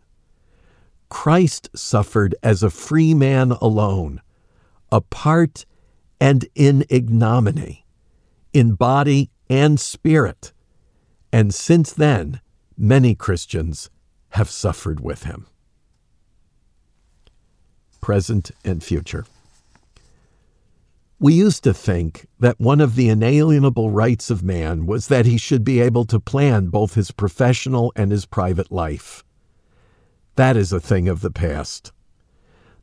Christ 1.10 1.70
suffered 1.76 2.34
as 2.42 2.64
a 2.64 2.72
free 2.72 3.14
man 3.14 3.52
alone, 3.52 4.22
apart 4.92 5.66
and 6.20 6.46
in 6.56 6.86
ignominy, 6.90 7.86
in 8.54 8.74
body 8.74 9.30
and 9.50 9.80
spirit. 9.80 10.54
And 11.34 11.52
since 11.52 11.92
then, 11.92 12.42
many 12.78 13.16
Christians 13.16 13.90
have 14.30 14.52
suffered 14.52 15.00
with 15.00 15.24
him. 15.24 15.48
Present 18.02 18.52
and 18.64 18.84
future. 18.84 19.26
We 21.18 21.34
used 21.34 21.64
to 21.64 21.74
think 21.74 22.28
that 22.40 22.60
one 22.60 22.80
of 22.80 22.94
the 22.94 23.10
inalienable 23.10 23.90
rights 23.90 24.30
of 24.30 24.44
man 24.44 24.86
was 24.86 25.08
that 25.08 25.26
he 25.26 25.40
should 25.40 25.64
be 25.64 25.80
able 25.80 26.06
to 26.06 26.20
plan 26.20 26.68
both 26.68 26.94
his 26.94 27.10
professional 27.10 27.92
and 27.96 28.12
his 28.12 28.28
private 28.28 28.72
life. 28.72 29.24
That 30.36 30.56
is 30.56 30.72
a 30.72 30.80
thing 30.80 31.08
of 31.08 31.22
the 31.22 31.32
past. 31.32 31.92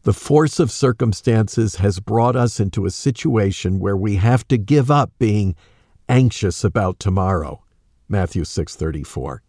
The 0.02 0.12
force 0.12 0.58
of 0.58 0.72
circumstances 0.72 1.76
has 1.76 2.00
brought 2.00 2.34
us 2.34 2.58
into 2.58 2.84
a 2.84 2.90
situation 2.90 3.78
where 3.78 3.96
we 3.96 4.16
have 4.16 4.48
to 4.48 4.58
give 4.58 4.90
up 4.90 5.12
being 5.20 5.54
anxious 6.08 6.64
about 6.64 6.98
tomorrow. 6.98 7.62
Matthew 8.10 8.42
6:34. 8.42 9.42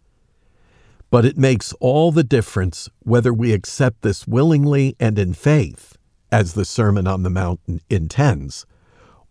But 1.09 1.25
it 1.25 1.37
makes 1.37 1.73
all 1.79 2.11
the 2.11 2.23
difference 2.23 2.87
whether 3.03 3.33
we 3.33 3.51
accept 3.51 4.01
this 4.01 4.27
willingly 4.27 4.95
and 4.99 5.19
in 5.19 5.33
faith, 5.33 5.97
as 6.31 6.53
the 6.53 6.63
Sermon 6.63 7.07
on 7.07 7.23
the 7.23 7.29
Mount 7.29 7.59
intends, 7.89 8.65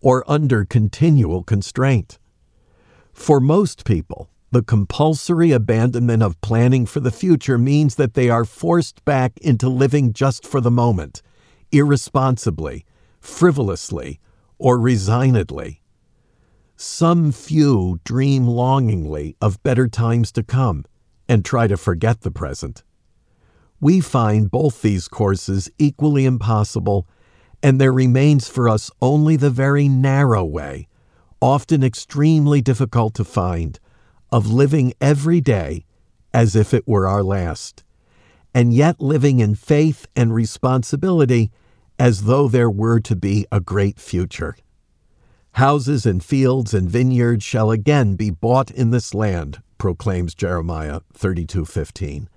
or 0.00 0.30
under 0.30 0.64
continual 0.64 1.42
constraint. 1.42 2.18
For 3.12 3.40
most 3.40 3.84
people, 3.84 4.28
the 4.50 4.62
compulsory 4.62 5.52
abandonment 5.52 6.22
of 6.22 6.40
planning 6.40 6.84
for 6.84 6.98
the 6.98 7.12
future 7.12 7.56
means 7.56 7.94
that 7.94 8.14
they 8.14 8.28
are 8.28 8.44
forced 8.44 9.04
back 9.04 9.38
into 9.38 9.68
living 9.68 10.12
just 10.12 10.44
for 10.44 10.60
the 10.60 10.70
moment, 10.70 11.22
irresponsibly, 11.70 12.84
frivolously, 13.20 14.18
or 14.58 14.78
resignedly. 14.78 15.80
Some 16.82 17.30
few 17.30 18.00
dream 18.04 18.46
longingly 18.46 19.36
of 19.38 19.62
better 19.62 19.86
times 19.86 20.32
to 20.32 20.42
come 20.42 20.86
and 21.28 21.44
try 21.44 21.66
to 21.66 21.76
forget 21.76 22.22
the 22.22 22.30
present. 22.30 22.84
We 23.82 24.00
find 24.00 24.50
both 24.50 24.80
these 24.80 25.06
courses 25.06 25.70
equally 25.78 26.24
impossible 26.24 27.06
and 27.62 27.78
there 27.78 27.92
remains 27.92 28.48
for 28.48 28.66
us 28.66 28.90
only 29.02 29.36
the 29.36 29.50
very 29.50 29.88
narrow 29.88 30.42
way, 30.42 30.88
often 31.42 31.84
extremely 31.84 32.62
difficult 32.62 33.12
to 33.16 33.24
find, 33.24 33.78
of 34.32 34.50
living 34.50 34.94
every 35.02 35.42
day 35.42 35.84
as 36.32 36.56
if 36.56 36.72
it 36.72 36.88
were 36.88 37.06
our 37.06 37.22
last, 37.22 37.84
and 38.54 38.72
yet 38.72 39.02
living 39.02 39.38
in 39.38 39.54
faith 39.54 40.06
and 40.16 40.34
responsibility 40.34 41.50
as 41.98 42.22
though 42.22 42.48
there 42.48 42.70
were 42.70 43.00
to 43.00 43.14
be 43.14 43.46
a 43.52 43.60
great 43.60 44.00
future. 44.00 44.56
Houses 45.54 46.06
and 46.06 46.22
fields 46.22 46.72
and 46.72 46.88
vineyards 46.88 47.44
shall 47.44 47.70
again 47.70 48.14
be 48.14 48.30
bought 48.30 48.70
in 48.70 48.90
this 48.90 49.14
land, 49.14 49.62
proclaims 49.78 50.34
Jeremiah 50.34 51.00
32:15. 51.12 52.28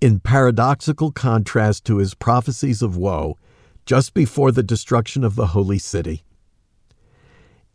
In 0.00 0.20
paradoxical 0.20 1.12
contrast 1.12 1.84
to 1.84 1.98
his 1.98 2.14
prophecies 2.14 2.82
of 2.82 2.96
woe, 2.96 3.36
just 3.84 4.14
before 4.14 4.52
the 4.52 4.62
destruction 4.62 5.24
of 5.24 5.34
the 5.34 5.48
holy 5.48 5.78
city. 5.78 6.22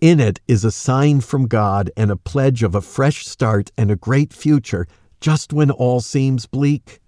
In 0.01 0.19
it 0.19 0.39
is 0.47 0.63
a 0.63 0.71
sign 0.71 1.21
from 1.21 1.47
God 1.47 1.91
and 1.97 2.09
a 2.09 2.15
pledge 2.15 2.63
of 2.63 2.75
a 2.75 2.81
fresh 2.81 3.25
start 3.25 3.71
and 3.77 3.91
a 3.91 3.95
great 3.95 4.33
future 4.33 4.87
just 5.19 5.53
when 5.53 5.71
all 5.71 6.01
seems 6.01 6.45
bleak. 6.45 7.01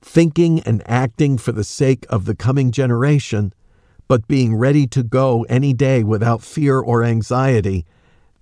Thinking 0.00 0.60
and 0.60 0.82
acting 0.86 1.38
for 1.38 1.52
the 1.52 1.64
sake 1.64 2.06
of 2.08 2.24
the 2.24 2.34
coming 2.34 2.70
generation, 2.70 3.52
but 4.08 4.26
being 4.26 4.56
ready 4.56 4.86
to 4.86 5.02
go 5.02 5.44
any 5.44 5.74
day 5.74 6.02
without 6.02 6.42
fear 6.42 6.80
or 6.80 7.04
anxiety, 7.04 7.84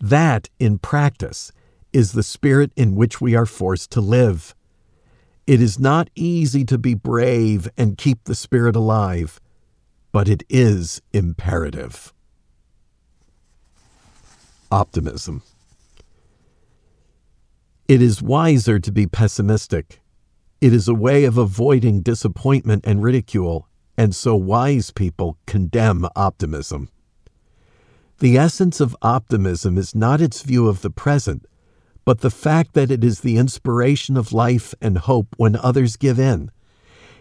that, 0.01 0.49
in 0.59 0.79
practice, 0.79 1.53
is 1.93 2.13
the 2.13 2.23
spirit 2.23 2.71
in 2.77 2.95
which 2.95 3.21
we 3.21 3.35
are 3.35 3.47
forced 3.47 3.91
to 3.91 4.01
live. 4.01 4.55
It 5.47 5.61
is 5.61 5.79
not 5.79 6.09
easy 6.15 6.65
to 6.65 6.79
be 6.79 6.95
brave 6.95 7.69
and 7.77 7.99
keep 7.99 8.25
the 8.25 8.35
spirit 8.35 8.77
alive, 8.77 9.41
but 10.13 10.29
it 10.29 10.43
is 10.49 11.03
imperative. 11.13 12.13
Optimism. 14.71 15.43
It 17.89 18.03
is 18.03 18.21
wiser 18.21 18.81
to 18.81 18.91
be 18.91 19.07
pessimistic. 19.07 20.01
It 20.61 20.73
is 20.73 20.89
a 20.89 20.95
way 20.95 21.25
of 21.25 21.39
avoiding 21.39 22.01
disappointment 22.01 22.85
and 22.85 23.03
ridicule, 23.03 23.66
and 23.97 24.15
so 24.15 24.35
wise 24.35 24.91
people 24.91 25.39
condemn 25.47 26.07
optimism. 26.15 26.91
The 28.19 28.39
essence 28.39 28.81
of 28.81 28.97
optimism 29.03 29.77
is 29.77 29.95
not 29.95 30.21
its 30.21 30.43
view 30.43 30.69
of 30.69 30.83
the 30.83 30.91
present, 30.91 31.47
but 32.05 32.21
the 32.21 32.31
fact 32.31 32.73
that 32.75 32.91
it 32.91 33.05
is 33.05 33.21
the 33.21 33.37
inspiration 33.37 34.17
of 34.17 34.33
life 34.33 34.75
and 34.81 34.97
hope 34.97 35.35
when 35.37 35.57
others 35.57 35.97
give 35.97 36.19
in. 36.19 36.51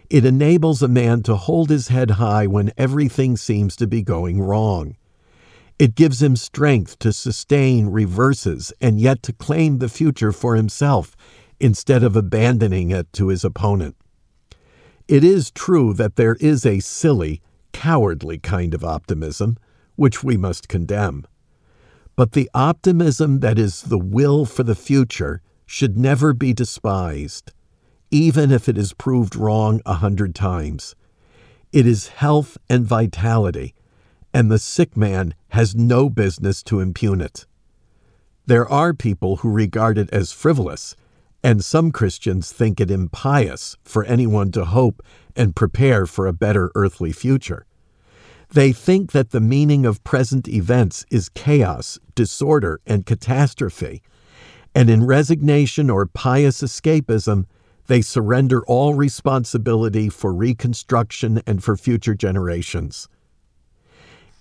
It 0.08 0.24
enables 0.24 0.82
a 0.82 0.88
man 0.88 1.22
to 1.24 1.36
hold 1.36 1.68
his 1.68 1.88
head 1.88 2.12
high 2.12 2.46
when 2.46 2.72
everything 2.78 3.36
seems 3.36 3.74
to 3.76 3.86
be 3.86 4.02
going 4.02 4.40
wrong. 4.40 4.96
It 5.78 5.94
gives 5.94 6.22
him 6.22 6.36
strength 6.36 6.98
to 7.00 7.12
sustain 7.12 7.88
reverses 7.88 8.72
and 8.80 9.00
yet 9.00 9.22
to 9.24 9.32
claim 9.32 9.78
the 9.78 9.88
future 9.88 10.32
for 10.32 10.56
himself 10.56 11.16
instead 11.60 12.02
of 12.02 12.16
abandoning 12.16 12.90
it 12.90 13.12
to 13.14 13.28
his 13.28 13.44
opponent. 13.44 13.96
It 15.08 15.22
is 15.22 15.50
true 15.50 15.92
that 15.94 16.16
there 16.16 16.36
is 16.40 16.66
a 16.66 16.80
silly, 16.80 17.40
cowardly 17.72 18.38
kind 18.38 18.74
of 18.74 18.84
optimism, 18.84 19.56
which 19.94 20.24
we 20.24 20.36
must 20.36 20.68
condemn. 20.68 21.26
But 22.16 22.32
the 22.32 22.50
optimism 22.54 23.40
that 23.40 23.58
is 23.58 23.82
the 23.82 23.98
will 23.98 24.46
for 24.46 24.62
the 24.62 24.74
future 24.74 25.42
should 25.66 25.98
never 25.98 26.32
be 26.32 26.52
despised 26.52 27.52
even 28.10 28.52
if 28.52 28.68
it 28.68 28.78
is 28.78 28.92
proved 28.92 29.34
wrong 29.34 29.80
a 29.84 29.94
hundred 29.94 30.34
times. 30.34 30.94
It 31.72 31.86
is 31.86 32.08
health 32.08 32.56
and 32.68 32.86
vitality, 32.86 33.74
and 34.32 34.50
the 34.50 34.58
sick 34.58 34.96
man 34.96 35.34
has 35.48 35.74
no 35.74 36.08
business 36.08 36.62
to 36.64 36.80
impugn 36.80 37.20
it. 37.20 37.46
There 38.46 38.68
are 38.68 38.94
people 38.94 39.36
who 39.36 39.50
regard 39.50 39.98
it 39.98 40.08
as 40.12 40.32
frivolous, 40.32 40.94
and 41.46 41.64
some 41.64 41.92
Christians 41.92 42.50
think 42.50 42.80
it 42.80 42.90
impious 42.90 43.76
for 43.84 44.02
anyone 44.02 44.50
to 44.50 44.64
hope 44.64 45.00
and 45.36 45.54
prepare 45.54 46.04
for 46.04 46.26
a 46.26 46.32
better 46.32 46.72
earthly 46.74 47.12
future. 47.12 47.64
They 48.52 48.72
think 48.72 49.12
that 49.12 49.30
the 49.30 49.38
meaning 49.38 49.86
of 49.86 50.02
present 50.02 50.48
events 50.48 51.06
is 51.08 51.28
chaos, 51.28 52.00
disorder, 52.16 52.80
and 52.84 53.06
catastrophe, 53.06 54.02
and 54.74 54.90
in 54.90 55.06
resignation 55.06 55.88
or 55.88 56.04
pious 56.04 56.62
escapism, 56.62 57.46
they 57.86 58.02
surrender 58.02 58.64
all 58.66 58.94
responsibility 58.94 60.08
for 60.08 60.34
reconstruction 60.34 61.42
and 61.46 61.62
for 61.62 61.76
future 61.76 62.16
generations. 62.16 63.06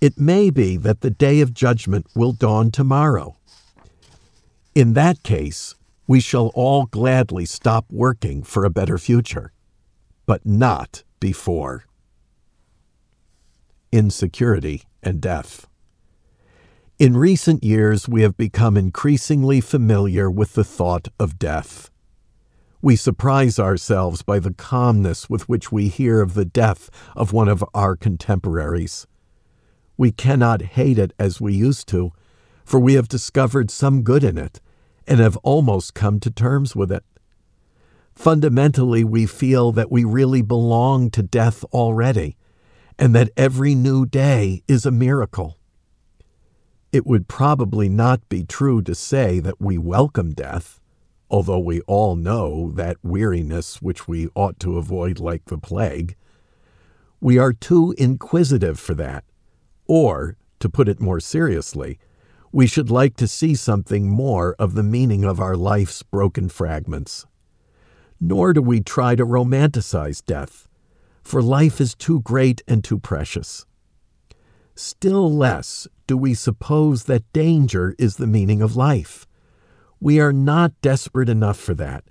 It 0.01 0.19
may 0.19 0.49
be 0.49 0.75
that 0.77 1.01
the 1.01 1.11
day 1.11 1.41
of 1.41 1.53
judgment 1.53 2.07
will 2.15 2.31
dawn 2.31 2.71
tomorrow. 2.71 3.37
In 4.73 4.93
that 4.93 5.21
case, 5.21 5.75
we 6.07 6.19
shall 6.19 6.47
all 6.53 6.85
gladly 6.85 7.45
stop 7.45 7.85
working 7.89 8.43
for 8.43 8.63
a 8.63 8.69
better 8.69 8.97
future, 8.97 9.51
but 10.25 10.45
not 10.45 11.03
before. 11.19 11.85
Insecurity 13.91 14.83
and 15.01 15.19
death. 15.19 15.67
In 16.99 17.17
recent 17.17 17.63
years, 17.63 18.07
we 18.07 18.21
have 18.21 18.37
become 18.37 18.77
increasingly 18.77 19.59
familiar 19.61 20.29
with 20.29 20.53
the 20.53 20.63
thought 20.63 21.07
of 21.19 21.39
death. 21.39 21.89
We 22.81 22.95
surprise 22.95 23.57
ourselves 23.57 24.21
by 24.21 24.39
the 24.39 24.53
calmness 24.53 25.29
with 25.29 25.49
which 25.49 25.71
we 25.71 25.87
hear 25.87 26.21
of 26.21 26.35
the 26.35 26.45
death 26.45 26.89
of 27.15 27.33
one 27.33 27.49
of 27.49 27.65
our 27.73 27.95
contemporaries. 27.95 29.07
We 29.97 30.11
cannot 30.11 30.61
hate 30.61 30.99
it 30.99 31.13
as 31.17 31.41
we 31.41 31.53
used 31.53 31.87
to, 31.89 32.11
for 32.63 32.79
we 32.79 32.93
have 32.93 33.07
discovered 33.07 33.71
some 33.71 34.03
good 34.03 34.23
in 34.23 34.37
it 34.37 34.61
and 35.07 35.19
have 35.19 35.37
almost 35.37 35.93
come 35.93 36.19
to 36.19 36.31
terms 36.31 36.75
with 36.75 36.91
it. 36.91 37.03
Fundamentally, 38.13 39.03
we 39.03 39.25
feel 39.25 39.71
that 39.71 39.91
we 39.91 40.03
really 40.03 40.41
belong 40.41 41.09
to 41.11 41.21
death 41.21 41.63
already, 41.65 42.37
and 42.97 43.13
that 43.13 43.31
every 43.35 43.75
new 43.75 44.05
day 44.05 44.63
is 44.67 44.85
a 44.85 44.91
miracle. 44.91 45.57
It 46.91 47.05
would 47.05 47.27
probably 47.27 47.89
not 47.89 48.27
be 48.29 48.43
true 48.43 48.81
to 48.83 48.95
say 48.95 49.39
that 49.39 49.59
we 49.59 49.77
welcome 49.77 50.33
death 50.33 50.79
although 51.29 51.59
we 51.59 51.81
all 51.81 52.15
know 52.15 52.71
that 52.75 52.97
weariness 53.03 53.81
which 53.81 54.07
we 54.07 54.27
ought 54.35 54.59
to 54.59 54.77
avoid 54.77 55.19
like 55.19 55.45
the 55.45 55.57
plague. 55.57 56.15
We 57.19 57.37
are 57.37 57.53
too 57.53 57.95
inquisitive 57.97 58.79
for 58.79 58.93
that. 58.95 59.23
Or, 59.87 60.37
to 60.59 60.69
put 60.69 60.87
it 60.87 60.99
more 60.99 61.19
seriously, 61.19 61.99
we 62.55 62.65
should 62.65 62.89
like 62.89 63.17
to 63.17 63.27
see 63.27 63.53
something 63.53 64.09
more 64.09 64.55
of 64.57 64.75
the 64.75 64.81
meaning 64.81 65.25
of 65.25 65.41
our 65.41 65.57
life's 65.57 66.01
broken 66.03 66.47
fragments. 66.47 67.25
Nor 68.21 68.53
do 68.53 68.61
we 68.61 68.79
try 68.79 69.13
to 69.13 69.25
romanticize 69.25 70.23
death, 70.23 70.69
for 71.21 71.41
life 71.41 71.81
is 71.81 71.93
too 71.93 72.21
great 72.21 72.63
and 72.65 72.81
too 72.81 72.97
precious. 72.97 73.65
Still 74.73 75.29
less 75.29 75.85
do 76.07 76.15
we 76.15 76.33
suppose 76.33 77.03
that 77.03 77.29
danger 77.33 77.93
is 77.99 78.15
the 78.15 78.25
meaning 78.25 78.61
of 78.61 78.77
life 78.77 79.27
we 79.99 80.21
are 80.21 80.33
not 80.33 80.79
desperate 80.81 81.27
enough 81.27 81.59
for 81.59 81.73
that, 81.73 82.05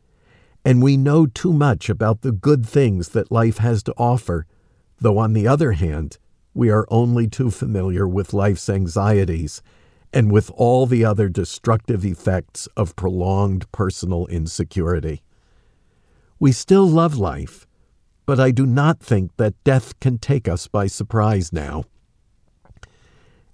and 0.62 0.82
we 0.82 0.98
know 0.98 1.24
too 1.24 1.54
much 1.54 1.88
about 1.88 2.20
the 2.20 2.32
good 2.32 2.66
things 2.66 3.10
that 3.10 3.32
life 3.32 3.58
has 3.58 3.82
to 3.84 3.94
offer, 3.96 4.46
though 5.00 5.16
on 5.16 5.32
the 5.32 5.48
other 5.48 5.72
hand, 5.72 6.18
we 6.52 6.68
are 6.68 6.86
only 6.90 7.28
too 7.28 7.50
familiar 7.50 8.06
with 8.06 8.34
life's 8.34 8.68
anxieties 8.68 9.62
and 10.14 10.30
with 10.30 10.48
all 10.54 10.86
the 10.86 11.04
other 11.04 11.28
destructive 11.28 12.04
effects 12.04 12.68
of 12.76 12.94
prolonged 12.94 13.70
personal 13.72 14.28
insecurity. 14.28 15.24
We 16.38 16.52
still 16.52 16.88
love 16.88 17.16
life, 17.18 17.66
but 18.24 18.38
I 18.38 18.52
do 18.52 18.64
not 18.64 19.00
think 19.00 19.36
that 19.38 19.62
death 19.64 19.98
can 19.98 20.18
take 20.18 20.46
us 20.46 20.68
by 20.68 20.86
surprise 20.86 21.52
now. 21.52 21.84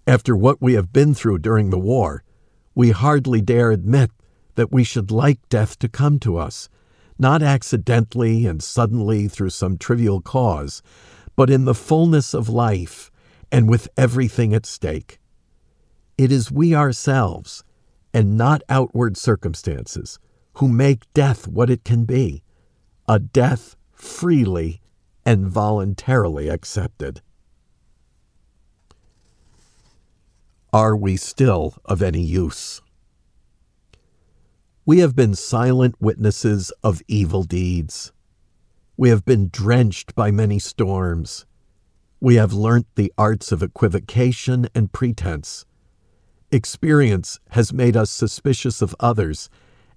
After 0.07 0.37
what 0.37 0.61
we 0.61 0.75
have 0.75 0.93
been 0.93 1.15
through 1.15 1.39
during 1.39 1.71
the 1.71 1.79
war, 1.79 2.25
we 2.75 2.91
hardly 2.91 3.41
dare 3.41 3.71
admit 3.71 4.11
that 4.57 4.71
we 4.71 4.85
should 4.85 5.11
like 5.11 5.41
death 5.49 5.79
to 5.79 5.89
come 5.89 6.19
to 6.19 6.37
us, 6.37 6.69
not 7.19 7.43
accidentally 7.43 8.45
and 8.45 8.63
suddenly 8.63 9.29
through 9.29 9.51
some 9.51 9.79
trivial 9.79 10.21
cause, 10.21 10.83
but 11.37 11.49
in 11.49 11.65
the 11.65 11.75
fullness 11.75 12.35
of 12.35 12.51
life 12.51 13.11
and 13.51 13.67
with 13.67 13.89
everything 13.97 14.53
at 14.53 14.67
stake. 14.67 15.20
It 16.21 16.31
is 16.31 16.53
we 16.53 16.75
ourselves, 16.75 17.65
and 18.13 18.37
not 18.37 18.61
outward 18.69 19.17
circumstances, 19.17 20.19
who 20.57 20.69
make 20.69 21.11
death 21.15 21.49
what 21.49 21.71
it 21.71 21.83
can 21.83 22.05
be 22.05 22.43
a 23.09 23.19
death 23.19 23.75
freely 23.91 24.83
and 25.25 25.49
voluntarily 25.49 26.49
accepted. 26.49 27.23
Are 30.75 30.95
we 30.95 31.17
still 31.17 31.77
of 31.87 32.03
any 32.03 32.21
use? 32.21 32.83
We 34.85 34.99
have 34.99 35.17
been 35.17 35.35
silent 35.35 35.95
witnesses 36.03 36.71
of 36.83 37.01
evil 37.09 37.45
deeds. 37.45 38.13
We 38.99 39.09
have 39.09 39.25
been 39.25 39.49
drenched 39.51 40.15
by 40.15 40.31
many 40.31 40.59
storms. 40.59 41.47
We 42.21 42.35
have 42.35 42.53
learnt 42.53 42.89
the 42.95 43.11
arts 43.17 43.53
of 43.53 43.63
equivocation 43.63 44.69
and 44.75 44.93
pretense. 44.93 45.65
Experience 46.53 47.39
has 47.51 47.73
made 47.73 47.97
us 47.97 48.11
suspicious 48.11 48.83
of 48.83 48.97
others 48.99 49.49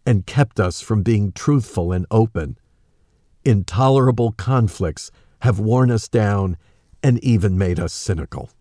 and 0.05 0.27
kept 0.27 0.59
us 0.59 0.81
from 0.81 1.01
being 1.01 1.31
truthful 1.31 1.91
and 1.91 2.05
open. 2.11 2.57
Intolerable 3.43 4.33
conflicts 4.33 5.09
have 5.39 5.59
worn 5.59 5.89
us 5.89 6.07
down 6.07 6.57
and 7.01 7.17
even 7.23 7.57
made 7.57 7.79
us 7.79 7.91
cynical. 7.91 8.51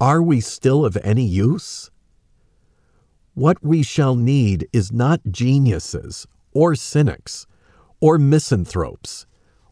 Are 0.00 0.22
we 0.22 0.40
still 0.40 0.86
of 0.86 0.96
any 1.04 1.24
use? 1.24 1.90
What 3.34 3.62
we 3.62 3.82
shall 3.82 4.16
need 4.16 4.66
is 4.72 4.90
not 4.90 5.20
geniuses 5.30 6.26
or 6.52 6.74
cynics 6.74 7.46
or 8.00 8.16
misanthropes 8.16 9.26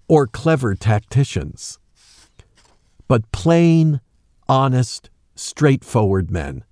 or 0.09 0.27
clever 0.27 0.75
tacticians, 0.75 1.79
but 3.09 3.33
plain, 3.33 4.01
honest, 4.47 5.09
straightforward 5.35 6.31
men. 6.31 6.65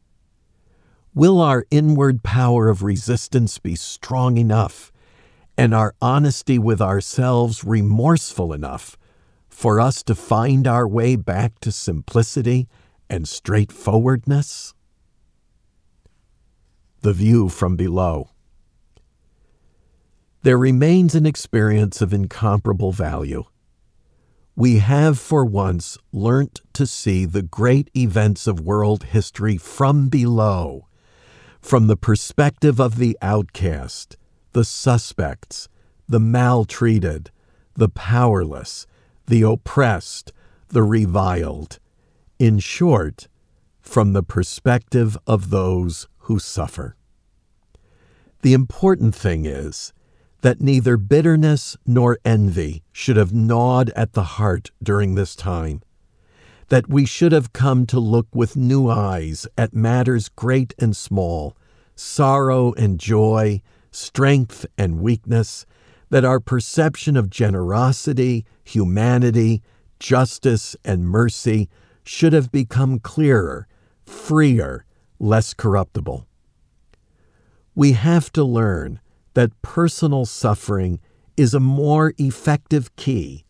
Will 1.14 1.40
our 1.40 1.66
inward 1.70 2.22
power 2.22 2.68
of 2.68 2.82
resistance 2.82 3.58
be 3.58 3.74
strong 3.74 4.36
enough 4.36 4.92
and 5.56 5.74
our 5.74 5.94
honesty 6.00 6.58
with 6.58 6.80
ourselves 6.80 7.64
remorseful 7.64 8.52
enough 8.52 8.96
for 9.48 9.80
us 9.80 10.02
to 10.04 10.14
find 10.14 10.66
our 10.66 10.86
way 10.86 11.16
back 11.16 11.58
to 11.60 11.72
simplicity 11.72 12.68
and 13.08 13.28
straightforwardness? 13.28 14.74
the 17.02 17.12
view 17.12 17.48
from 17.48 17.76
below. 17.76 18.30
There 20.42 20.58
remains 20.58 21.14
an 21.14 21.26
experience 21.26 22.00
of 22.00 22.12
incomparable 22.12 22.92
value. 22.92 23.44
We 24.56 24.78
have 24.78 25.18
for 25.18 25.44
once 25.44 25.96
learnt 26.12 26.60
to 26.74 26.86
see 26.86 27.24
the 27.24 27.42
great 27.42 27.90
events 27.96 28.46
of 28.46 28.60
world 28.60 29.04
history 29.04 29.56
from 29.56 30.08
below, 30.08 30.88
from 31.60 31.86
the 31.86 31.96
perspective 31.96 32.80
of 32.80 32.96
the 32.96 33.16
outcast, 33.22 34.16
the 34.52 34.64
suspects, 34.64 35.68
the 36.08 36.20
maltreated, 36.20 37.30
the 37.74 37.88
powerless, 37.88 38.86
the 39.26 39.42
oppressed, 39.42 40.32
the 40.68 40.82
reviled. 40.82 41.78
In 42.38 42.58
short, 42.58 43.28
from 43.80 44.12
the 44.12 44.22
perspective 44.22 45.16
of 45.26 45.50
those 45.50 46.08
who 46.20 46.38
suffer. 46.38 46.96
The 48.42 48.54
important 48.54 49.14
thing 49.14 49.44
is 49.44 49.92
that 50.40 50.60
neither 50.60 50.96
bitterness 50.96 51.76
nor 51.86 52.18
envy 52.24 52.82
should 52.92 53.16
have 53.16 53.32
gnawed 53.32 53.90
at 53.90 54.14
the 54.14 54.22
heart 54.22 54.70
during 54.82 55.14
this 55.14 55.36
time, 55.36 55.82
that 56.70 56.88
we 56.88 57.04
should 57.04 57.32
have 57.32 57.52
come 57.52 57.84
to 57.84 58.00
look 58.00 58.28
with 58.32 58.56
new 58.56 58.88
eyes 58.88 59.46
at 59.58 59.74
matters 59.74 60.28
great 60.28 60.72
and 60.78 60.96
small, 60.96 61.56
sorrow 61.94 62.72
and 62.74 62.98
joy, 62.98 63.60
strength 63.90 64.64
and 64.78 65.00
weakness, 65.00 65.66
that 66.10 66.24
our 66.24 66.40
perception 66.40 67.16
of 67.16 67.28
generosity, 67.28 68.46
humanity, 68.64 69.62
justice, 69.98 70.76
and 70.84 71.08
mercy 71.08 71.68
should 72.04 72.32
have 72.32 72.52
become 72.52 73.00
clearer, 73.00 73.66
freer, 74.06 74.84
less 75.18 75.52
corruptible. 75.52 76.26
We 77.74 77.92
have 77.92 78.32
to 78.32 78.44
learn 78.44 79.00
that 79.34 79.60
personal 79.62 80.24
suffering 80.24 81.00
is 81.36 81.52
a 81.52 81.60
more 81.60 82.14
effective 82.18 82.94
key, 82.94 83.44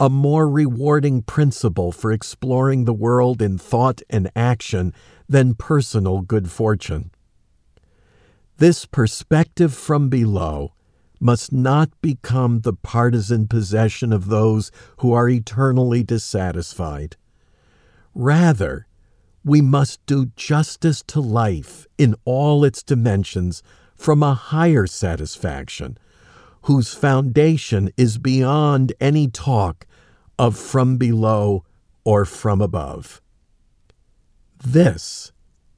a 0.00 0.08
more 0.08 0.48
rewarding 0.48 1.20
principle 1.20 1.92
for 1.92 2.10
exploring 2.10 2.86
the 2.86 2.94
world 2.94 3.42
in 3.42 3.58
thought 3.58 4.00
and 4.08 4.30
action 4.34 4.94
than 5.28 5.54
personal 5.54 6.22
good 6.22 6.50
fortune. 6.50 7.10
This 8.56 8.86
perspective 8.86 9.74
from 9.74 10.08
below 10.08 10.72
must 11.20 11.52
not 11.52 11.90
become 12.00 12.60
the 12.60 12.72
partisan 12.72 13.46
possession 13.46 14.10
of 14.10 14.28
those 14.28 14.72
who 15.00 15.12
are 15.12 15.28
eternally 15.28 16.02
dissatisfied. 16.02 17.16
Rather, 18.14 18.86
we 19.44 19.60
must 19.60 20.04
do 20.06 20.32
justice 20.34 21.02
to 21.08 21.20
life 21.20 21.86
in 21.98 22.14
all 22.24 22.64
its 22.64 22.82
dimensions 22.82 23.62
from 23.94 24.22
a 24.22 24.32
higher 24.32 24.86
satisfaction, 24.86 25.98
whose 26.62 26.94
foundation 26.94 27.90
is 27.98 28.16
beyond 28.16 28.94
any 28.98 29.28
talk 29.28 29.86
of 30.40 30.56
from 30.56 30.96
below 30.96 31.62
or 32.02 32.24
from 32.24 32.62
above. 32.62 33.20
This 34.64 35.32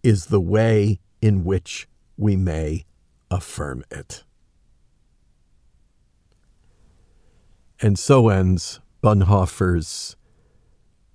is 0.05 0.27
the 0.27 0.41
way 0.41 1.01
in 1.21 1.43
which 1.43 1.89
we 2.17 2.37
may 2.37 2.85
affirm 3.29 3.83
it. 3.91 4.23
And 7.81 7.99
so 7.99 8.29
ends 8.29 8.79
Bonhoeffer's 9.03 10.15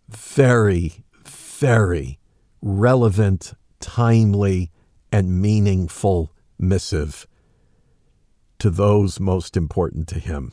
very, 0.10 1.06
very 1.24 2.20
relevant, 2.62 3.54
timely, 3.80 4.72
and 5.10 5.42
meaningful 5.42 6.34
missive 6.60 7.26
to 8.60 8.70
those 8.70 9.22
most 9.22 9.56
important 9.56 10.10
to 10.10 10.20
him. 10.20 10.52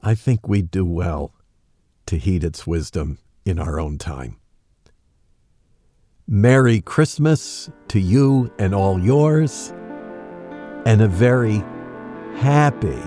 I 0.00 0.14
think 0.14 0.46
we 0.46 0.62
do 0.62 0.86
well 0.86 1.34
to 2.10 2.18
heed 2.18 2.42
its 2.42 2.66
wisdom 2.66 3.18
in 3.44 3.56
our 3.56 3.78
own 3.78 3.96
time. 3.96 4.36
Merry 6.26 6.80
Christmas 6.80 7.70
to 7.86 8.00
you 8.00 8.52
and 8.58 8.74
all 8.74 8.98
yours, 8.98 9.72
and 10.86 11.02
a 11.02 11.06
very 11.06 11.62
happy 12.34 13.00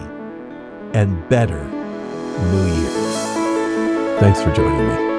and 0.94 1.28
better 1.28 1.66
New 1.66 2.66
Year. 2.66 4.20
Thanks 4.22 4.42
for 4.42 4.54
joining 4.54 4.88
me. 4.88 5.13